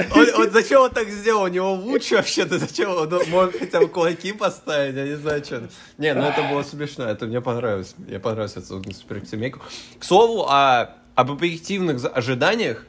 Он 0.39 0.51
зачем 0.51 0.83
он 0.83 0.91
так 0.91 1.09
сделал? 1.09 1.45
У 1.45 1.49
него 1.49 1.73
луч 1.73 2.11
вообще-то, 2.13 2.59
зачем 2.59 2.91
он 2.91 3.13
он 3.13 3.29
мог 3.29 3.59
хотя 3.59 3.81
бы 3.81 3.89
кулаки 3.89 4.33
поставить, 4.33 4.95
я 4.95 5.05
не 5.05 5.17
знаю, 5.17 5.45
что. 5.45 5.69
Не, 5.97 6.15
ну 6.15 6.23
это 6.23 6.43
было 6.43 6.63
смешно, 6.63 7.05
это 7.05 7.27
мне 7.27 7.41
понравилось. 7.41 7.95
Мне 7.99 8.19
понравилось 8.19 8.53
это 8.57 8.67
суперсемейку. 8.67 9.61
К 9.99 10.05
слову, 10.05 10.45
о, 10.49 10.95
об 11.15 11.31
объективных 11.31 12.05
ожиданиях, 12.17 12.87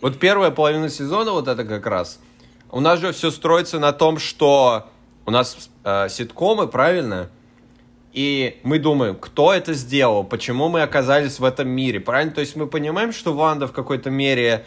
вот 0.00 0.18
первая 0.18 0.50
половина 0.50 0.88
сезона, 0.88 1.32
вот 1.32 1.48
это 1.48 1.64
как 1.64 1.86
раз, 1.86 2.20
у 2.70 2.80
нас 2.80 3.00
же 3.00 3.12
все 3.12 3.30
строится 3.30 3.78
на 3.78 3.92
том, 3.92 4.18
что 4.18 4.88
у 5.26 5.30
нас 5.30 5.70
э, 5.84 6.08
ситкомы, 6.08 6.66
правильно? 6.68 7.30
И 8.12 8.58
мы 8.64 8.78
думаем, 8.78 9.14
кто 9.16 9.52
это 9.54 9.72
сделал, 9.74 10.24
почему 10.24 10.68
мы 10.68 10.82
оказались 10.82 11.38
в 11.38 11.44
этом 11.44 11.68
мире, 11.68 12.00
правильно? 12.00 12.32
То 12.32 12.40
есть 12.40 12.56
мы 12.56 12.66
понимаем, 12.66 13.12
что 13.12 13.32
Ванда 13.32 13.66
в 13.68 13.72
какой-то 13.72 14.10
мере 14.10 14.64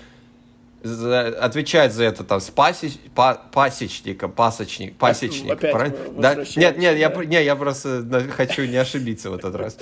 за- 0.81 1.27
отвечает 1.41 1.91
за 1.93 2.05
это 2.05 2.23
там 2.23 2.39
с 2.39 2.49
пасеч, 2.49 2.93
па- 3.15 3.35
пасечника, 3.51 4.27
пасочник, 4.29 4.95
пасечник, 4.97 5.51
опять 5.51 5.71
правильно? 5.73 5.97
Да? 6.17 6.35
Нет, 6.55 6.77
нет, 6.77 6.97
я, 6.97 7.09
да. 7.09 7.15
пр- 7.15 7.25
не, 7.25 7.43
я 7.43 7.55
просто 7.57 8.05
хочу 8.35 8.63
не 8.65 8.77
ошибиться 8.77 9.29
в 9.29 9.35
этот 9.35 9.55
раз. 9.55 9.77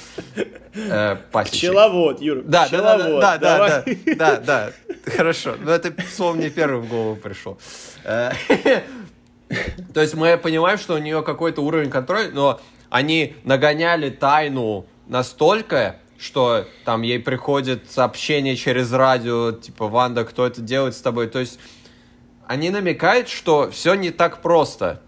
Э. 0.76 1.18
Пчеловод, 1.46 2.20
Юр, 2.22 2.44
Да, 2.44 2.68
да, 2.70 2.82
да, 2.82 2.96
пчеловод, 2.98 3.22
да, 3.22 3.38
да, 3.38 3.58
да, 3.58 3.58
давай. 3.84 4.16
да, 4.16 4.38
да, 4.38 4.72
хорошо. 5.06 5.56
Но 5.60 5.72
это 5.72 5.94
слово 6.16 6.34
мне 6.34 6.50
первым 6.50 6.82
в 6.82 6.90
голову 6.90 7.16
пришло. 7.16 7.58
Э, 8.06 8.32
То 9.94 10.02
есть 10.02 10.14
мы 10.16 10.38
понимаем, 10.38 10.78
что 10.78 10.96
у 10.96 10.98
нее 10.98 11.22
какой-то 11.24 11.62
уровень 11.62 11.90
контроля, 11.90 12.30
но 12.32 12.60
они 12.92 13.36
нагоняли 13.44 14.10
тайну 14.12 14.86
настолько, 15.08 15.96
что 16.20 16.66
там 16.86 17.02
ей 17.02 17.20
приходит 17.20 17.90
сообщение 17.90 18.56
через 18.56 18.92
радио, 18.92 19.54
типа, 19.54 19.88
Ванда, 19.88 20.24
кто 20.26 20.46
это 20.46 20.62
делает 20.62 20.96
с 20.96 21.02
тобой? 21.02 21.28
То 21.28 21.40
есть 21.40 21.58
они 22.46 22.70
намекают, 22.70 23.28
что 23.30 23.72
все 23.72 23.96
не 23.96 24.12
так 24.12 24.42
просто. 24.42 25.02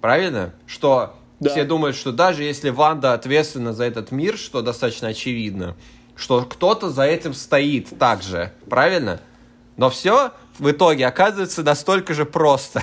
Правильно? 0.00 0.54
Что 0.66 1.16
Да. 1.40 1.50
все 1.50 1.64
думают, 1.64 1.96
что 1.96 2.12
даже 2.12 2.44
если 2.44 2.68
Ванда 2.70 3.14
ответственна 3.14 3.72
за 3.72 3.84
этот 3.84 4.12
мир, 4.12 4.36
что 4.36 4.60
достаточно 4.60 5.08
очевидно, 5.08 5.76
что 6.14 6.42
кто-то 6.42 6.90
за 6.90 7.04
этим 7.04 7.32
стоит 7.32 7.98
также, 7.98 8.52
правильно? 8.68 9.20
Но 9.76 9.88
все 9.88 10.32
в 10.58 10.70
итоге 10.70 11.06
оказывается 11.06 11.62
настолько 11.62 12.12
же 12.12 12.26
просто. 12.26 12.82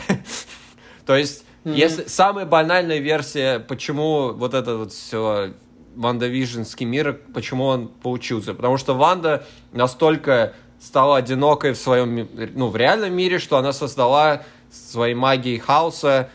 То 1.06 1.16
есть, 1.16 1.46
если 1.66 2.06
самая 2.08 2.46
банальная 2.46 3.00
версия, 3.00 3.60
почему 3.60 4.34
вот 4.34 4.54
это 4.54 4.78
вот 4.78 4.94
все 4.94 5.54
Ванда 5.96 6.28
Вижнский 6.28 6.86
мир, 6.86 7.20
почему 7.34 7.66
он 7.66 7.88
получился? 7.88 8.54
Потому 8.54 8.78
что 8.78 8.94
Ванда 8.94 9.46
настолько 9.72 10.54
стала 10.80 11.18
одинокой 11.18 11.74
в 11.74 11.78
своем, 11.78 12.28
ну, 12.54 12.68
в 12.68 12.76
реальном 12.76 13.14
мире, 13.14 13.40
что 13.40 13.58
она 13.58 13.74
создала 13.74 14.44
своей 14.72 15.16
магией 15.16 15.58
хаоса 15.58 16.30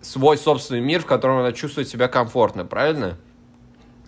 свой 0.00 0.38
собственный 0.38 0.80
мир, 0.80 1.02
в 1.02 1.06
котором 1.06 1.38
она 1.38 1.52
чувствует 1.52 1.88
себя 1.88 2.08
комфортно, 2.08 2.64
правильно? 2.64 3.18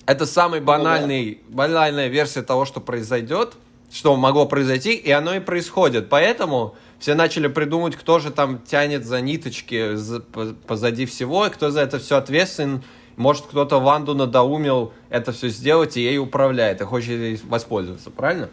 Это 0.06 0.24
самая 0.24 0.60
банальный, 0.60 1.40
банальная 1.48 2.08
версия 2.08 2.42
того, 2.42 2.64
что 2.64 2.80
произойдет, 2.80 3.54
что 3.90 4.16
могло 4.16 4.46
произойти, 4.46 4.94
и 4.94 5.10
оно 5.10 5.34
и 5.34 5.40
происходит. 5.40 6.08
Поэтому 6.08 6.74
все 6.98 7.14
начали 7.14 7.48
придумать, 7.48 7.96
кто 7.96 8.18
же 8.18 8.30
там 8.30 8.58
тянет 8.58 9.04
за 9.04 9.20
ниточки 9.20 9.94
за- 9.96 10.20
по- 10.20 10.54
позади 10.66 11.06
всего, 11.06 11.46
и 11.46 11.50
кто 11.50 11.70
за 11.70 11.80
это 11.80 11.98
все 11.98 12.16
ответственен. 12.16 12.82
Может, 13.16 13.46
кто-то 13.46 13.80
Ванду 13.80 14.14
надоумил 14.14 14.92
это 15.10 15.32
все 15.32 15.48
сделать 15.48 15.96
и 15.96 16.02
ей 16.02 16.18
управляет, 16.18 16.80
и 16.80 16.84
хочет 16.84 17.10
ей 17.10 17.40
воспользоваться, 17.44 18.10
правильно? 18.10 18.48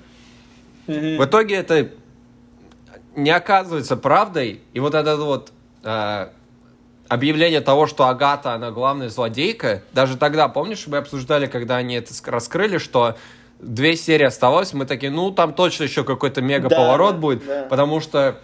В 0.87 1.23
итоге 1.25 1.55
это 1.55 1.89
не 3.15 3.29
оказывается 3.31 3.95
правдой, 3.97 4.61
и 4.73 4.79
вот 4.79 4.93
это 4.93 5.15
вот 5.17 5.51
э, 5.83 6.29
объявление 7.07 7.61
того, 7.61 7.87
что 7.87 8.07
Агата, 8.07 8.53
она 8.53 8.71
главная 8.71 9.09
злодейка, 9.09 9.83
даже 9.93 10.17
тогда, 10.17 10.47
помнишь, 10.47 10.85
мы 10.87 10.97
обсуждали, 10.97 11.45
когда 11.47 11.77
они 11.77 11.95
это 11.95 12.13
ск- 12.13 12.29
раскрыли, 12.29 12.77
что 12.77 13.15
две 13.59 13.95
серии 13.95 14.25
оставалось, 14.25 14.73
мы 14.73 14.85
такие, 14.85 15.11
ну, 15.11 15.31
там 15.31 15.53
точно 15.53 15.83
еще 15.83 16.03
какой-то 16.03 16.41
мега-поворот 16.41 17.15
Да, 17.15 17.19
будет, 17.21 17.45
да. 17.45 17.63
потому 17.69 17.99
что 18.01 18.39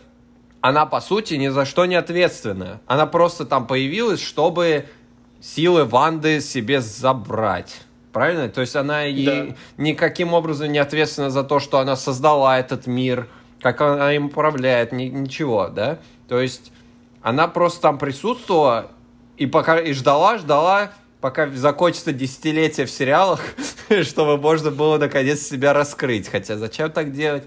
она, 0.61 0.85
по 0.85 1.01
сути, 1.01 1.35
ни 1.35 1.49
за 1.49 1.65
что 1.65 1.85
не 1.85 1.95
ответственна. 1.95 2.81
Она 2.87 3.05
просто 3.05 3.45
там 3.45 3.67
появилась, 3.67 4.21
чтобы 4.21 4.85
силы 5.41 5.85
Ванды 5.85 6.39
себе 6.41 6.81
забрать. 6.81 7.81
Правильно? 8.13 8.47
То 8.47 8.61
есть 8.61 8.75
она 8.75 9.05
и 9.07 9.25
Да. 9.25 9.55
никаким 9.77 10.33
образом 10.33 10.71
не 10.71 10.77
ответственна 10.79 11.29
за 11.31 11.43
то, 11.43 11.59
что 11.59 11.79
она 11.79 11.95
создала 11.95 12.59
этот 12.59 12.87
мир, 12.87 13.27
как 13.61 13.81
она 13.81 14.13
им 14.13 14.25
управляет, 14.27 14.91
ни- 14.91 15.05
ничего, 15.05 15.67
да? 15.67 15.99
То 16.27 16.39
есть 16.39 16.71
она 17.21 17.47
просто 17.47 17.81
там 17.81 17.97
присутствовала 17.97 18.91
и 19.37 19.47
пока 19.47 19.79
и 19.79 19.93
ждала, 19.93 20.37
ждала, 20.37 20.91
пока 21.21 21.47
закончится 21.49 22.13
десятилетие 22.13 22.85
в 22.85 22.91
сериалах, 22.91 23.41
чтобы 24.03 24.37
можно 24.37 24.71
было 24.71 24.97
наконец 24.97 25.41
себя 25.41 25.73
раскрыть. 25.73 26.27
Хотя 26.27 26.57
зачем 26.57 26.91
так 26.91 27.11
делать? 27.11 27.43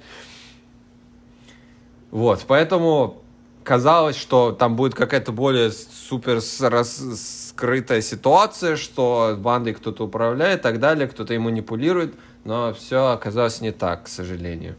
Вот, 2.10 2.44
поэтому 2.46 3.22
казалось, 3.64 4.16
что 4.16 4.52
там 4.52 4.76
будет 4.76 4.94
какая-то 4.94 5.32
более 5.32 5.72
супер 5.72 6.40
с- 6.40 6.60
рас- 6.60 7.48
скрытая 7.50 8.00
ситуация, 8.00 8.76
что 8.76 9.34
бандой 9.38 9.74
кто-то 9.74 10.04
управляет 10.04 10.60
и 10.60 10.62
так 10.62 10.78
далее, 10.78 11.08
кто-то 11.08 11.34
им 11.34 11.42
манипулирует, 11.42 12.14
но 12.44 12.72
все 12.74 13.08
оказалось 13.08 13.60
не 13.60 13.72
так, 13.72 14.04
к 14.04 14.08
сожалению. 14.08 14.76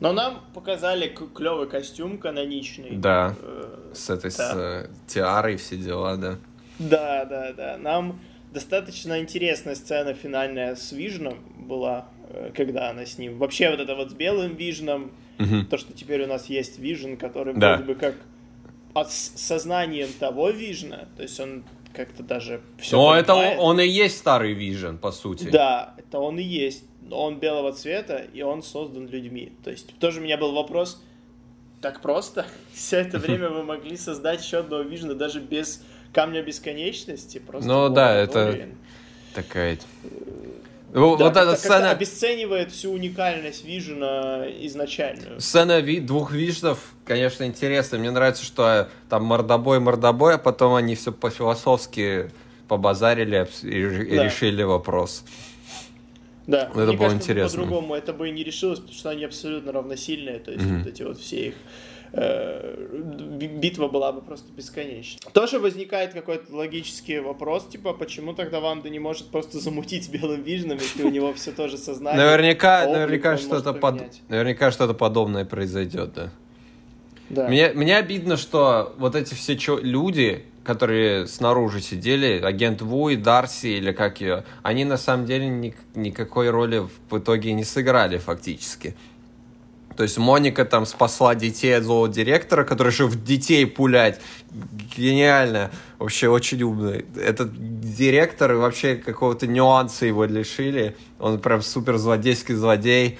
Но 0.00 0.12
нам 0.12 0.40
показали 0.54 1.14
клевый 1.34 1.68
костюм 1.68 2.18
каноничный. 2.18 2.96
Да. 2.96 3.34
Э, 3.40 3.92
С 3.94 4.10
этой 4.10 4.30
с, 4.30 4.36
Да. 4.36 4.52
э, 4.54 4.86
тиарой 5.06 5.56
все 5.56 5.76
дела, 5.76 6.16
да. 6.16 6.36
Да, 6.78 7.24
да, 7.24 7.52
да. 7.54 7.76
Нам 7.78 8.18
достаточно 8.52 9.18
интересная 9.20 9.74
сцена 9.74 10.14
финальная 10.14 10.74
с 10.76 10.92
Вижном 10.92 11.38
была, 11.58 12.08
э, 12.30 12.50
когда 12.54 12.90
она 12.90 13.04
с 13.06 13.18
ним. 13.18 13.38
Вообще 13.38 13.70
вот 13.70 13.80
это 13.80 13.94
вот 13.94 14.10
с 14.10 14.14
белым 14.14 14.54
Вижном, 14.54 15.12
Мгм. 15.38 15.66
то, 15.66 15.76
что 15.78 15.92
теперь 15.92 16.22
у 16.24 16.26
нас 16.26 16.46
есть 16.46 16.78
Вижн, 16.78 17.14
который 17.16 17.54
Да. 17.54 17.76
вроде 17.76 17.92
бы 17.92 17.94
как 17.94 18.14
от 18.94 19.12
с 19.12 19.32
сознанием 19.36 20.08
того 20.18 20.50
Вижна, 20.50 21.06
то 21.16 21.22
есть 21.22 21.38
он 21.38 21.64
как-то 21.92 22.22
даже 22.22 22.60
все 22.78 22.96
Но 22.96 23.14
это 23.14 23.34
он, 23.34 23.58
он 23.58 23.80
и 23.80 23.86
есть 23.86 24.18
старый 24.18 24.52
Вижен, 24.52 24.98
по 24.98 25.12
сути. 25.12 25.48
Да, 25.50 25.94
это 25.98 26.18
он 26.18 26.38
и 26.38 26.42
есть. 26.42 26.84
Но 27.02 27.22
он 27.22 27.38
белого 27.38 27.72
цвета, 27.72 28.16
и 28.34 28.42
он 28.42 28.62
создан 28.62 29.06
людьми. 29.08 29.52
То 29.64 29.70
есть 29.70 29.94
тоже 29.98 30.20
у 30.20 30.22
меня 30.24 30.36
был 30.36 30.52
вопрос, 30.52 31.02
так 31.80 32.00
просто? 32.02 32.46
Все 32.72 32.98
это 32.98 33.18
время 33.18 33.48
вы 33.50 33.62
могли 33.62 33.96
создать 33.96 34.42
еще 34.44 34.58
одного 34.58 34.82
Вижна 34.82 35.14
даже 35.14 35.40
без 35.40 35.82
Камня 36.16 36.40
Бесконечности? 36.42 37.36
Просто 37.36 37.68
Ну 37.68 37.90
да, 37.90 38.14
это-. 38.14 38.68
Такая... 39.34 39.76
Да, 40.94 41.00
вот 41.00 41.20
эта 41.20 41.56
сцена... 41.56 41.90
обесценивает 41.90 42.72
всю 42.72 42.90
уникальность 42.90 43.66
Вижена 43.66 44.46
изначальную. 44.62 45.38
Сцена 45.42 45.80
ви- 45.80 46.00
двух 46.00 46.32
вижнов, 46.32 46.78
конечно, 47.04 47.44
интересная. 47.44 48.00
Мне 48.00 48.10
нравится, 48.10 48.42
что 48.42 48.66
э, 48.66 48.86
там 49.10 49.24
мордобой-мордобой, 49.24 50.36
а 50.36 50.38
потом 50.38 50.74
они 50.74 50.94
все 50.94 51.12
по-философски 51.12 52.30
побазарили 52.66 53.46
и 53.62 54.16
Да. 54.16 54.24
решили 54.24 54.62
вопрос. 54.62 55.22
Да, 56.46 56.62
это 56.62 56.78
мне 56.78 56.96
было 56.96 57.08
кажется, 57.08 57.16
интересно. 57.30 57.58
по-другому 57.60 57.94
это 57.94 58.14
бы 58.14 58.30
и 58.30 58.32
не 58.32 58.42
решилось, 58.42 58.78
потому 58.78 58.96
что 58.96 59.10
они 59.10 59.24
абсолютно 59.24 59.70
равносильные, 59.72 60.38
то 60.38 60.50
есть 60.50 60.64
Мгм. 60.64 60.78
вот 60.78 60.86
эти 60.86 61.02
вот 61.02 61.20
все 61.20 61.48
их 61.48 61.54
битва 62.12 63.88
была 63.88 64.12
бы 64.12 64.20
просто 64.22 64.46
бесконечна. 64.52 65.30
Тоже 65.32 65.58
возникает 65.58 66.12
какой-то 66.12 66.54
логический 66.54 67.20
вопрос, 67.20 67.66
типа, 67.66 67.92
почему 67.92 68.34
тогда 68.34 68.60
Ванда 68.60 68.88
не 68.88 68.98
может 68.98 69.28
просто 69.28 69.58
замутить 69.58 70.08
белым 70.10 70.42
вижном, 70.42 70.78
если 70.78 71.02
у 71.02 71.10
него 71.10 71.32
все 71.34 71.52
тоже 71.52 71.78
сознание. 71.78 72.24
Наверняка, 72.24 72.84
облик 72.84 72.96
наверняка 72.96 73.36
что-то 73.36 73.72
под... 73.72 74.02
наверняка 74.28 74.70
что-то 74.70 74.94
подобное 74.94 75.44
произойдет, 75.44 76.12
да. 76.14 76.30
Да. 77.28 77.48
Мне, 77.48 77.70
мне 77.74 77.96
обидно, 77.96 78.36
что 78.36 78.94
вот 78.98 79.16
эти 79.16 79.34
все 79.34 79.56
чё- 79.56 79.80
люди, 79.80 80.44
которые 80.62 81.26
снаружи 81.26 81.80
сидели, 81.80 82.40
агент 82.40 82.82
Вуи, 82.82 83.16
Дарси 83.16 83.66
или 83.66 83.90
как 83.90 84.20
ее, 84.20 84.44
они 84.62 84.84
на 84.84 84.96
самом 84.96 85.26
деле 85.26 85.48
ни- 85.48 85.74
никакой 85.96 86.50
роли 86.50 86.86
в 87.10 87.18
итоге 87.18 87.52
не 87.52 87.64
сыграли 87.64 88.18
фактически. 88.18 88.94
То 89.96 90.02
есть 90.02 90.18
Моника 90.18 90.64
там 90.64 90.84
спасла 90.86 91.34
детей 91.34 91.76
от 91.76 91.84
злого 91.84 92.08
директора, 92.08 92.64
который 92.64 92.92
же 92.92 93.06
в 93.06 93.22
детей 93.24 93.66
пулять. 93.66 94.20
Гениально. 94.96 95.70
Вообще 95.98 96.28
очень 96.28 96.62
умный. 96.62 97.06
Этот 97.16 97.50
директор 97.80 98.54
вообще 98.54 98.96
какого-то 98.96 99.46
нюанса 99.46 100.06
его 100.06 100.24
лишили. 100.24 100.96
Он 101.18 101.38
прям 101.40 101.62
супер 101.62 101.96
злодейский 101.96 102.54
злодей. 102.54 103.18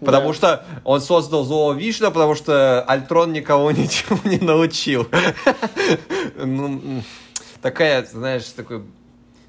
Потому 0.00 0.28
Да. 0.28 0.34
что 0.34 0.66
он 0.84 1.00
создал 1.00 1.44
злого 1.44 1.72
Вишна, 1.74 2.10
потому 2.10 2.34
что 2.34 2.82
Альтрон 2.82 3.32
никого 3.32 3.70
ничего 3.72 4.18
не 4.24 4.38
научил. 4.38 5.06
Ну, 6.36 7.02
Такая, 7.62 8.04
знаешь, 8.04 8.44
такой... 8.44 8.82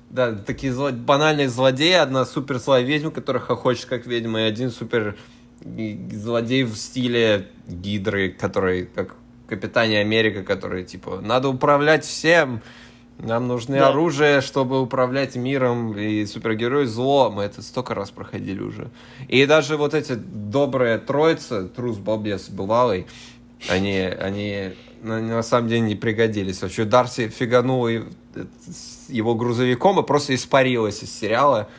Да, 0.09 0.31
такие 0.33 0.71
банальные 0.91 1.49
злодеи. 1.49 1.91
Одна 1.93 2.25
супер 2.25 2.59
злая 2.59 2.83
ведьма, 2.83 3.11
которая 3.11 3.43
хохочет 3.43 3.85
как 3.85 4.05
ведьма, 4.05 4.41
и 4.41 4.43
один 4.43 4.71
супер 4.71 5.17
злодей 6.11 6.63
в 6.63 6.75
стиле 6.75 7.47
Гидры, 7.67 8.29
который 8.29 8.85
как 8.85 9.15
Капитане 9.47 9.99
Америка, 9.99 10.43
который 10.43 10.83
типа 10.83 11.19
надо 11.21 11.49
управлять 11.49 12.03
всем, 12.05 12.61
нам 13.19 13.47
нужны 13.47 13.77
Да. 13.77 13.89
оружие, 13.89 14.41
чтобы 14.41 14.81
управлять 14.81 15.35
миром, 15.35 15.97
и 15.97 16.25
супергерой 16.25 16.85
зло. 16.85 17.31
Мы 17.31 17.43
это 17.43 17.61
столько 17.61 17.93
раз 17.93 18.11
проходили 18.11 18.61
уже. 18.61 18.89
И 19.27 19.45
даже 19.45 19.77
вот 19.77 19.93
эти 19.93 20.13
добрые 20.15 20.97
троица, 20.97 21.67
трус, 21.67 21.97
балбес, 21.97 22.49
бывалый, 22.49 23.07
они, 23.69 23.99
они 23.99 24.73
на, 25.01 25.21
на 25.21 25.43
самом 25.43 25.69
деле 25.69 25.81
не 25.81 25.95
пригодились. 25.95 26.61
Вообще 26.61 26.83
Дарси 26.83 27.29
фиганул 27.29 27.87
с 27.87 29.09
его 29.09 29.33
грузовиком 29.35 29.99
и 29.99 30.03
просто 30.03 30.35
испарилась 30.35 31.01
из 31.03 31.17
сериала. 31.17 31.69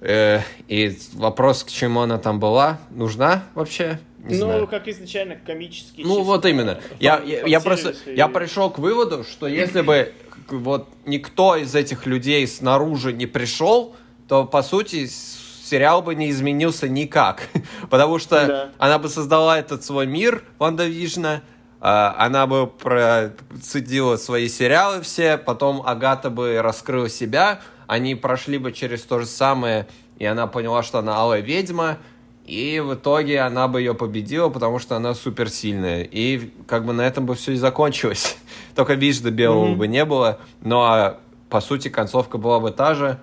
Э, 0.00 0.40
и 0.68 0.96
вопрос, 1.14 1.64
к 1.64 1.68
чему 1.70 2.00
она 2.00 2.18
там 2.18 2.38
была, 2.38 2.78
нужна 2.90 3.44
вообще? 3.54 3.98
Не 4.18 4.34
ну, 4.38 4.46
знаю. 4.46 4.66
как 4.66 4.88
изначально 4.88 5.36
комический. 5.36 6.02
Ну 6.02 6.10
чисто 6.16 6.24
вот 6.24 6.44
именно. 6.46 6.80
Я, 6.98 7.18
фан- 7.18 7.26
я, 7.28 7.46
я 7.46 7.60
просто 7.60 7.88
фан-сервис 7.92 8.14
и- 8.14 8.16
я 8.18 8.28
пришел 8.28 8.70
к 8.70 8.78
выводу, 8.78 9.24
что 9.24 9.46
если 9.46 9.80
бы 9.82 10.12
вот 10.48 10.88
никто 11.06 11.56
из 11.56 11.74
этих 11.74 12.06
людей 12.06 12.46
снаружи 12.46 13.12
не 13.12 13.26
пришел, 13.26 13.94
то 14.28 14.44
по 14.44 14.62
сути 14.62 15.06
сериал 15.06 16.02
бы 16.02 16.14
не 16.14 16.30
изменился 16.30 16.88
никак, 16.88 17.48
потому 17.90 18.18
что 18.18 18.46
Да. 18.46 18.68
она 18.78 18.98
бы 18.98 19.08
создала 19.08 19.58
этот 19.58 19.84
свой 19.84 20.06
мир 20.06 20.42
Ванда 20.58 20.86
Вижна, 20.86 21.42
она 21.80 22.46
бы 22.46 22.66
процедила 22.66 24.16
свои 24.16 24.48
сериалы 24.48 25.02
все, 25.02 25.36
потом 25.38 25.82
Агата 25.86 26.30
бы 26.30 26.60
раскрыла 26.62 27.08
себя, 27.08 27.60
они 27.86 28.14
прошли 28.14 28.58
бы 28.58 28.72
через 28.72 29.02
то 29.02 29.18
же 29.20 29.26
самое, 29.26 29.86
и 30.18 30.24
она 30.24 30.46
поняла, 30.46 30.82
что 30.82 30.98
она 30.98 31.16
алая 31.16 31.40
ведьма, 31.40 31.98
и 32.46 32.80
в 32.84 32.94
итоге 32.94 33.40
она 33.40 33.66
бы 33.68 33.80
ее 33.80 33.94
победила, 33.94 34.48
потому 34.48 34.78
что 34.78 34.96
она 34.96 35.14
суперсильная. 35.14 36.02
И 36.04 36.50
как 36.68 36.84
бы 36.84 36.92
на 36.92 37.02
этом 37.02 37.26
бы 37.26 37.34
все 37.34 37.52
и 37.52 37.56
закончилось. 37.56 38.38
Только 38.76 38.94
Вижда 38.94 39.30
белого 39.30 39.66
Мгм. 39.70 39.78
бы 39.78 39.88
не 39.88 40.04
было. 40.04 40.38
Но 40.62 40.84
а, 40.84 41.18
по 41.50 41.60
сути 41.60 41.88
концовка 41.88 42.38
была 42.38 42.60
бы 42.60 42.70
та 42.70 42.94
же. 42.94 43.18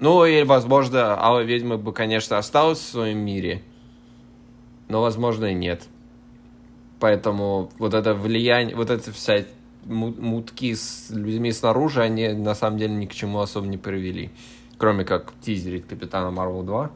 Ну, 0.00 0.24
и, 0.24 0.42
возможно, 0.42 1.18
Алла 1.22 1.40
Ведьма 1.40 1.76
бы, 1.78 1.92
конечно, 1.92 2.36
осталась 2.36 2.78
в 2.80 2.82
своем 2.90 3.18
мире, 3.18 3.62
но, 4.88 5.00
возможно, 5.00 5.46
и 5.46 5.54
нет. 5.54 5.84
Поэтому 7.00 7.70
вот 7.78 7.94
это 7.94 8.12
влияние, 8.14 8.76
вот 8.76 8.90
эта 8.90 9.12
вся 9.12 9.44
мутки 9.86 10.74
с 10.74 11.10
людьми 11.10 11.52
снаружи, 11.52 12.02
они 12.02 12.28
на 12.28 12.54
самом 12.54 12.78
деле 12.78 12.94
ни 12.94 13.06
к 13.06 13.14
чему 13.14 13.40
особо 13.40 13.66
не 13.66 13.78
привели. 13.78 14.30
Кроме 14.78 15.04
как 15.04 15.32
тизерить 15.40 15.86
Капитана 15.86 16.30
Марвел 16.30 16.62
2. 16.62 16.90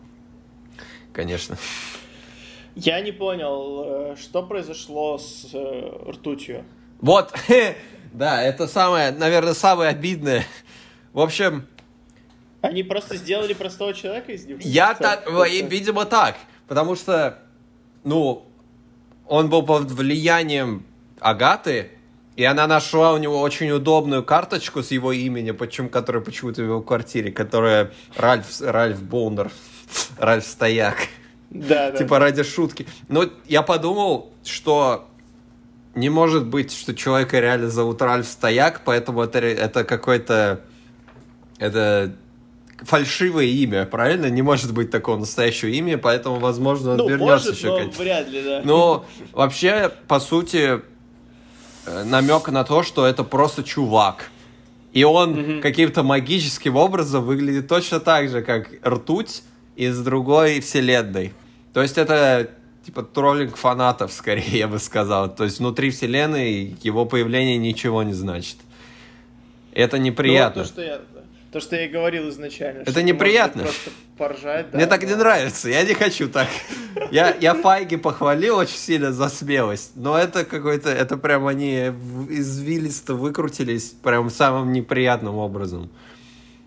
Конечно. 1.12 1.56
Я 2.74 3.00
не 3.00 3.12
понял, 3.12 4.12
э, 4.12 4.16
что 4.16 4.42
произошло 4.42 5.18
с 5.18 5.48
э, 5.52 6.10
ртутью. 6.10 6.64
Вот, 7.00 7.32
да, 8.12 8.42
это 8.42 8.66
самое, 8.68 9.10
наверное, 9.10 9.54
самое 9.54 9.90
обидное. 9.90 10.44
В 11.12 11.20
общем, 11.20 11.66
Они 12.60 12.82
просто 12.82 13.16
сделали 13.16 13.54
простого 13.54 13.94
человека 13.94 14.32
из 14.32 14.46
него? 14.46 14.60
Я 14.62 14.94
так, 14.94 15.26
видимо, 15.28 16.04
так. 16.04 16.36
Потому 16.68 16.94
что, 16.94 17.38
ну, 18.04 18.46
он 19.26 19.48
был 19.48 19.62
под 19.64 19.90
влиянием 19.90 20.84
Агаты, 21.18 21.90
и 22.40 22.44
она 22.44 22.66
нашла 22.66 23.12
у 23.12 23.18
него 23.18 23.38
очень 23.38 23.70
удобную 23.70 24.24
карточку 24.24 24.82
с 24.82 24.92
его 24.92 25.12
именем, 25.12 25.54
почему, 25.54 25.90
которая 25.90 26.22
почему-то 26.22 26.62
в 26.62 26.64
его 26.64 26.80
квартире, 26.80 27.30
которая 27.30 27.90
Ральф, 28.16 28.62
Ральф 28.62 29.02
Боунер, 29.02 29.50
Ральф 30.18 30.46
Стояк. 30.46 30.96
Да, 31.50 31.90
да. 31.90 31.98
Типа 31.98 32.18
ради 32.18 32.42
шутки. 32.42 32.86
Но 33.08 33.26
я 33.46 33.60
подумал, 33.60 34.32
что 34.42 35.06
не 35.94 36.08
может 36.08 36.46
быть, 36.46 36.72
что 36.72 36.94
человека 36.94 37.38
реально 37.40 37.68
зовут 37.68 38.00
Ральф 38.00 38.26
Стояк, 38.26 38.84
поэтому 38.86 39.20
это, 39.20 39.40
это 39.40 39.84
какой-то... 39.84 40.62
Это 41.58 42.16
фальшивое 42.78 43.44
имя, 43.44 43.84
правильно? 43.84 44.30
Не 44.30 44.40
может 44.40 44.72
быть 44.72 44.90
такого 44.90 45.18
настоящего 45.18 45.68
имени, 45.68 45.96
поэтому, 45.96 46.36
возможно, 46.36 46.92
он 46.92 46.96
ну, 46.96 47.08
вернется 47.10 47.50
может, 47.50 47.54
еще 47.54 47.90
к 47.90 47.96
вряд 47.98 48.28
ли, 48.30 48.42
да. 48.42 48.62
Но 48.64 49.04
вообще, 49.32 49.92
по 50.08 50.18
сути, 50.20 50.80
намек 52.04 52.48
на 52.48 52.64
то, 52.64 52.82
что 52.82 53.06
это 53.06 53.24
просто 53.24 53.62
чувак. 53.62 54.30
И 54.92 55.04
он 55.04 55.60
каким-то 55.60 56.02
магическим 56.02 56.76
образом 56.76 57.24
выглядит 57.24 57.68
точно 57.68 58.00
так 58.00 58.28
же, 58.28 58.42
как 58.42 58.68
ртуть 58.84 59.42
из 59.76 59.98
другой 60.00 60.60
вселенной. 60.60 61.32
То 61.72 61.80
есть 61.82 61.96
это 61.96 62.50
типа 62.84 63.02
троллинг 63.02 63.56
фанатов, 63.56 64.12
скорее, 64.20 64.58
я 64.58 64.68
бы 64.68 64.78
сказал. 64.78 65.32
То 65.34 65.44
есть 65.44 65.58
внутри 65.60 65.90
вселенной 65.90 66.76
его 66.82 67.04
появление 67.06 67.56
ничего 67.58 68.02
не 68.02 68.12
значит. 68.14 68.56
Это 69.72 69.98
Ну, 69.98 70.04
неприятно. 70.04 70.62
то, 70.64 70.68
что 70.68 70.82
я, 70.82 71.00
то, 71.52 71.60
что 71.60 71.76
я 71.76 71.86
и 71.86 71.88
говорил 71.88 72.28
изначально. 72.28 72.82
Это 72.86 73.02
неприятно. 73.02 73.62
Просто 73.64 73.90
поржать, 74.16 74.70
да. 74.70 74.76
Мне 74.78 74.86
так 74.86 75.02
не 75.02 75.10
но- 75.12 75.16
нравится, 75.18 75.68
я 75.68 75.82
не 75.82 75.94
хочу 75.94 76.28
так. 76.28 76.48
Я, 77.10 77.34
я 77.40 77.54
Файги 77.54 77.96
похвалил 77.96 78.56
очень 78.56 78.76
сильно 78.76 79.12
за 79.12 79.28
смелость, 79.28 79.92
но 79.96 80.16
это 80.16 80.44
какой-то, 80.44 80.90
это 80.90 81.16
прям 81.16 81.46
они 81.46 81.90
извилисто 82.28 83.14
выкрутились 83.14 83.94
прям 84.02 84.30
самым 84.30 84.72
неприятным 84.72 85.36
образом. 85.36 85.90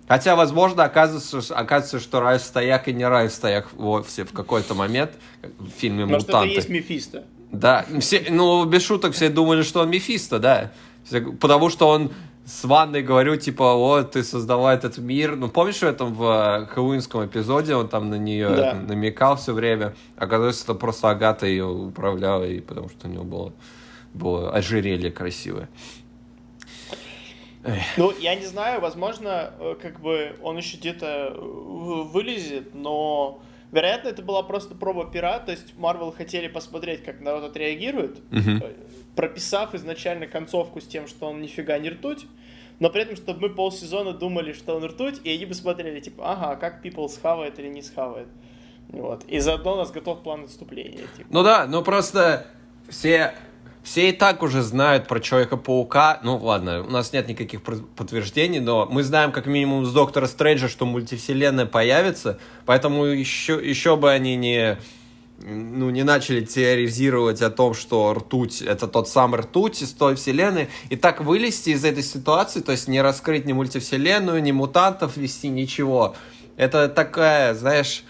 Хотя, 0.08 0.36
возможно, 0.36 0.84
оказывается, 0.84 1.56
оказывается, 1.56 2.00
что 2.00 2.20
Райф 2.20 2.42
Стояк 2.42 2.88
и 2.90 2.94
не 2.94 3.08
Райф 3.08 3.32
Стояк 3.32 3.72
вовсе 3.74 4.26
в 4.26 4.34
какой-то 4.34 4.74
момент 4.76 5.12
в 5.60 5.70
фильме 5.70 6.06
Может, 6.06 6.28
это 6.28 6.38
«Мутанты». 6.38 6.56
есть 6.56 6.70
Мефисто. 6.70 7.24
Да, 7.52 7.86
все, 8.02 8.26
ну, 8.30 8.66
без 8.66 8.84
шуток 8.84 9.14
все 9.14 9.30
думали, 9.30 9.62
что 9.64 9.80
он 9.80 9.90
Мефисто, 9.90 10.40
да. 10.40 10.72
Все- 11.06 11.22
Потому 11.22 11.70
что 11.70 11.88
он 11.88 12.12
с 12.46 12.64
ванной 12.66 13.02
говорю, 13.04 13.38
типа, 13.38 13.74
о, 13.74 14.04
ты 14.04 14.24
создала 14.24 14.74
этот 14.74 14.98
мир. 14.98 15.36
Ну, 15.36 15.48
помнишь 15.50 15.78
в 15.78 15.84
этом 15.84 16.14
в 16.14 16.24
э, 16.24 16.66
хэллоуинском 16.68 17.26
эпизоде, 17.26 17.76
он 17.76 17.88
там 17.88 18.10
на 18.10 18.16
нее 18.16 18.50
Да. 18.50 18.74
намекал 18.74 19.38
все 19.38 19.54
время. 19.54 19.94
Оказывается, 20.18 20.64
это 20.66 20.74
просто 20.74 21.10
Агата 21.10 21.46
ее 21.46 21.66
управляла, 21.66 22.44
и 22.44 22.60
потому 22.60 22.90
что 22.90 23.08
у 23.08 23.12
него 23.12 23.24
было, 23.24 23.54
было 24.14 24.52
ожерелье 24.52 25.10
красивое. 25.12 25.70
Ну, 27.96 28.12
я 28.20 28.36
не 28.36 28.46
знаю, 28.46 28.82
возможно, 28.82 29.52
э, 29.58 29.76
как 29.82 30.02
бы 30.02 30.36
он 30.42 30.58
еще 30.58 30.76
где-то 30.76 31.34
э, 31.34 31.40
вылезет, 31.40 32.76
но 32.76 33.40
вероятно, 33.74 34.10
это 34.10 34.22
была 34.22 34.44
просто 34.44 34.76
проба 34.76 35.10
пера, 35.10 35.40
то 35.40 35.52
есть 35.52 35.74
Marvel 35.78 36.16
хотели 36.16 36.48
посмотреть, 36.48 37.04
как 37.04 37.20
народ 37.20 37.44
отреагирует, 37.44 38.22
э, 38.32 38.74
прописав 39.16 39.74
изначально 39.74 40.28
концовку 40.28 40.80
с 40.80 40.86
тем, 40.86 41.08
что 41.08 41.28
он 41.28 41.42
нифига 41.42 41.78
не 41.80 41.90
ртуть, 41.90 42.28
но 42.80 42.90
при 42.90 43.02
этом, 43.02 43.16
чтобы 43.16 43.42
мы 43.42 43.50
полсезона 43.50 44.14
думали, 44.14 44.54
что 44.54 44.76
он 44.76 44.86
ртуть, 44.86 45.22
и 45.24 45.32
они 45.32 45.46
бы 45.46 45.54
смотрели, 45.54 46.00
типа, 46.00 46.34
ага, 46.34 46.56
как 46.56 46.86
People 46.86 47.08
схавает 47.10 47.60
или 47.60 47.68
не 47.68 47.82
схавает. 47.82 48.28
Вот. 48.90 49.24
И 49.26 49.40
заодно 49.40 49.74
у 49.74 49.78
нас 49.78 49.92
готов 49.92 50.22
план 50.22 50.44
отступления. 50.44 51.08
Типа. 51.18 51.28
Ну 51.30 51.44
да, 51.44 51.66
ну 51.66 51.84
просто 51.84 52.46
все, 52.90 53.34
все 53.84 54.10
и 54.10 54.12
так 54.14 54.42
уже 54.42 54.62
знают 54.62 55.08
про 55.08 55.20
Человека-паука. 55.20 56.20
Ну 56.24 56.38
ладно, 56.38 56.84
у 56.84 56.90
нас 56.90 57.12
нет 57.12 57.28
никаких 57.28 57.62
подтверждений, 57.62 58.60
но 58.60 58.88
мы 58.90 59.04
знаем 59.04 59.32
как 59.32 59.46
минимум 59.46 59.86
с 59.86 59.92
Доктора 59.92 60.28
Стрэнджа, 60.28 60.70
что 60.70 60.86
мультивселенная 60.86 61.66
появится, 61.66 62.40
поэтому 62.66 63.06
еще, 63.06 63.60
еще 63.62 63.98
бы 63.98 64.10
они 64.10 64.36
не 64.38 64.78
ну, 65.46 65.90
не 65.90 66.04
начали 66.04 66.42
теоризировать 66.42 67.42
о 67.42 67.50
том, 67.50 67.74
что 67.74 68.14
ртуть— 68.14 68.62
это 68.62 68.88
тот 68.88 69.10
самый 69.10 69.42
ртуть 69.42 69.82
из 69.82 69.92
той 69.92 70.16
вселенной, 70.16 70.70
и 70.90 70.96
так 70.96 71.22
вылезти 71.22 71.72
из 71.72 71.84
этой 71.84 72.04
ситуации, 72.04 72.62
то 72.62 72.72
есть 72.72 72.88
не 72.88 73.02
раскрыть 73.02 73.46
ни 73.46 73.52
мультивселенную, 73.52 74.42
ни 74.42 74.52
мутантов 74.52 75.18
вести, 75.18 75.50
ничего. 75.50 76.16
Это 76.56 76.88
такая, 76.88 77.56
знаешь, 77.56 78.04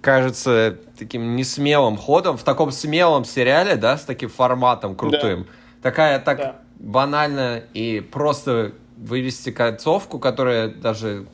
кажется 0.00 0.78
таким 0.98 1.36
несмелым 1.36 1.96
ходом 1.96 2.36
в 2.36 2.42
таком 2.44 2.70
смелом 2.72 3.24
сериале, 3.24 3.76
да, 3.76 3.96
с 3.96 4.04
таким 4.04 4.28
форматом 4.28 4.94
крутым. 4.94 5.46
Такая 5.82 6.18
так 6.20 6.38
Да. 6.38 6.56
банально 6.78 7.62
и 7.74 8.00
просто 8.00 8.72
вывести 8.96 9.50
концовку, 9.50 10.18
которая 10.18 10.68
даже 10.68 11.26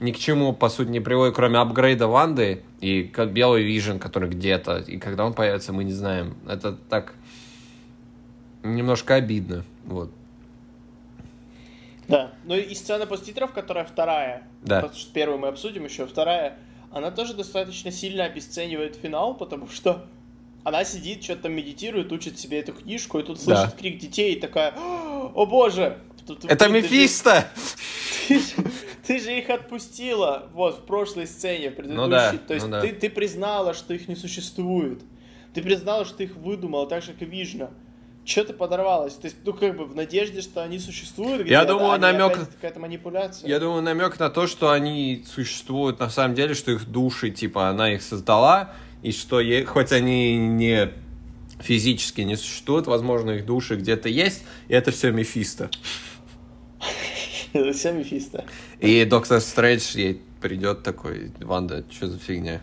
ни 0.00 0.12
к 0.12 0.18
чему, 0.18 0.52
по 0.52 0.68
сути, 0.68 0.88
не 0.90 1.00
приводит, 1.00 1.34
кроме 1.34 1.58
апгрейда 1.58 2.06
Ванды 2.06 2.62
и 2.80 3.04
как 3.04 3.32
Белый 3.32 3.62
Вижен, 3.64 3.98
который 3.98 4.28
где-то, 4.28 4.78
и 4.78 4.98
когда 4.98 5.24
он 5.24 5.32
появится, 5.32 5.72
мы 5.72 5.84
не 5.84 5.92
знаем. 5.92 6.36
Это 6.48 6.72
так 6.72 7.14
немножко 8.62 9.14
обидно, 9.14 9.64
вот. 9.84 10.10
Да. 12.08 12.32
Ну 12.44 12.54
и 12.54 12.74
сцена 12.74 13.06
после 13.06 13.26
титров, 13.26 13.52
которая 13.52 13.84
вторая, 13.84 14.42
Да. 14.62 14.80
потому 14.80 14.98
что 14.98 15.12
первую 15.12 15.38
мы 15.38 15.48
обсудим 15.48 15.84
еще, 15.84 16.06
вторая, 16.06 16.56
она 16.96 17.10
тоже 17.10 17.34
достаточно 17.34 17.90
сильно 17.90 18.24
обесценивает 18.24 18.96
финал, 18.96 19.34
потому 19.34 19.68
что 19.68 20.06
она 20.64 20.82
сидит, 20.84 21.22
что-то 21.22 21.42
там 21.42 21.52
медитирует, 21.52 22.10
учит 22.10 22.38
себе 22.38 22.60
эту 22.60 22.72
книжку, 22.72 23.18
и 23.18 23.22
тут 23.22 23.38
Да. 23.44 23.56
слышит 23.62 23.76
крик 23.78 23.98
детей 23.98 24.34
и 24.34 24.40
такая, 24.40 24.72
о 24.76 25.46
боже! 25.46 25.98
Тут- 26.26 26.44
Это 26.44 26.56
ты- 26.56 26.56
ты 26.56 26.64
же- 26.66 26.70
Мефисто! 26.72 27.48
Ты 28.28 28.40
же, 28.40 28.44
ты 29.06 29.20
же 29.20 29.38
их 29.38 29.48
отпустила, 29.50 30.48
вот, 30.52 30.78
в 30.80 30.84
прошлой 30.84 31.28
сцене, 31.28 31.70
в 31.70 31.76
предыдущей. 31.76 32.00
Ну 32.00 32.08
да, 32.08 32.32
То 32.48 32.54
есть 32.54 32.66
ну 32.66 32.72
да. 32.72 32.80
ты, 32.80 32.92
ты 32.92 33.08
признала, 33.08 33.72
что 33.72 33.94
их 33.94 34.08
не 34.08 34.16
существует. 34.16 35.00
Ты 35.54 35.62
признала, 35.62 36.04
что 36.04 36.16
ты 36.16 36.24
их 36.24 36.34
выдумала, 36.34 36.88
так 36.88 37.04
же, 37.04 37.12
как 37.12 37.22
и 37.22 37.24
Вижна. 37.26 37.70
Че 38.26 38.42
ты 38.42 38.52
подорвалась? 38.52 39.14
То 39.14 39.26
есть, 39.28 39.36
ну, 39.44 39.52
как 39.52 39.76
бы, 39.76 39.84
в 39.84 39.94
надежде, 39.94 40.40
что 40.40 40.60
они 40.60 40.80
существуют 40.80 41.48
Я 41.48 41.64
думаю, 41.64 41.96
не 41.96 42.04
намек- 42.04 42.46
какая-то 42.54 42.80
манипуляция. 42.80 43.48
Я 43.48 43.60
думаю, 43.60 43.82
намек 43.82 44.18
на 44.18 44.30
то, 44.30 44.48
что 44.48 44.72
они 44.72 45.24
существуют 45.32 46.00
на 46.00 46.10
самом 46.10 46.34
деле, 46.34 46.54
что 46.54 46.72
их 46.72 46.86
души, 46.90 47.30
типа, 47.30 47.68
она 47.68 47.94
их 47.94 48.02
создала, 48.02 48.72
и 49.02 49.12
что 49.12 49.38
е- 49.40 49.64
хоть 49.64 49.92
они 49.92 50.36
не 50.36 50.90
физически 51.60 52.22
не 52.22 52.36
существуют, 52.36 52.88
возможно, 52.88 53.30
их 53.30 53.46
души 53.46 53.76
где-то 53.76 54.08
есть, 54.08 54.42
и 54.66 54.74
это 54.74 54.90
все 54.90 55.12
Мефисто. 55.12 55.70
Это 57.52 57.72
все 57.72 57.92
Мефисто. 57.92 58.44
И 58.80 59.04
Доктор 59.04 59.40
Стрэндж 59.40 59.96
ей 59.96 60.20
придет 60.40 60.82
такой, 60.82 61.30
Ванда, 61.38 61.84
что 61.92 62.08
за 62.08 62.18
фигня? 62.18 62.60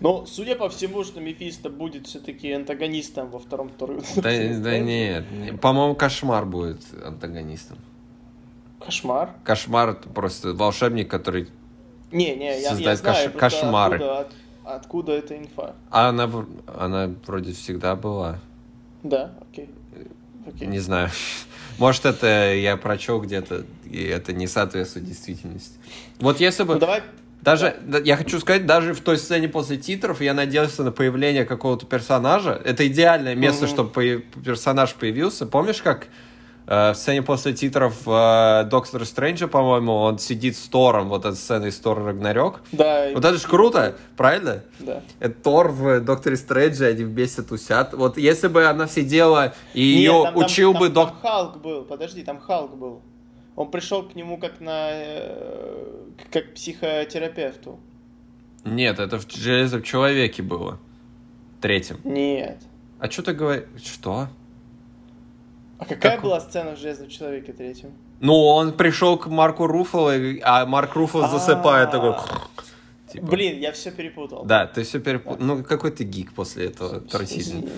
Но, 0.00 0.24
судя 0.24 0.56
по 0.56 0.68
всему, 0.70 1.04
что 1.04 1.20
Мефисто 1.20 1.68
будет 1.68 2.06
все-таки 2.06 2.50
антагонистом 2.52 3.30
во 3.30 3.38
втором 3.38 3.68
туре. 3.68 4.00
Да, 4.16 4.22
да 4.22 4.78
нет, 4.78 5.30
не- 5.30 5.52
по-моему, 5.52 5.94
Кошмар 5.94 6.46
будет 6.46 6.80
антагонистом. 7.04 7.78
Кошмар. 8.84 9.34
Кошмар 9.44 9.90
это 9.90 10.08
просто 10.08 10.54
волшебник, 10.54 11.10
который... 11.10 11.48
Не, 12.12 12.34
не, 12.34 12.46
я, 12.46 12.56
я 12.56 12.70
Создать 12.70 12.98
знаю 12.98 13.30
кош- 13.30 13.38
кошмары. 13.38 13.96
Откуда, 13.96 14.18
от- 14.20 14.32
откуда 14.64 15.12
эта 15.12 15.36
инфа. 15.38 15.74
А 15.90 16.08
она, 16.08 16.30
она 16.66 17.10
вроде 17.26 17.52
всегда 17.52 17.94
была. 17.94 18.38
Да, 19.02 19.32
окей. 19.50 19.68
Окей. 20.46 20.66
Не 20.66 20.78
знаю. 20.78 21.10
Может, 21.78 22.06
это 22.06 22.54
я 22.54 22.76
прочел 22.78 23.20
где-то, 23.20 23.64
и 23.84 24.02
это 24.02 24.32
не 24.32 24.46
соответствует 24.46 25.06
действительности. 25.06 25.78
Вот 26.18 26.40
если 26.40 26.62
бы... 26.62 26.74
Ну, 26.74 26.80
давай 26.80 27.02
Даже, 27.42 27.76
да, 27.86 27.98
я 27.98 28.16
хочу 28.16 28.38
сказать, 28.38 28.66
даже 28.66 28.92
в 28.92 29.00
той 29.00 29.16
сцене 29.16 29.48
после 29.48 29.76
титров 29.78 30.20
я 30.20 30.34
надеялся 30.34 30.84
на 30.84 30.92
появление 30.92 31.44
какого-то 31.44 31.86
персонажа. 31.86 32.60
Это 32.64 32.86
идеальное 32.86 33.34
место, 33.34 33.64
Мгм. 33.64 33.72
чтобы 33.74 34.24
персонаж 34.44 34.94
появился. 34.94 35.46
Помнишь, 35.46 35.80
как 35.82 36.08
э, 36.66 36.92
в 36.92 36.94
сцене 36.94 37.22
после 37.22 37.52
титров 37.54 37.94
э, 38.06 38.64
Доктора 38.70 39.04
Стрэнджа, 39.04 39.48
по-моему, 39.48 39.92
он 39.94 40.18
сидит 40.20 40.56
с 40.56 40.68
Тором, 40.68 41.08
вот 41.08 41.24
эта 41.24 41.34
сцена 41.34 41.64
из 41.66 41.76
Тора 41.78 42.04
Рагнарёк. 42.04 42.60
Да, 42.70 43.06
Вот 43.14 43.24
это 43.24 43.38
же 43.38 43.48
круто, 43.48 43.96
правильно? 44.16 44.62
да. 44.78 45.02
Это 45.18 45.34
Тор 45.42 45.68
в 45.72 46.00
Докторе 46.00 46.36
Стрэндже, 46.36 46.86
они 46.86 47.02
вместе 47.04 47.42
тусят. 47.42 47.94
Вот 47.94 48.18
если 48.18 48.46
бы 48.48 48.66
она 48.66 48.86
сидела 48.86 49.54
и 49.74 49.80
ее 49.82 50.12
Нет, 50.12 50.22
там- 50.24 50.34
там- 50.34 50.44
учил 50.44 50.72
там- 50.72 50.80
бы 50.80 50.86
там 50.88 50.94
доктор... 50.94 51.16
Халк 51.22 51.56
был, 51.62 51.82
подожди, 51.84 52.22
там 52.22 52.38
Халк 52.38 52.76
был. 52.76 53.02
Он 53.56 53.70
пришел 53.70 54.02
к 54.08 54.14
нему 54.14 54.38
как 54.38 54.60
на... 54.60 54.90
э, 54.92 56.04
как 56.30 56.50
к 56.50 56.54
психотерапевту. 56.54 57.78
Нет, 58.64 58.98
это 58.98 59.18
в 59.18 59.30
Железном 59.30 59.82
Человеке 59.82 60.42
было. 60.42 60.78
Третьем. 61.60 61.98
Нет. 62.04 62.62
А 62.98 63.10
что 63.10 63.22
ты 63.22 63.32
говоришь? 63.32 63.66
Что? 63.82 64.28
А 65.78 65.84
какая 65.84 66.12
Как- 66.16 66.22
была 66.22 66.40
сцена 66.40 66.76
в 66.76 66.78
Железном 66.78 67.08
Человеке 67.08 67.52
третьем? 67.52 67.92
Ну, 68.20 68.34
он 68.34 68.72
пришел 68.72 69.16
к 69.16 69.26
Марку 69.28 69.66
Руффало, 69.66 70.14
а 70.42 70.66
Марк 70.66 70.94
Руффало 70.94 71.28
засыпает 71.28 71.90
такой... 71.90 72.14
типа. 73.12 73.26
Блин, 73.26 73.58
я 73.60 73.72
все 73.72 73.90
перепутал. 73.90 74.44
Да, 74.44 74.66
ты 74.66 74.82
все 74.82 75.00
перепутал. 75.00 75.38
Ну, 75.44 75.62
какой 75.64 75.90
ты 75.90 76.04
гик 76.04 76.32
после 76.32 76.66
этого 76.66 77.02
извини. 77.40 77.68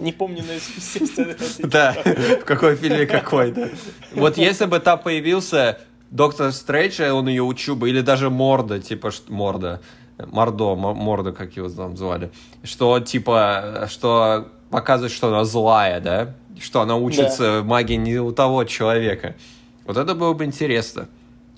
Не 0.00 0.12
помню 0.12 0.42
наизусть 0.46 1.12
сцены. 1.12 1.36
Да, 1.58 1.94
в 2.40 2.44
какой 2.44 2.76
фильме 2.76 3.06
какой, 3.06 3.52
да. 3.52 3.68
Вот 4.14 4.36
если 4.38 4.66
бы 4.66 4.78
там 4.80 4.98
появился 4.98 5.78
Доктор 6.10 6.52
Стрэндж, 6.52 7.02
он 7.10 7.28
ее 7.28 7.42
учил 7.42 7.76
бы, 7.76 7.90
или 7.90 8.00
даже 8.00 8.30
Морда, 8.30 8.80
типа, 8.80 9.10
Морда, 9.28 9.80
Мордо, 10.18 10.74
Мо- 10.74 10.94
Мордо, 10.94 11.32
как 11.32 11.54
его 11.56 11.68
там 11.68 11.96
звали, 11.96 12.30
что, 12.64 12.98
типа, 13.00 13.86
что 13.90 14.48
показывает, 14.70 15.12
что 15.12 15.28
она 15.28 15.44
злая, 15.44 16.00
да, 16.00 16.34
что 16.60 16.80
она 16.80 16.96
учится 16.96 17.62
магии 17.64 17.94
не 17.96 18.18
у 18.18 18.32
того 18.32 18.64
человека. 18.64 19.36
Вот 19.84 19.96
это 19.96 20.14
было 20.14 20.32
бы 20.32 20.44
интересно. 20.44 21.08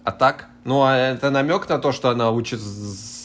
А 0.03 0.13
так, 0.13 0.49
ну, 0.65 0.83
а 0.83 0.97
это 0.97 1.31
намек 1.31 1.69
на 1.69 1.79
то, 1.79 1.93
что 1.93 2.11
она 2.11 2.31
учит 2.31 2.61
с- 2.61 3.20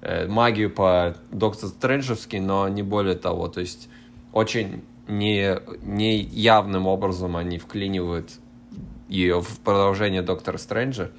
э, 0.00 0.26
магию 0.26 0.70
по 0.70 1.14
Доктор 1.30 1.68
Стрэнджевски, 1.68 2.36
но 2.36 2.68
не 2.68 2.82
более 2.82 3.14
того. 3.14 3.48
То 3.48 3.60
есть 3.60 3.88
очень 4.32 4.82
не, 5.08 5.58
не 5.82 6.18
явным 6.18 6.86
образом 6.86 7.36
они 7.36 7.58
вклинивают 7.58 8.30
ее 9.08 9.40
в 9.40 9.58
продолжение 9.60 10.22
Доктора 10.22 10.58
Стрэнджа. 10.58 11.10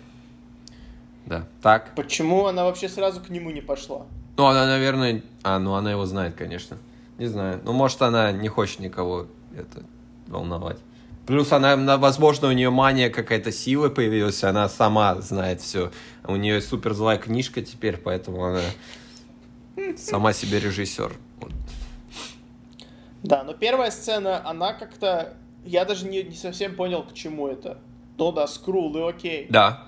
Да, 1.26 1.48
так. 1.62 1.94
Почему 1.96 2.46
она 2.46 2.64
вообще 2.64 2.90
сразу 2.90 3.22
к 3.22 3.30
нему 3.30 3.52
не 3.52 3.62
пошла? 3.62 4.06
Ну, 4.38 4.46
она, 4.46 4.66
наверное... 4.66 5.22
А, 5.44 5.60
ну, 5.60 5.74
она 5.76 5.92
его 5.92 6.06
знает, 6.06 6.36
конечно. 6.36 6.78
Не 7.18 7.28
знаю. 7.28 7.62
Ну, 7.64 7.74
может, 7.74 8.02
она 8.02 8.32
не 8.32 8.48
хочет 8.48 8.80
никого 8.80 9.28
это 9.56 9.84
волновать. 10.28 10.78
Плюс 11.26 11.52
она, 11.52 11.76
на- 11.78 11.98
возможно, 11.98 12.48
у 12.48 12.52
нее 12.52 12.70
мания 12.70 13.10
какая-то 13.10 13.52
силы 13.52 13.90
появилась, 13.90 14.44
она 14.44 14.68
сама 14.70 15.22
знает 15.22 15.62
все. 15.62 15.92
У 16.26 16.36
нее 16.36 16.62
супер 16.62 16.94
злая 16.94 17.18
книжка 17.18 17.62
теперь, 17.62 17.98
поэтому 17.98 18.44
она 18.46 18.62
сама 19.98 20.34
себе 20.34 20.60
режиссер. 20.60 21.14
Да, 23.24 23.44
но 23.44 23.54
первая 23.54 23.92
сцена, 23.92 24.42
она 24.48 24.74
как-то... 24.74 25.34
Я 25.64 25.86
даже 25.86 26.08
не, 26.08 26.24
не 26.24 26.36
совсем 26.36 26.76
понял, 26.76 27.04
к 27.04 27.14
чему 27.14 27.48
это. 27.48 27.78
Ну 28.18 28.32
да, 28.32 28.48
скрулы, 28.48 29.08
окей. 29.08 29.46
Да. 29.50 29.86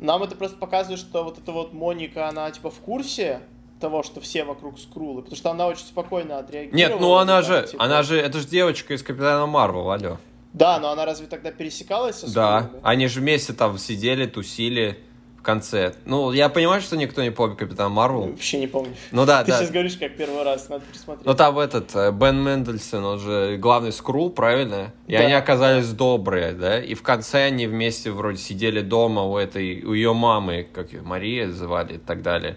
Нам 0.00 0.24
это 0.24 0.34
просто 0.34 0.56
показывает, 0.56 0.98
что 0.98 1.22
вот 1.22 1.38
эта 1.38 1.52
вот 1.52 1.72
Моника, 1.72 2.28
она 2.28 2.50
типа 2.50 2.70
в 2.70 2.78
курсе 2.80 3.40
того, 3.78 4.02
что 4.02 4.20
все 4.20 4.44
вокруг 4.44 4.78
скрулы, 4.80 5.22
потому 5.22 5.36
что 5.36 5.50
она 5.50 5.68
очень 5.68 5.84
спокойно 5.86 6.38
отреагировала. 6.38 6.76
Нет, 6.76 7.00
ну 7.00 7.14
она 7.14 7.42
так, 7.42 7.44
же, 7.44 7.68
типа- 7.70 7.84
она 7.84 8.02
же, 8.02 8.18
это 8.18 8.40
же 8.40 8.48
девочка 8.48 8.94
из 8.94 9.02
Капитана 9.04 9.46
Марвел, 9.46 9.90
алло. 9.90 10.18
Да, 10.54 10.78
но 10.78 10.90
она 10.90 11.04
разве 11.04 11.26
тогда 11.26 11.50
пересекалась 11.50 12.20
со 12.20 12.32
Да, 12.32 12.70
они 12.82 13.08
же 13.08 13.20
вместе 13.20 13.52
там 13.52 13.76
сидели, 13.76 14.24
тусили 14.26 14.98
в 15.36 15.42
конце. 15.42 15.94
Ну, 16.06 16.30
я 16.32 16.48
понимаю, 16.48 16.80
что 16.80 16.96
никто 16.96 17.22
не 17.22 17.30
помнит 17.30 17.58
Капитан 17.58 17.90
Марвел. 17.92 18.28
Вообще 18.28 18.60
не 18.60 18.68
помню. 18.68 18.94
Ну 19.10 19.26
да, 19.26 19.42
Ты 19.44 19.50
да. 19.50 19.58
сейчас 19.58 19.70
говоришь, 19.72 19.96
как 19.98 20.16
первый 20.16 20.42
раз, 20.44 20.68
надо 20.68 20.84
пересмотреть. 20.90 21.26
Ну 21.26 21.34
там 21.34 21.58
этот, 21.58 21.94
э, 21.96 22.12
Бен 22.12 22.40
Мендельсон, 22.42 23.04
он 23.04 23.18
же 23.18 23.56
главный 23.58 23.92
скрул, 23.92 24.30
правильно? 24.30 24.92
И 25.08 25.12
Да. 25.12 25.18
они 25.18 25.32
оказались 25.34 25.88
добрые, 25.90 26.52
да? 26.52 26.80
И 26.80 26.94
в 26.94 27.02
конце 27.02 27.44
они 27.46 27.66
вместе 27.66 28.12
вроде 28.12 28.38
сидели 28.38 28.80
дома 28.80 29.22
у 29.24 29.36
этой, 29.36 29.82
у 29.82 29.92
ее 29.92 30.14
мамы, 30.14 30.66
как 30.72 30.92
ее, 30.92 31.02
Мария 31.02 31.50
звали 31.50 31.94
и 31.94 31.98
так 31.98 32.22
далее. 32.22 32.56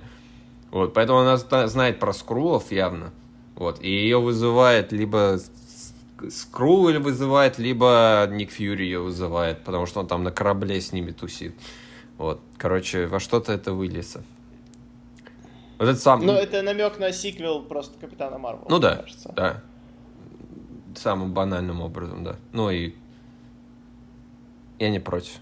Вот, 0.70 0.94
поэтому 0.94 1.20
она 1.20 1.38
зна- 1.38 1.68
знает 1.68 1.98
про 2.00 2.14
скрулов 2.14 2.72
явно. 2.72 3.12
Вот, 3.56 3.82
и 3.82 3.90
ее 3.90 4.22
вызывает 4.22 4.92
либо 4.92 5.40
Скрул 6.30 6.90
или 6.90 6.98
вызывает, 6.98 7.60
либо 7.60 8.28
Ник 8.30 8.52
Фьюри 8.52 8.84
ее 8.84 9.00
вызывает, 9.00 9.64
потому 9.64 9.86
что 9.86 10.00
он 10.00 10.08
там 10.08 10.24
на 10.24 10.32
корабле 10.32 10.82
с 10.82 10.92
ними 10.92 11.12
тусит. 11.12 11.56
Вот, 12.18 12.42
короче, 12.58 13.06
во 13.08 13.20
что-то 13.20 13.54
это 13.54 13.74
выльется. 13.74 14.24
Вот 15.78 15.88
это 15.88 16.00
сам... 16.00 16.26
Ну, 16.26 16.34
это 16.34 16.62
намек 16.64 16.98
на 16.98 17.12
сиквел 17.12 17.62
просто 17.62 18.00
Капитана 18.00 18.38
Марвел. 18.40 18.66
Ну 18.68 18.80
да, 18.80 18.96
кажется. 18.98 19.32
да. 19.36 19.64
Самым 20.96 21.34
банальным 21.34 21.82
образом, 21.82 22.24
да. 22.24 22.38
Ну 22.52 22.72
и 22.72 22.96
я 24.80 24.90
не 24.90 25.00
против. 25.00 25.34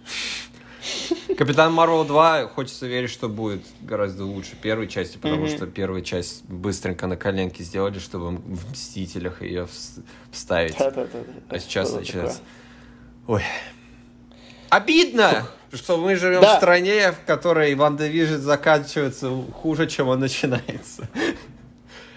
Капитан 1.38 1.74
Марвел 1.74 2.06
2, 2.06 2.48
хочется 2.48 2.86
верить, 2.88 3.10
что 3.10 3.28
будет 3.30 3.62
гораздо 3.82 4.26
лучше 4.26 4.56
первой 4.56 4.88
части, 4.88 5.18
потому 5.18 5.46
Мгм. 5.46 5.56
что 5.56 5.68
первую 5.68 6.02
часть 6.02 6.46
быстренько 6.46 7.08
на 7.08 7.18
коленке 7.18 7.64
сделали, 7.64 8.00
чтобы 8.00 8.30
в 8.38 8.72
Мстителях 8.72 9.42
ее 9.42 9.64
вс- 9.64 10.04
вставить. 10.32 10.76
А 10.80 11.60
сейчас 11.60 11.94
начинается. 11.94 12.40
Ой. 13.28 13.42
Обидно, 14.70 15.48
что 15.74 15.98
мы 15.98 16.16
живем 16.16 16.42
Да. 16.42 16.56
в 16.56 16.58
стране, 16.58 17.12
в 17.12 17.26
которой 17.26 17.74
WandaVision 17.76 18.36
заканчивается 18.38 19.30
хуже, 19.54 19.88
чем 19.88 20.08
он 20.10 20.20
начинается. 20.20 21.08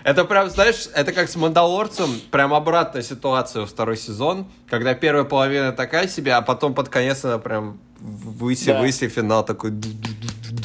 Это 0.09 0.25
прям, 0.25 0.49
знаешь, 0.49 0.89
это 0.95 1.13
как 1.13 1.29
с 1.29 1.37
Мандалорцем, 1.37 2.09
прям 2.31 2.55
обратная 2.55 3.03
ситуация 3.03 3.61
во 3.61 3.67
второй 3.67 3.99
сезон, 3.99 4.47
когда 4.67 4.95
первая 4.95 5.25
половина 5.25 5.71
такая 5.73 6.09
себе, 6.09 6.33
а 6.33 6.41
потом 6.41 6.73
под 6.73 6.89
конец 6.89 7.27
она 7.27 7.37
прям 7.37 7.79
выси-выси, 8.01 9.09
финал 9.09 9.45
такой... 9.45 9.73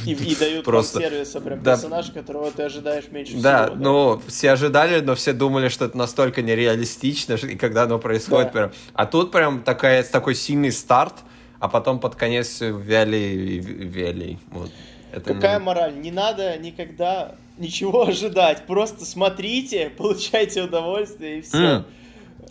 И, 0.06 0.14
и 0.14 0.36
дают 0.36 0.64
Просто. 0.64 1.00
сервиса 1.02 1.42
прям 1.42 1.62
Да. 1.62 1.74
персонаж, 1.74 2.12
которого 2.12 2.52
ты 2.52 2.64
ожидаешь 2.64 3.10
меньше 3.12 3.34
Да, 3.42 3.66
всего. 3.66 3.76
ну, 3.80 4.22
все 4.28 4.52
ожидали, 4.52 5.02
но 5.02 5.14
все 5.16 5.34
думали, 5.34 5.68
что 5.68 5.84
это 5.86 5.98
настолько 5.98 6.42
нереалистично, 6.42 7.34
и 7.34 7.56
когда 7.58 7.84
оно 7.84 8.00
происходит 8.00 8.48
Да. 8.48 8.52
прям... 8.54 8.72
А 8.94 9.06
тут 9.06 9.32
прям 9.34 9.62
такая, 9.62 10.04
такой 10.04 10.36
сильный 10.36 10.72
старт, 10.72 11.16
а 11.60 11.68
потом 11.68 12.00
под 12.00 12.16
конец 12.16 12.62
вяли 12.62 13.18
и 13.18 13.60
вяли. 13.60 14.40
Вот. 14.52 14.72
Это 15.14 15.34
Какая 15.36 15.60
не- 15.60 15.64
мораль? 15.66 15.96
Не 16.00 16.12
надо 16.12 16.58
никогда 16.58 17.36
ничего 17.58 18.04
ожидать. 18.08 18.66
Просто 18.66 19.06
смотрите, 19.06 19.90
получайте 19.98 20.64
удовольствие 20.64 21.40
и 21.40 21.42
все. 21.42 21.58
М. 21.58 21.86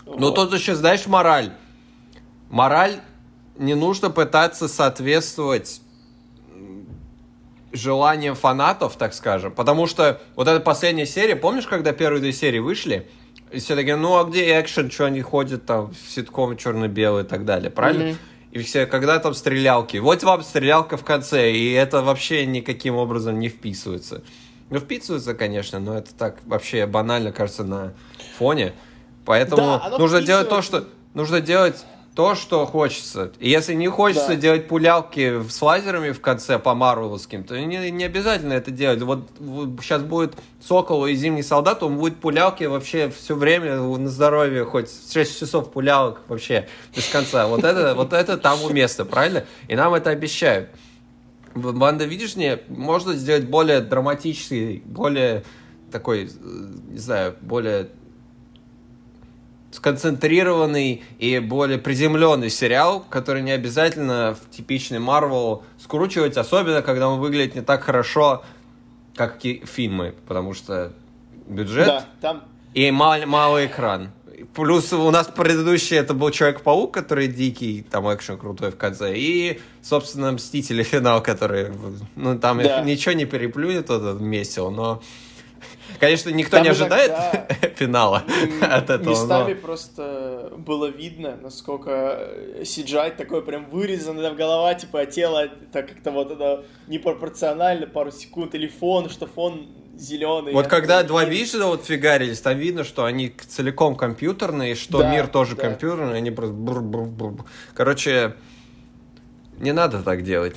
Ну, 0.06 0.30
тут 0.30 0.52
еще, 0.54 0.74
знаешь, 0.74 1.06
мораль. 1.06 1.52
Мораль 2.50 3.00
не 3.56 3.74
нужно 3.74 4.10
пытаться 4.10 4.68
соответствовать 4.68 5.80
желаниям 7.72 8.34
фанатов, 8.34 8.96
так 8.96 9.14
скажем. 9.14 9.52
Потому 9.52 9.86
что 9.86 10.20
вот 10.36 10.46
эта 10.48 10.60
последняя 10.60 11.06
серия, 11.06 11.36
помнишь, 11.36 11.66
когда 11.66 11.92
первые 11.92 12.20
две 12.20 12.32
серии 12.32 12.58
вышли? 12.58 13.08
И 13.50 13.58
все 13.58 13.74
такие, 13.76 13.96
ну 13.96 14.18
а 14.18 14.24
где 14.24 14.58
экшен, 14.60 14.90
что 14.90 15.06
они 15.06 15.20
ходят 15.22 15.66
там 15.66 15.92
в 15.92 16.10
ситком 16.10 16.56
черно-белый 16.56 17.24
и 17.24 17.26
так 17.26 17.44
далее, 17.44 17.70
правильно? 17.70 18.04
Мгм. 18.10 18.18
И 18.52 18.58
все, 18.58 18.84
когда 18.84 19.18
там 19.18 19.32
стрелялки? 19.32 19.96
Вот 19.96 20.22
вам 20.22 20.42
стрелялка 20.42 20.98
в 20.98 21.04
конце, 21.04 21.52
и 21.52 21.72
это 21.72 22.02
вообще 22.02 22.44
никаким 22.44 22.96
образом 22.96 23.40
не 23.40 23.48
вписывается. 23.48 24.22
Ну, 24.68 24.78
вписывается, 24.78 25.32
конечно, 25.32 25.80
но 25.80 25.96
это 25.96 26.14
так 26.14 26.36
вообще 26.44 26.84
банально, 26.84 27.32
кажется, 27.32 27.64
на 27.64 27.94
фоне. 28.36 28.74
Поэтому 29.24 29.80
Да, 29.82 29.98
нужно 29.98 30.20
делать 30.20 30.50
то, 30.50 30.60
что 30.60 30.86
нужно 31.14 31.40
делать 31.40 31.82
то, 32.14 32.34
что 32.34 32.66
хочется. 32.66 33.32
И 33.38 33.48
если 33.48 33.72
не 33.72 33.88
хочется 33.88 34.28
Да. 34.28 34.36
делать 34.36 34.68
пулялки 34.68 35.42
с 35.48 35.62
лазерами 35.62 36.10
в 36.10 36.20
конце 36.20 36.58
по 36.58 36.74
марвеловским, 36.74 37.42
то 37.42 37.58
не, 37.58 37.90
не 37.90 38.04
обязательно 38.04 38.52
это 38.52 38.70
делать. 38.70 39.00
Вот, 39.00 39.30
сейчас 39.80 40.02
будет 40.02 40.34
Сокол 40.60 41.06
и 41.06 41.14
Зимний 41.14 41.42
солдат, 41.42 41.82
он 41.82 41.96
будет 41.96 42.16
пулялки 42.16 42.64
вообще 42.64 43.08
все 43.10 43.34
время 43.34 43.76
на 43.76 44.08
здоровье, 44.10 44.64
хоть 44.64 44.90
6 45.10 45.40
часов 45.40 45.72
пулялок 45.72 46.20
вообще 46.28 46.68
без 46.94 47.08
конца. 47.08 47.46
Вот 47.46 47.64
это, 47.64 47.94
вот 47.94 48.12
это 48.12 48.36
там 48.36 48.62
уместно, 48.62 49.06
правильно? 49.06 49.44
И 49.68 49.74
нам 49.74 49.94
это 49.94 50.10
обещают. 50.10 50.68
В 51.54 51.74
Банда 51.74 52.04
видишь, 52.04 52.36
не 52.36 52.58
можно 52.68 53.14
сделать 53.14 53.44
более 53.44 53.80
драматичный, 53.80 54.82
более 54.84 55.44
такой, 55.90 56.24
э, 56.24 56.28
не 56.90 56.98
знаю, 56.98 57.36
более 57.40 57.88
сконцентрированный 59.72 61.02
и 61.18 61.38
более 61.38 61.78
приземленный 61.78 62.50
сериал, 62.50 63.04
который 63.08 63.42
не 63.42 63.52
обязательно 63.52 64.36
в 64.40 64.54
типичный 64.54 64.98
Марвел 64.98 65.64
скручивать, 65.78 66.36
особенно 66.36 66.82
когда 66.82 67.08
он 67.08 67.20
выглядит 67.20 67.54
не 67.54 67.62
так 67.62 67.82
хорошо, 67.82 68.42
как 69.16 69.40
фильмы, 69.42 70.14
потому 70.28 70.54
что 70.54 70.92
бюджет 71.48 71.86
Да, 71.86 72.06
там 72.20 72.42
и 72.74 72.90
мал- 72.90 73.26
малый 73.26 73.66
экран. 73.66 74.10
Плюс 74.54 74.92
у 74.92 75.10
нас 75.10 75.28
предыдущий 75.28 75.96
это 75.96 76.14
был 76.14 76.30
Человек-паук, 76.30 76.92
который 76.92 77.28
дикий, 77.28 77.82
там 77.88 78.12
экшен 78.12 78.36
крутой 78.38 78.70
в 78.72 78.76
конце. 78.76 79.14
И, 79.16 79.60
собственно, 79.82 80.32
Мстители 80.32 80.82
финал, 80.82 81.22
который, 81.22 81.70
ну, 82.16 82.38
там 82.38 82.60
Да. 82.62 82.80
ничего 82.82 83.12
не 83.12 83.24
переплюнет 83.24 83.84
этот 83.90 84.20
месяц, 84.20 84.56
но... 84.56 85.00
Конечно, 86.02 86.30
никто 86.30 86.56
Там 86.56 86.64
не 86.64 86.70
ожидает 86.70 87.12
иногда- 87.12 87.46
финала 87.76 88.24
от 88.60 88.90
этого, 88.90 89.10
Местами 89.10 89.54
но... 89.54 89.60
просто 89.60 90.52
было 90.58 90.86
видно, 90.86 91.38
насколько 91.40 92.28
CGI 92.58 93.14
такой 93.14 93.40
прям 93.42 93.70
вырезанный 93.70 94.20
там 94.24 94.34
голова, 94.34 94.74
типа, 94.74 95.02
а 95.02 95.06
тело 95.06 95.46
так 95.72 95.86
как-то 95.86 96.10
вот 96.10 96.32
это 96.32 96.64
непропорционально, 96.88 97.86
пару 97.86 98.10
секунд, 98.10 98.56
или 98.56 98.66
фон, 98.66 99.10
что 99.10 99.28
фон 99.28 99.68
зеленый. 99.96 100.52
Вот 100.52 100.66
когда 100.66 101.04
два 101.04 101.24
Вижена 101.24 101.66
вот 101.66 101.84
фигарились, 101.84 102.40
там 102.40 102.58
видно, 102.58 102.82
что 102.82 103.04
они 103.04 103.32
целиком 103.46 103.94
компьютерные, 103.94 104.74
что 104.74 105.02
Да, 105.02 105.12
мир 105.12 105.28
тоже 105.28 105.54
да. 105.54 105.62
компьютерный, 105.62 106.16
они 106.16 106.32
просто... 106.32 106.52
бур-бур-бур. 106.52 107.44
Короче, 107.74 108.34
не 109.60 109.70
надо 109.70 110.02
так 110.02 110.24
делать. 110.24 110.56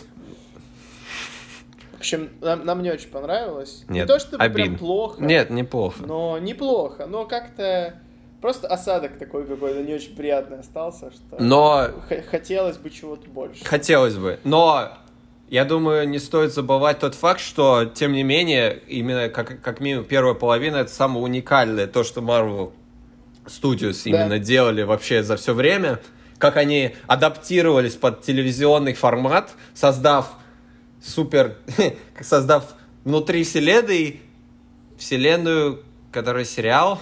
В 2.05 2.07
общем, 2.07 2.29
нам, 2.39 2.63
нам 2.63 2.83
не 2.83 2.91
очень 2.91 3.09
понравилось. 3.09 3.83
не 3.89 4.01
Нет, 4.01 4.07
то, 4.07 4.19
чтобы 4.19 4.47
прям 4.49 4.77
плохо, 4.77 5.23
Нет, 5.23 5.49
неплохо. 5.49 6.03
но 6.05 6.37
неплохо. 6.37 7.07
Но 7.07 7.25
как-то 7.25 7.95
просто 8.41 8.67
осадок 8.67 9.17
такой 9.17 9.47
какой-то 9.47 9.81
не 9.81 9.95
очень 9.95 10.15
приятный 10.15 10.59
остался, 10.59 11.09
что 11.09 11.37
Но 11.41 11.89
хотелось 12.29 12.77
бы 12.77 12.91
чего-то 12.91 13.27
больше. 13.27 13.65
Хотелось 13.65 14.17
бы. 14.17 14.39
Но 14.43 14.89
я 15.49 15.65
думаю, 15.65 16.07
не 16.07 16.19
стоит 16.19 16.53
забывать 16.53 16.99
тот 16.99 17.15
факт, 17.15 17.39
что, 17.39 17.85
тем 17.85 18.13
не 18.13 18.21
менее, 18.21 18.79
именно 18.87 19.27
как, 19.29 19.59
как 19.63 19.79
минимум 19.79 20.05
первая 20.05 20.35
половина 20.35 20.77
это 20.77 20.91
самое 20.91 21.23
уникальное, 21.23 21.87
то, 21.87 22.03
что 22.03 22.21
Marvel 22.21 22.71
Studios 23.47 23.99
Да. 24.05 24.09
именно 24.11 24.37
делали 24.37 24.83
вообще 24.83 25.23
за 25.23 25.37
все 25.37 25.55
время, 25.55 25.99
как 26.37 26.55
они 26.57 26.93
адаптировались 27.07 27.95
под 27.95 28.21
телевизионный 28.21 28.93
формат, 28.93 29.53
создав 29.73 30.29
супер, 31.05 31.57
создав 32.21 32.75
внутри 33.03 33.43
вселенной 33.43 34.21
вселенную, 34.97 35.83
которая 36.11 36.45
сериал, 36.45 36.99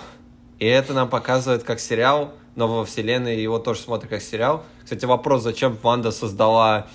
и 0.60 0.66
это 0.66 0.93
нам 0.93 1.10
показывает 1.10 1.64
как 1.64 1.80
сериал, 1.80 2.34
но 2.56 2.68
во 2.68 2.86
вселенной 2.86 3.41
его 3.41 3.60
тоже 3.60 3.80
смотрят 3.82 4.10
как 4.10 4.22
сериал. 4.22 4.64
Кстати, 4.84 5.06
вопрос, 5.06 5.43
зачем 5.43 5.78
Ванда 5.82 6.12
создала 6.12 6.88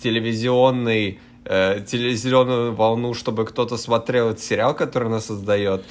телевизионный 0.00 1.20
э, 1.44 1.80
телевизионную 1.86 2.74
волну, 2.74 3.14
чтобы 3.14 3.44
кто-то 3.44 3.76
смотрел 3.76 4.30
этот 4.30 4.42
сериал, 4.42 4.74
который 4.74 5.08
она 5.08 5.20
создает. 5.20 5.84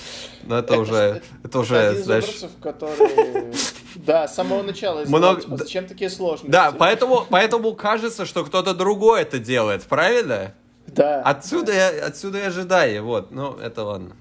Но 0.44 0.58
это, 0.58 0.74
Это 0.74 0.82
уже, 0.82 1.22
это 1.44 1.60
уже, 1.60 1.78
Один 1.78 2.00
из 2.02 2.06
знаешь... 2.06 2.42
который... 2.62 3.54
Да, 3.96 4.28
с 4.28 4.36
самого 4.36 4.64
начала. 4.64 5.06
Много- 5.06 5.42
Много... 5.46 5.58
Зачем 5.64 5.86
такие 5.88 6.10
сложности? 6.10 6.52
Да, 6.52 6.72
поэтому, 6.72 7.26
поэтому 7.30 7.74
кажется, 7.76 8.26
что 8.26 8.44
кто-то 8.44 8.74
другой 8.74 9.22
это 9.22 9.40
делает, 9.40 9.84
правильно? 9.84 10.54
Да. 10.88 11.22
Отсюда, 11.22 11.72
я, 11.74 12.06
отсюда 12.08 12.40
и 12.40 12.42
ожидание, 12.42 13.02
вот, 13.02 13.32
ну, 13.32 13.54
это 13.54 13.84
ладно. 13.84 14.16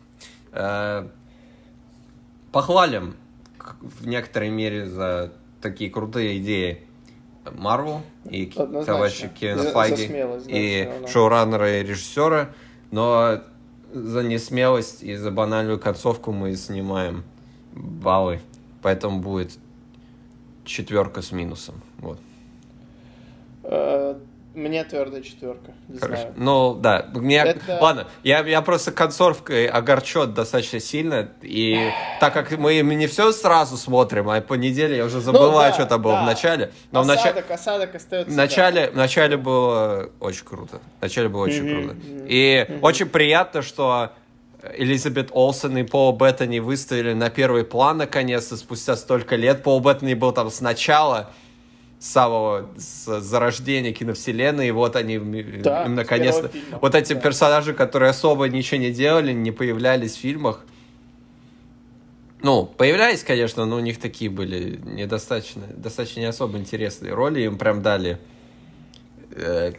Э, 0.52 1.08
похвалим 2.52 3.16
в 3.80 4.06
некоторой 4.06 4.50
мере 4.50 4.86
за 4.86 5.32
такие 5.60 5.90
крутые 5.90 6.38
идеи 6.38 6.86
Марвел 7.50 8.02
и 8.24 8.46
товарища 8.46 9.28
Кевина 9.28 9.64
Файги 9.64 10.06
смелость, 10.06 10.46
да, 10.46 10.52
и 10.52 10.84
равно. 10.86 11.08
шоураннера 11.08 11.80
и 11.80 11.84
режиссера, 11.84 12.50
но 12.90 13.40
за 13.92 14.22
несмелость 14.22 15.02
и 15.02 15.16
за 15.16 15.30
банальную 15.30 15.78
концовку 15.78 16.32
мы 16.32 16.54
снимаем 16.56 17.24
баллы, 17.72 18.40
поэтому 18.80 19.20
будет 19.20 19.58
четверка 20.64 21.22
с 21.22 21.32
минусом, 21.32 21.82
вот. 21.98 22.18
Мне 24.54 24.84
твердая 24.84 25.22
четверка. 25.22 25.72
Не 25.88 25.98
Хорошо. 25.98 26.20
знаю. 26.22 26.34
Ну, 26.36 26.74
да. 26.74 27.06
Мне... 27.14 27.36
Это- 27.38 27.78
Ладно, 27.80 28.06
я, 28.22 28.40
я 28.46 28.60
просто 28.60 28.92
концовкой 28.92 29.66
огорчен 29.66 30.34
достаточно 30.34 30.78
сильно. 30.78 31.30
И 31.40 31.90
так 32.20 32.34
как 32.34 32.50
мы 32.58 32.80
не 32.80 33.06
все 33.06 33.32
сразу 33.32 33.76
смотрим, 33.78 34.28
а 34.28 34.40
по 34.42 34.54
неделе 34.54 34.98
я 34.98 35.04
уже 35.06 35.20
забываю, 35.20 35.52
Ну 35.52 35.58
да, 35.58 35.72
что 35.72 35.86
там 35.86 36.02
было 36.02 36.14
да. 36.14 36.22
в 36.22 36.26
начале. 36.26 36.70
Но 36.90 37.02
в, 37.02 37.06
начале, 37.06 37.30
осадок, 37.30 37.50
осадок 37.50 37.94
остается. 37.94 38.30
в, 38.32 38.36
начале, 38.36 38.90
в 38.90 38.96
начале 38.96 39.36
было 39.38 40.10
очень 40.20 40.44
круто. 40.44 40.80
В 40.98 41.02
начале 41.02 41.28
было 41.28 41.44
очень 41.44 41.62
Мгм, 41.64 41.88
круто. 41.88 41.96
И 42.28 42.78
очень 42.82 43.06
приятно, 43.06 43.62
что 43.62 44.12
Элизабет 44.76 45.30
Олсен 45.32 45.76
и 45.78 45.82
Пол 45.82 46.12
Беттани 46.12 46.58
выставили 46.58 47.14
на 47.14 47.30
первый 47.30 47.64
план 47.64 47.96
наконец-то 47.96 48.56
спустя 48.56 48.96
столько 48.96 49.36
лет. 49.36 49.62
Пол 49.62 49.80
Беттани 49.80 50.14
был 50.14 50.32
там 50.32 50.50
сначала 50.50 51.30
самого 52.02 52.68
с 52.76 53.20
зарождения 53.20 53.92
киновселенной, 53.92 54.68
и 54.68 54.70
вот 54.72 54.96
они 54.96 55.18
Да, 55.18 55.84
им 55.84 55.94
наконец-то... 55.94 56.50
Вот 56.80 56.96
эти 56.96 57.12
да. 57.12 57.20
персонажи, 57.20 57.74
которые 57.74 58.10
особо 58.10 58.48
ничего 58.48 58.80
не 58.80 58.90
делали, 58.90 59.32
не 59.32 59.52
появлялись 59.52 60.16
в 60.16 60.18
фильмах. 60.18 60.64
Ну, 62.42 62.66
появлялись, 62.66 63.22
конечно, 63.22 63.66
но 63.66 63.76
у 63.76 63.80
них 63.80 64.00
такие 64.00 64.28
были 64.28 64.80
недостаточно, 64.84 65.62
достаточно 65.76 66.18
не 66.18 66.26
особо 66.26 66.58
интересные 66.58 67.14
роли. 67.14 67.42
Им 67.42 67.56
прям 67.56 67.82
дали 67.82 68.18
э, 69.30 69.72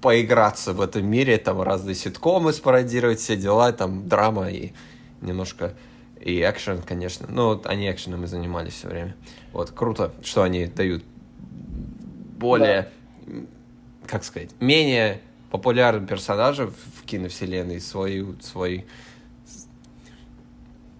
поиграться 0.00 0.72
в 0.72 0.80
этом 0.80 1.04
мире, 1.04 1.36
там 1.36 1.60
разные 1.60 1.94
ситкомы 1.94 2.54
спародировать, 2.54 3.18
все 3.18 3.36
дела, 3.36 3.72
там 3.72 4.08
драма 4.08 4.50
и 4.50 4.72
немножко 5.20 5.74
и 6.18 6.40
экшен, 6.40 6.80
конечно. 6.80 7.26
Ну, 7.28 7.48
вот 7.48 7.66
они 7.66 7.90
экшеном 7.90 8.24
и 8.24 8.26
занимались 8.26 8.72
все 8.72 8.88
время. 8.88 9.14
Вот, 9.52 9.70
круто, 9.70 10.14
что 10.22 10.42
они 10.42 10.64
дают 10.64 11.04
более, 12.38 12.88
м, 13.26 13.48
как 14.06 14.24
сказать, 14.24 14.50
менее 14.60 15.20
популярным 15.50 16.06
персонажам 16.06 16.70
в 16.70 17.04
киновселенной 17.06 17.80
свою, 17.80 18.36
свой... 18.40 18.86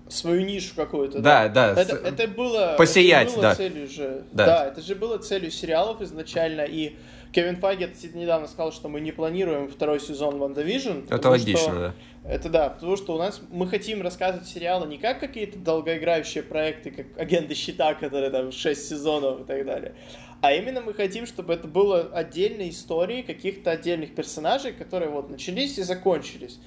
Свою 0.08 0.42
нишу 0.46 0.74
какую-то. 0.76 1.20
Да, 1.20 1.48
да, 1.48 1.72
Это, 1.72 1.96
с- 1.96 1.98
это 1.98 2.28
было, 2.28 2.74
посиять, 2.78 3.26
это 3.28 3.36
было 3.36 3.42
да. 3.42 3.54
целью 3.56 3.88
же. 3.88 4.24
Да. 4.32 4.46
Да. 4.46 4.66
это 4.68 4.80
же 4.80 4.94
было 4.94 5.18
целью 5.18 5.50
сериалов 5.50 6.00
изначально. 6.00 6.60
И 6.62 6.96
Кевин 7.32 7.56
Файги 7.56 7.88
недавно 8.14 8.46
сказал, 8.46 8.72
что 8.72 8.88
мы 8.88 9.00
не 9.00 9.10
планируем 9.10 9.68
второй 9.68 9.98
сезон 10.00 10.38
WandaVision. 10.38 11.00
Это 11.10 11.28
логично, 11.28 11.74
да. 11.74 11.94
Это 12.24 12.48
да, 12.48 12.70
потому 12.70 12.96
что 12.96 13.14
у 13.14 13.18
нас 13.18 13.40
мы 13.50 13.68
хотим 13.68 14.00
рассказывать 14.02 14.48
сериалы 14.48 14.86
не 14.86 14.98
как 14.98 15.20
какие-то 15.20 15.58
долгоиграющие 15.58 16.42
проекты, 16.42 16.90
как 16.90 17.06
агенты 17.18 17.54
щита, 17.54 17.94
которые 17.94 18.30
там 18.30 18.52
6 18.52 18.88
сезонов 18.88 19.42
и 19.42 19.44
так 19.44 19.66
далее. 19.66 19.94
А 20.40 20.52
именно 20.52 20.80
мы 20.80 20.94
хотим, 20.94 21.26
чтобы 21.26 21.54
это 21.54 21.66
было 21.66 22.02
отдельные 22.12 22.70
истории 22.70 23.22
каких-то 23.22 23.70
отдельных 23.70 24.14
персонажей, 24.14 24.72
которые 24.72 25.10
вот 25.10 25.30
начались 25.30 25.78
и 25.78 25.82
закончились. 25.82 26.58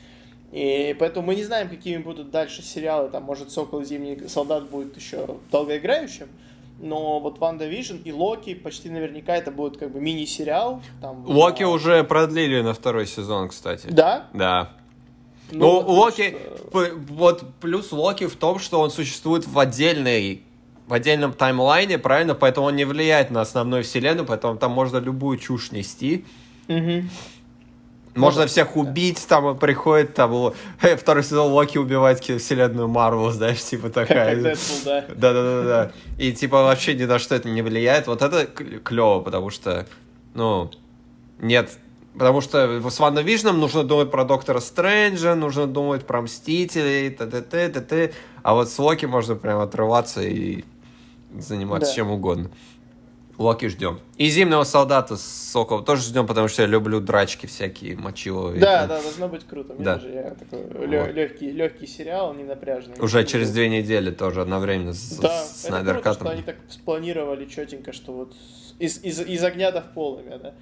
И 0.52 0.96
поэтому 1.00 1.28
мы 1.28 1.36
не 1.36 1.44
знаем, 1.44 1.70
какими 1.70 1.98
будут 1.98 2.32
дальше 2.32 2.64
сериалы. 2.64 3.10
Там, 3.10 3.24
может, 3.24 3.52
Сокол 3.52 3.82
и 3.82 3.86
Зимний 3.86 4.28
солдат 4.28 4.70
будет 4.70 4.96
еще 4.98 5.38
долгоиграющим. 5.52 6.28
Но 6.82 7.20
вот 7.20 7.40
WandaVision 7.40 7.98
и 8.06 8.12
Локи 8.12 8.56
почти 8.56 8.90
наверняка 8.90 9.36
это 9.36 9.52
будет 9.52 9.78
как 9.78 9.92
бы 9.92 10.00
мини-сериал. 10.00 10.82
Там, 11.02 11.26
Локи 11.28 11.64
а, 11.64 11.68
уже 11.68 12.04
продлили 12.04 12.62
на 12.62 12.74
второй 12.74 13.06
сезон, 13.06 13.50
кстати. 13.50 13.88
Да? 13.90 14.28
Да. 14.34 14.72
Ну, 15.52 15.82
вот, 15.82 15.88
Локи, 15.88 16.38
что- 16.70 16.96
вот 17.10 17.44
плюс 17.60 17.92
Локи 17.92 18.28
в 18.28 18.36
том, 18.36 18.60
что 18.60 18.80
он 18.80 18.92
существует 18.92 19.46
в 19.46 19.60
отдельной 19.60 20.44
в 20.90 20.94
отдельном 20.94 21.34
таймлайне, 21.34 22.00
правильно? 22.00 22.34
Поэтому 22.34 22.68
он 22.68 22.76
не 22.76 22.84
влияет 22.84 23.30
на 23.30 23.42
основную 23.42 23.84
вселенную, 23.84 24.26
поэтому 24.26 24.58
там 24.58 24.72
можно 24.72 24.98
любую 24.98 25.38
чушь 25.38 25.72
нести. 25.72 26.26
Мгм. 26.68 27.10
Можно 28.16 28.48
всех 28.48 28.76
убить, 28.76 29.24
там 29.28 29.58
приходит, 29.58 30.16
там 30.16 30.54
э, 30.82 30.96
второй 30.98 31.24
сезон 31.24 31.52
Локи 31.52 31.78
убивает 31.78 32.20
вселенную 32.20 32.88
Марвел, 32.88 33.30
знаешь, 33.32 33.64
типа 33.64 33.90
такая. 33.92 34.34
как 34.34 34.44
Дэдпул, 34.44 34.76
да. 34.84 35.06
Да-да-да-да. 35.16 35.92
И 36.18 36.34
типа 36.34 36.64
вообще 36.64 36.96
ни 36.96 37.06
на 37.06 37.20
что 37.20 37.36
это 37.36 37.48
не 37.48 37.62
влияет. 37.62 38.08
Вот 38.08 38.24
это 38.24 38.48
клево, 38.48 39.20
потому 39.22 39.52
что, 39.52 39.86
ну, 40.34 40.72
нет. 41.38 41.78
Потому 42.18 42.42
что 42.42 42.90
с 42.90 43.00
Ванда 43.00 43.22
Вижном 43.22 43.60
нужно 43.60 43.84
думать 43.84 44.10
про 44.10 44.26
Доктора 44.26 44.60
Стрэнджа, 44.60 45.36
нужно 45.36 45.68
думать 45.68 46.06
про 46.08 46.24
Мстителей, 46.24 47.12
т.т. 47.12 47.42
т.т. 47.42 48.12
А 48.42 48.56
вот 48.56 48.70
с 48.70 48.80
Локи 48.80 49.06
можно 49.06 49.36
прям 49.36 49.60
отрываться 49.60 50.24
и 50.24 50.64
заниматься 51.38 51.90
Да. 51.90 51.96
чем 51.96 52.12
угодно. 52.12 52.52
Локи 53.38 53.68
ждем. 53.70 54.02
И 54.18 54.28
Зимнего 54.30 54.64
солдата 54.66 55.16
с 55.16 55.22
Соколом 55.22 55.86
тоже 55.86 56.02
ждем, 56.04 56.28
потому 56.28 56.50
что 56.50 56.64
я 56.64 56.68
люблю 56.68 57.00
драчки 57.00 57.46
всякие, 57.46 57.96
мочиловые. 57.96 58.60
Да, 58.60 58.86
да, 58.86 59.02
должно 59.02 59.30
быть 59.30 59.46
круто. 59.48 59.74
Мне 59.76 59.86
Да. 59.86 59.96
тоже 59.96 60.10
я 60.10 60.32
такой 60.32 60.66
Вот. 60.66 61.14
легкий, 61.14 61.50
легкий 61.52 61.88
сериал, 61.88 62.34
не 62.34 62.44
напряжный. 62.44 62.96
Уже 63.00 63.24
через 63.24 63.52
две 63.52 63.70
недели 63.70 64.12
тоже 64.12 64.42
одновременно 64.42 64.92
с, 64.94 65.18
Да, 65.20 65.30
с 65.46 65.64
это 65.64 65.70
круто, 65.72 65.84
Снайдер 65.84 66.00
Катом. 66.02 66.14
что 66.28 66.30
они 66.32 66.42
так 66.42 66.58
спланировали 66.68 67.46
четенько, 67.46 67.94
что 67.94 68.12
вот 68.12 68.34
из, 68.78 69.02
из, 69.04 69.22
из 69.22 69.42
огня 69.42 69.72
до 69.72 69.82
в 69.84 69.86
полымя, 69.94 70.38
да. 70.38 70.54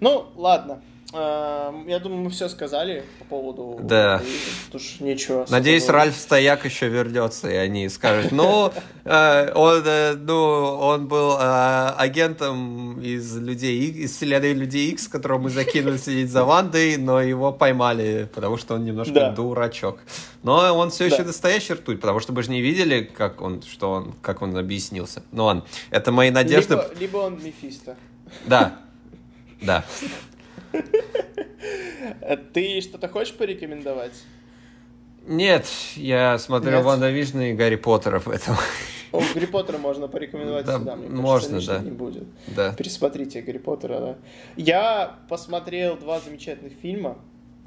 Ну, 0.00 0.26
ладно. 0.34 0.82
Эм, 1.12 1.86
Я 1.86 2.00
думаю, 2.00 2.22
мы 2.24 2.30
все 2.30 2.48
сказали 2.48 3.04
по 3.20 3.24
поводу... 3.26 3.78
Да. 3.80 4.20
Тут 4.72 4.80
уж 4.80 4.98
ничего. 5.00 5.42
особо 5.42 5.58
Надеюсь, 5.58 5.86
говорить. 5.86 6.04
Ральф 6.06 6.16
Стояк 6.16 6.64
еще 6.64 6.88
вернется, 6.88 7.48
и 7.48 7.54
они 7.54 7.88
скажут, 7.88 8.32
ну, 8.32 8.72
э, 9.04 9.52
он, 9.54 9.82
э, 9.86 10.14
ну, 10.16 10.34
он 10.34 11.06
был 11.06 11.36
э, 11.38 11.94
агентом 11.96 13.00
из 13.00 13.36
людей, 13.36 13.88
из 13.92 14.16
вселенной 14.16 14.52
Людей 14.52 14.90
Икс, 14.90 15.06
которого 15.06 15.38
мы 15.38 15.50
закинули 15.50 15.96
следить 15.96 16.30
за 16.30 16.44
Вандой, 16.44 16.96
но 16.96 17.20
его 17.22 17.52
поймали, 17.52 18.28
потому 18.34 18.56
что 18.56 18.74
он 18.74 18.84
немножко 18.84 19.14
Да. 19.14 19.30
дурачок. 19.30 20.00
Но 20.42 20.76
он 20.76 20.90
все 20.90 21.04
еще 21.06 21.18
Да. 21.18 21.24
настоящий 21.26 21.74
ртуть, 21.74 22.00
потому 22.00 22.18
что 22.18 22.32
мы 22.32 22.42
же 22.42 22.50
не 22.50 22.60
видели, 22.60 23.02
как 23.02 23.40
он, 23.42 23.62
что 23.62 23.92
он, 23.92 24.12
как 24.22 24.42
он 24.42 24.56
объяснился. 24.58 25.22
Ну 25.30 25.44
ладно, 25.44 25.64
это 25.90 26.10
мои 26.10 26.30
надежды. 26.30 26.74
Либо, 26.74 26.90
либо 26.98 27.16
он 27.18 27.38
Мефисто. 27.42 27.96
Да, 28.46 28.80
да. 29.62 29.84
Ты 32.52 32.80
что-то 32.80 33.08
хочешь 33.08 33.34
порекомендовать? 33.34 34.12
Нет, 35.26 35.66
я 35.96 36.38
смотрел 36.38 36.76
Нет? 36.78 36.84
WandaVision 36.84 37.40
и 37.40 37.52
Гарри 37.52 37.76
Поттера 37.76 38.20
поэтому. 38.24 38.56
О, 39.12 39.20
Гарри 39.34 39.46
Поттера 39.46 39.78
можно 39.78 40.06
порекомендовать 40.08 40.66
Да, 40.66 40.76
всегда, 40.76 40.96
мне 40.96 41.08
можно, 41.08 41.60
да. 41.60 41.78
не 41.78 41.90
будет. 41.90 42.24
Да. 42.48 42.72
Пересмотрите 42.74 43.42
Гарри 43.42 43.58
Поттера, 43.58 43.98
да. 44.00 44.16
Я 44.56 45.16
посмотрел 45.28 45.96
два 45.96 46.20
замечательных 46.20 46.74
фильма, 46.74 47.18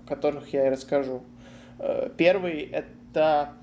о 0.05 0.07
которых 0.07 0.53
я 0.53 0.67
и 0.67 0.69
расскажу. 0.69 1.23
Э, 1.79 2.09
Первый— 2.15 2.61
это... 2.71 3.53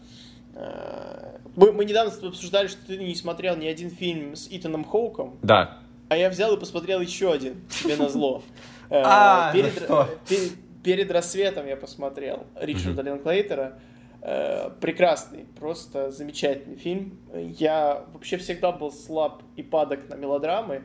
э, 0.55 1.39
Мы, 1.55 1.73
мы 1.73 1.85
недавно 1.87 2.13
обсуждали, 2.29 2.67
что 2.67 2.85
ты 2.87 2.99
не 2.99 3.15
смотрел 3.15 3.57
ни 3.57 3.67
один 3.67 3.91
фильм 3.91 4.37
с 4.37 4.47
Итаном 4.51 4.85
Хоуком, 4.85 5.39
Да. 5.43 5.79
а 6.11 6.17
я 6.19 6.29
взял 6.29 6.55
и 6.55 6.61
посмотрел 6.61 7.01
еще 7.01 7.33
один, 7.33 7.63
тебе 7.71 7.97
назло. 7.97 8.43
Э, 8.47 8.51
А, 8.91 9.53
ну 9.53 9.61
перед, 9.61 9.73
что? 9.73 10.09
перед, 10.29 10.53
перед 10.83 11.11
рассветом 11.11 11.67
я 11.67 11.77
посмотрел 11.77 12.47
Ричарда 12.55 13.03
Линклейтера. 13.03 13.79
Э, 14.23 14.71
Прекрасный, 14.81 15.47
просто 15.59 16.11
замечательный 16.11 16.77
фильм. 16.77 17.19
Я 17.33 18.05
вообще 18.13 18.39
всегда 18.39 18.73
был 18.73 18.91
слаб 18.91 19.43
и 19.57 19.63
падок 19.63 20.09
на 20.09 20.15
мелодрамы, 20.15 20.85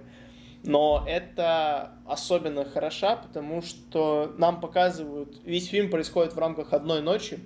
но 0.63 1.03
это 1.07 1.93
особенно 2.05 2.65
хороша, 2.65 3.15
потому 3.15 3.61
что 3.61 4.33
нам 4.37 4.59
показывают... 4.61 5.41
Весь 5.43 5.67
фильм 5.67 5.89
происходит 5.89 6.33
в 6.33 6.39
рамках 6.39 6.73
одной 6.73 7.01
ночи, 7.01 7.39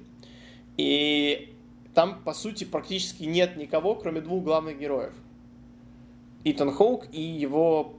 и 0.75 1.55
там, 1.93 2.21
по 2.23 2.33
сути, 2.33 2.65
практически 2.65 3.23
нет 3.23 3.55
никого, 3.55 3.95
кроме 3.95 4.19
двух 4.21 4.43
главных 4.43 4.77
героев. 4.77 5.13
Итан 6.43 6.71
Хоук 6.71 7.07
и 7.11 7.21
его 7.21 7.95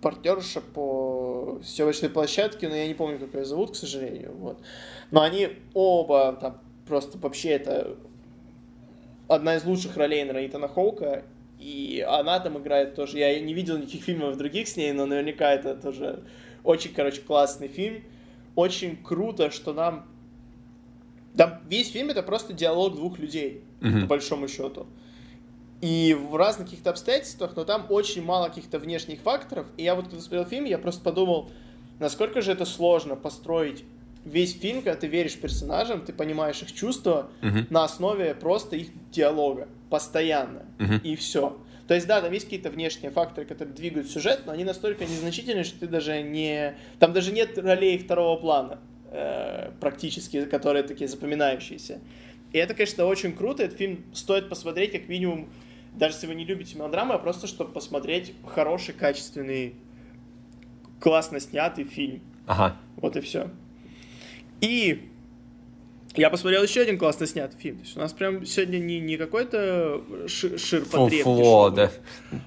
партнерша 0.00 0.60
по 0.60 1.58
съемочной 1.64 2.08
площадке, 2.08 2.68
но 2.68 2.74
я 2.76 2.86
не 2.86 2.94
помню, 2.94 3.18
как 3.18 3.34
ее 3.34 3.44
зовут, 3.44 3.72
к 3.72 3.76
сожалению. 3.76 4.32
Вот. 4.36 4.60
Но 5.10 5.22
они 5.22 5.48
оба 5.74 6.36
там 6.40 6.60
просто 6.86 7.18
вообще 7.18 7.50
это 7.50 7.96
одна 9.28 9.56
из 9.56 9.64
лучших 9.64 9.96
ролей, 9.96 10.20
наверное, 10.20 10.46
Итана 10.46 10.68
Хоука. 10.68 11.24
И 11.58 12.04
она 12.08 12.38
там 12.38 12.58
играет 12.58 12.94
тоже. 12.94 13.18
Я 13.18 13.38
не 13.40 13.52
видел 13.52 13.78
никаких 13.78 14.04
фильмов 14.04 14.36
других 14.36 14.68
с 14.68 14.76
ней, 14.76 14.92
но 14.92 15.06
наверняка 15.06 15.52
это 15.52 15.74
тоже 15.74 16.22
очень, 16.62 16.94
короче, 16.94 17.20
классный 17.20 17.68
фильм. 17.68 18.04
Очень 18.54 18.96
круто, 19.02 19.50
что 19.50 19.72
нам... 19.72 20.06
Там 21.36 21.60
весь 21.68 21.90
фильм 21.90 22.10
это 22.10 22.22
просто 22.22 22.52
диалог 22.52 22.94
двух 22.94 23.18
людей, 23.18 23.62
Мгм. 23.80 24.02
по 24.02 24.06
большому 24.06 24.48
счету. 24.48 24.86
И 25.80 26.14
в 26.18 26.34
разных 26.36 26.68
каких-то 26.68 26.90
обстоятельствах, 26.90 27.52
но 27.54 27.64
там 27.64 27.86
очень 27.88 28.22
мало 28.24 28.48
каких-то 28.48 28.78
внешних 28.78 29.20
факторов. 29.20 29.66
И 29.76 29.84
я 29.84 29.94
вот 29.94 30.06
когда 30.06 30.20
смотрел 30.20 30.44
фильм, 30.44 30.64
я 30.64 30.78
просто 30.78 31.02
подумал, 31.02 31.50
насколько 32.00 32.42
же 32.42 32.52
это 32.52 32.64
сложно 32.64 33.14
построить 33.14 33.84
весь 34.24 34.58
фильм, 34.58 34.82
когда 34.82 34.96
ты 34.98 35.06
веришь 35.06 35.36
персонажам, 35.38 36.04
ты 36.04 36.12
понимаешь 36.12 36.60
их 36.62 36.72
чувства 36.72 37.30
Мгм. 37.42 37.68
на 37.70 37.84
основе 37.84 38.34
просто 38.34 38.76
их 38.76 38.88
диалога, 39.12 39.68
постоянно, 39.88 40.62
Мгм. 40.78 40.96
и 41.04 41.14
все. 41.16 41.56
То 41.86 41.94
есть, 41.94 42.06
да, 42.06 42.20
там 42.20 42.32
есть 42.32 42.44
какие-то 42.46 42.68
внешние 42.70 43.10
факторы, 43.10 43.46
которые 43.46 43.74
двигают 43.74 44.10
сюжет, 44.10 44.42
но 44.44 44.52
они 44.52 44.64
настолько 44.64 45.04
незначительны, 45.06 45.64
что 45.64 45.80
ты 45.80 45.86
даже 45.86 46.20
не... 46.22 46.74
Там 46.98 47.12
даже 47.14 47.32
нет 47.32 47.56
ролей 47.56 47.96
второго 47.98 48.38
плана, 48.38 48.78
э, 49.10 49.70
практически, 49.80 50.44
которые 50.44 50.82
такие 50.82 51.08
запоминающиеся. 51.08 52.00
И 52.52 52.58
это, 52.58 52.74
конечно, 52.74 53.06
очень 53.06 53.32
круто. 53.34 53.62
Этот 53.62 53.78
фильм 53.78 54.04
стоит 54.12 54.50
посмотреть 54.50 54.92
как 54.92 55.08
минимум, 55.08 55.48
даже 55.94 56.14
если 56.14 56.26
вы 56.26 56.34
не 56.34 56.44
любите 56.44 56.76
мелодрамы, 56.76 57.14
а 57.14 57.18
просто 57.18 57.46
чтобы 57.46 57.72
посмотреть 57.72 58.34
хороший, 58.46 58.94
качественный, 58.94 59.74
классно 61.00 61.40
снятый 61.40 61.84
фильм. 61.84 62.22
Ага. 62.46 62.76
Вот 62.96 63.16
и 63.16 63.20
все. 63.20 63.50
И 64.60 65.08
я 66.14 66.30
посмотрел 66.30 66.62
еще 66.62 66.80
один 66.80 66.98
классно 66.98 67.26
снятый 67.26 67.58
фильм. 67.60 67.76
То 67.76 67.84
есть 67.84 67.96
у 67.96 68.00
нас 68.00 68.12
прям 68.12 68.44
сегодня 68.44 68.78
не, 68.78 68.98
не 68.98 69.16
какой-то 69.16 70.02
ши- 70.26 70.58
ширпотреб 70.58 71.22
Фуфло, 71.22 71.70
да. 71.70 71.90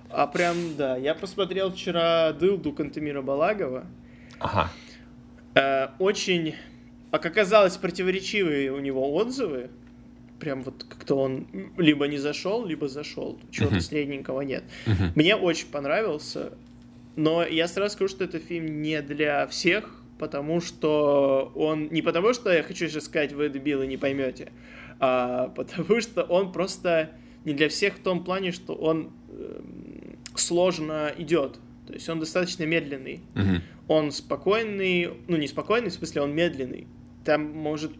а 0.10 0.28
прям, 0.28 0.76
да. 0.76 0.98
Я 0.98 1.16
посмотрел 1.16 1.72
вчера 1.72 2.34
«Дылду» 2.34 2.74
Кантемира 2.74 3.22
Балагова. 3.22 3.86
Ага. 4.40 4.72
Э, 5.54 5.90
очень, 6.00 6.56
как 7.12 7.26
оказалось, 7.26 7.78
противоречивые 7.78 8.72
у 8.72 8.80
него 8.80 9.14
отзывы. 9.14 9.70
Прям 10.42 10.64
вот 10.64 10.84
как-то 10.90 11.16
он 11.16 11.46
либо 11.78 12.08
не 12.08 12.18
зашел, 12.18 12.66
либо 12.66 12.88
зашел. 12.88 13.40
Чего-то 13.52 13.76
Мгм. 13.76 13.82
средненького 13.82 14.42
нет. 14.42 14.64
Мгм. 14.88 15.12
Мне 15.14 15.36
очень 15.36 15.68
понравился, 15.68 16.54
но 17.16 17.46
я 17.46 17.68
сразу 17.68 17.94
скажу, 17.94 18.10
что 18.10 18.24
это 18.24 18.40
фильм 18.40 18.82
не 18.82 19.04
для 19.04 19.46
всех, 19.46 20.02
потому 20.18 20.60
что 20.60 21.52
он... 21.54 21.90
Не 21.92 22.02
потому, 22.02 22.34
что 22.34 22.52
я 22.52 22.64
хочу 22.64 22.88
сейчас 22.88 23.06
сказать, 23.06 23.34
вы 23.34 23.50
дебилы 23.50 23.86
не 23.86 23.98
поймете, 23.98 24.52
а 25.00 25.50
потому 25.56 26.02
что 26.02 26.24
он 26.24 26.52
просто 26.52 27.12
не 27.46 27.54
для 27.54 27.70
всех 27.70 27.98
в 27.98 28.00
том 28.00 28.24
плане, 28.24 28.52
что 28.52 28.74
он 28.74 29.12
эм, 29.30 30.18
сложно 30.36 31.12
идет. 31.20 31.60
То 31.86 31.94
есть 31.94 32.10
он 32.10 32.20
достаточно 32.20 32.64
медленный. 32.64 33.22
Мгм. 33.36 33.62
Он 33.88 34.12
спокойный, 34.12 35.10
ну 35.28 35.38
не 35.38 35.48
спокойный, 35.48 35.90
в 35.90 35.94
смысле 35.94 36.24
он 36.24 36.34
медленный. 36.34 36.88
Там 37.26 37.52
может 37.52 37.92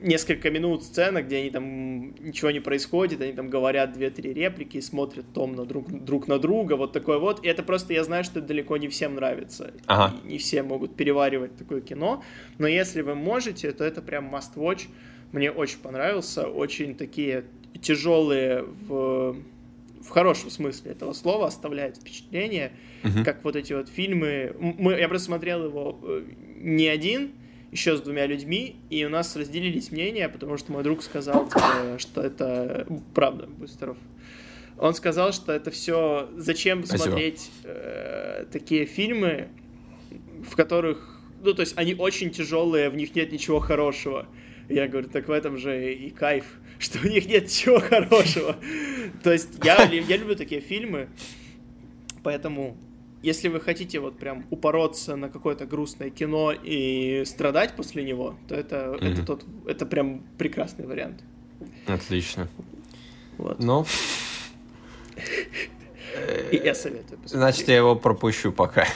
несколько 0.00 0.50
минут 0.50 0.84
сцена, 0.84 1.22
где 1.22 1.38
они 1.38 1.50
там 1.50 2.14
ничего 2.24 2.50
не 2.50 2.60
происходит, 2.60 3.20
они 3.20 3.32
там 3.32 3.48
говорят 3.50 3.92
две-три 3.92 4.32
реплики, 4.32 4.80
смотрят 4.80 5.26
томно 5.34 5.64
друг, 5.64 5.90
друг 5.90 6.28
на 6.28 6.38
друга, 6.38 6.74
вот 6.74 6.92
такое 6.92 7.18
вот. 7.18 7.44
И 7.44 7.48
это 7.48 7.62
просто 7.62 7.92
я 7.94 8.04
знаю, 8.04 8.24
что 8.24 8.38
это 8.38 8.48
далеко 8.48 8.76
не 8.76 8.88
всем 8.88 9.14
нравится. 9.16 9.72
Ага. 9.86 10.16
И 10.24 10.32
не 10.32 10.38
все 10.38 10.62
могут 10.62 10.96
переваривать 10.96 11.56
такое 11.56 11.80
кино. 11.80 12.22
Но 12.58 12.66
если 12.66 13.02
вы 13.02 13.14
можете, 13.14 13.72
то 13.72 13.84
это 13.84 14.02
прям 14.02 14.34
must 14.34 14.54
watch. 14.56 14.88
Мне 15.32 15.50
очень 15.50 15.78
понравился. 15.78 16.46
Очень 16.48 16.94
такие 16.94 17.44
тяжелые 17.80 18.62
в 18.62 19.36
в 20.00 20.10
хорошем 20.10 20.48
смысле 20.48 20.92
этого 20.92 21.12
слова 21.12 21.48
оставляет 21.48 21.96
впечатление, 21.98 22.72
Мгм. 23.02 23.24
как 23.24 23.44
вот 23.44 23.56
эти 23.56 23.74
вот 23.74 23.88
фильмы. 23.88 24.54
Мы, 24.58 24.98
я 24.98 25.06
просто 25.08 25.26
смотрел 25.26 25.64
его 25.66 25.98
э, 26.02 26.22
не 26.56 26.86
один, 26.86 27.32
еще 27.70 27.96
с 27.96 28.00
двумя 28.00 28.26
людьми, 28.26 28.76
и 28.90 29.04
у 29.04 29.08
нас 29.08 29.36
разделились 29.36 29.90
мнения, 29.90 30.28
потому 30.28 30.56
что 30.56 30.72
мой 30.72 30.82
друг 30.82 31.02
сказал, 31.02 31.48
типа, 31.48 31.98
что 31.98 32.22
это 32.22 32.86
правда, 33.14 33.46
будь 33.46 33.70
здоров. 33.70 33.96
Он 34.78 34.94
сказал, 34.94 35.32
что 35.32 35.52
это 35.52 35.70
все 35.70 36.28
зачем 36.36 36.84
Спасибо. 36.84 37.10
смотреть 37.10 37.50
э, 37.64 38.46
такие 38.50 38.86
фильмы, 38.86 39.48
в 40.48 40.54
которых, 40.54 41.20
ну 41.42 41.52
то 41.52 41.60
есть 41.60 41.76
они 41.76 41.94
очень 41.94 42.30
тяжелые, 42.30 42.88
в 42.88 42.96
них 42.96 43.14
нет 43.14 43.32
ничего 43.32 43.58
хорошего. 43.58 44.26
Я 44.68 44.86
говорю, 44.86 45.08
так 45.08 45.28
в 45.28 45.32
этом 45.32 45.56
же 45.56 45.92
и 45.92 46.10
кайф, 46.10 46.44
что 46.78 46.98
в 46.98 47.04
них 47.04 47.26
нет 47.26 47.44
ничего 47.44 47.80
хорошего. 47.80 48.56
То 49.22 49.32
есть 49.32 49.48
я, 49.64 49.82
я 49.84 50.16
люблю 50.16 50.36
такие 50.36 50.60
фильмы, 50.60 51.08
поэтому 52.22 52.76
если 53.22 53.48
вы 53.48 53.60
хотите 53.60 54.00
вот 54.00 54.18
прям 54.18 54.44
упороться 54.50 55.16
на 55.16 55.28
какое-то 55.28 55.66
грустное 55.66 56.10
кино 56.10 56.52
и 56.52 57.24
страдать 57.26 57.74
после 57.76 58.04
него, 58.04 58.36
то 58.48 58.54
это, 58.54 58.96
это, 59.00 59.04
Мгм. 59.06 59.26
тот, 59.26 59.44
это 59.66 59.86
прям 59.86 60.22
прекрасный 60.38 60.86
вариант. 60.86 61.22
Отлично. 61.86 62.48
Вот. 63.38 63.58
Ну, 63.58 63.84
И 66.50 66.56
я 66.56 66.74
советую 66.74 67.18
посмотреть. 67.20 67.30
значит, 67.30 67.68
я 67.68 67.76
его 67.76 67.94
пропущу 67.96 68.52
пока. 68.52 68.86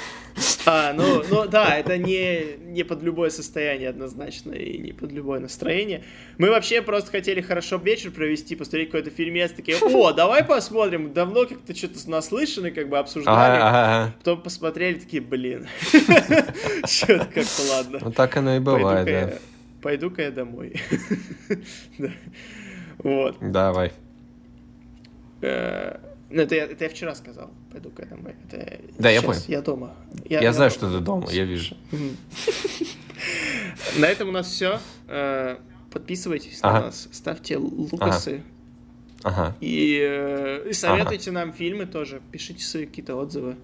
А, 0.66 0.92
ну, 0.92 1.22
ну 1.28 1.46
да, 1.48 1.76
это 1.76 1.98
не, 1.98 2.56
не 2.58 2.84
под 2.84 3.02
любое 3.02 3.30
состояние 3.30 3.88
однозначно 3.88 4.52
и 4.52 4.78
не 4.78 4.92
под 4.92 5.12
любое 5.12 5.40
настроение. 5.40 6.04
Мы 6.38 6.50
вообще 6.50 6.82
просто 6.82 7.10
хотели 7.10 7.40
хорошо 7.40 7.76
вечер 7.76 8.10
провести, 8.10 8.54
посмотреть 8.54 8.90
какой-то 8.90 9.10
фильмец, 9.10 9.52
такие, 9.52 9.76
о, 9.78 10.12
давай 10.12 10.44
посмотрим, 10.44 11.12
давно 11.12 11.46
как-то 11.46 11.74
что-то 11.74 12.08
наслышаны, 12.08 12.70
как 12.70 12.88
бы 12.88 12.98
обсуждали. 12.98 13.60
Ага. 13.60 14.14
Потом 14.18 14.42
посмотрели, 14.42 14.98
такие, 14.98 15.22
блин, 15.22 15.66
что-то 16.86 17.26
как-то 17.26 17.62
ладно. 17.70 17.98
Ну, 18.00 18.12
так 18.12 18.36
оно 18.36 18.56
и 18.56 18.60
бывает, 18.60 19.06
да. 19.06 19.38
Пойду-ка 19.80 20.22
я 20.22 20.30
домой. 20.30 20.80
Вот. 22.98 23.36
Давай. 23.40 23.90
Э, 26.32 26.36
Ну, 26.36 26.42
это 26.42 26.54
я, 26.54 26.64
это 26.64 26.84
я 26.84 26.90
вчера 26.90 27.14
сказал. 27.14 27.50
Пойду 27.70 27.90
к 27.90 28.00
этому. 28.00 28.28
Это 28.28 28.80
Да, 28.98 29.10
я 29.10 29.22
понял. 29.22 29.40
Я 29.48 29.62
дома. 29.62 29.94
Я 30.24 30.52
знаю, 30.52 30.70
что 30.70 30.90
ты 30.90 31.00
дома, 31.00 31.30
я 31.30 31.44
вижу. 31.44 31.76
На 33.96 34.06
этом 34.06 34.28
у 34.28 34.32
нас 34.32 34.48
все. 34.48 34.80
Подписывайтесь 35.92 36.58
Ага. 36.62 36.78
на 36.78 36.86
нас, 36.86 37.08
ставьте 37.12 37.58
лукасы. 37.58 38.42
Ага. 39.22 39.54
И, 39.60 39.98
э, 40.00 40.68
и 40.70 40.72
советуйте 40.72 41.30
нам 41.30 41.52
фильмы 41.52 41.86
тоже. 41.86 42.20
Пишите 42.32 42.64
свои 42.64 42.86
какие-то 42.86 43.14
отзывы. 43.14 43.56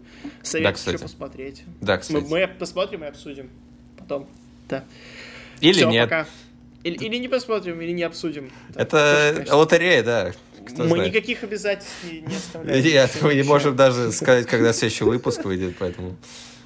Советуйте 0.42 0.90
что 0.90 0.98
посмотреть. 0.98 1.64
Да, 1.80 1.98
кстати. 1.98 2.24
мы 2.28 2.46
посмотрим 2.46 3.02
и 3.02 3.06
обсудим. 3.06 3.50
Потом. 3.96 4.28
Да. 4.68 4.84
Или 5.60 5.82
нет. 5.84 6.08
пока. 6.08 6.26
Или, 6.84 6.96
или 6.96 7.16
не 7.16 7.28
посмотрим, 7.28 7.80
или 7.80 7.92
не 7.92 8.04
обсудим. 8.04 8.52
Да, 8.70 8.82
Это 8.82 9.46
лотерея, 9.50 10.04
да. 10.04 10.32
Кто 10.68 10.84
Мы 10.84 10.90
знает. 10.90 11.08
никаких 11.08 11.42
обязательств 11.42 12.04
не, 12.04 12.20
не 12.28 12.36
оставляем. 12.36 12.84
Нет, 12.84 13.10
мы 13.22 13.34
не 13.34 13.42
можем 13.42 13.76
даже 13.76 14.12
сказать, 14.12 14.46
когда 14.46 14.72
следующий 14.72 15.04
выпуск 15.04 15.44
выйдет, 15.44 15.76
поэтому... 15.78 16.16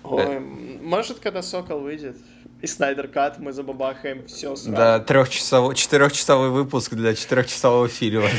Ой, 0.03 0.41
может, 0.41 1.21
когда 1.21 1.43
Сокол 1.43 1.81
выйдет, 1.81 2.17
и 2.61 2.67
Снайдер 2.67 3.09
Кат, 3.09 3.39
мы 3.39 3.53
забабахаем 3.53 4.27
все 4.27 4.57
сразу. 4.57 4.77
Да, 4.77 5.01
трехчасовой, 5.01 5.75
четырехчасовой 5.75 6.51
выпуск 6.51 6.95
для 6.95 7.15
четырехчасового 7.15 7.89
фильма. 7.89 8.29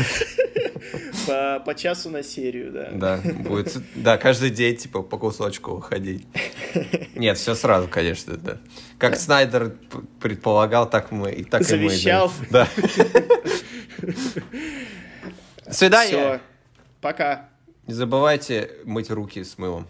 По, 1.25 1.61
по 1.65 1.73
часу 1.73 2.09
на 2.09 2.21
серию, 2.21 2.71
да. 2.71 2.89
Да, 2.91 3.21
будет, 3.23 3.77
да, 3.95 4.17
каждый 4.17 4.49
день, 4.49 4.75
типа, 4.75 5.01
по 5.01 5.17
кусочку 5.17 5.75
выходить. 5.75 6.27
Нет, 7.15 7.37
все 7.37 7.55
сразу, 7.55 7.87
конечно, 7.87 8.35
да. 8.35 8.57
Как 8.97 9.15
Снайдер 9.15 9.73
предполагал, 10.19 10.89
так 10.89 11.11
мы 11.11 11.31
и 11.31 11.43
так 11.45 11.61
и 11.61 11.75
мы. 11.75 11.89
Завещал. 11.89 12.31
Да. 12.49 12.67
Свидания. 15.73 16.09
Все. 16.11 16.41
Пока. 17.01 17.49
Не 17.87 17.93
забывайте 17.93 18.71
мыть 18.85 19.09
руки 19.09 19.43
с 19.43 19.57
мылом. 19.57 19.87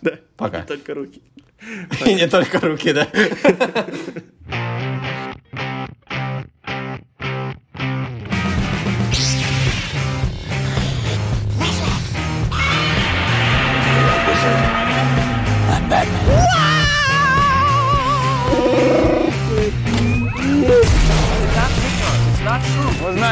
Да. 0.00 0.18
Пока. 0.36 0.60
Не 0.60 0.66
только 0.66 0.94
руки. 0.94 1.22
И 2.06 2.14
не 2.14 2.26
только 2.28 2.58
руки, 2.60 2.92
да. 2.92 3.06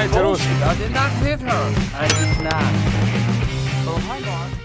I 0.03 0.75
did 0.79 0.93
not 0.93 1.11
hit 1.21 1.41
her. 1.41 1.75
I 1.95 2.09
did 2.09 2.43
not. 2.43 2.65
Oh 3.87 4.03
my 4.09 4.19
God. 4.23 4.60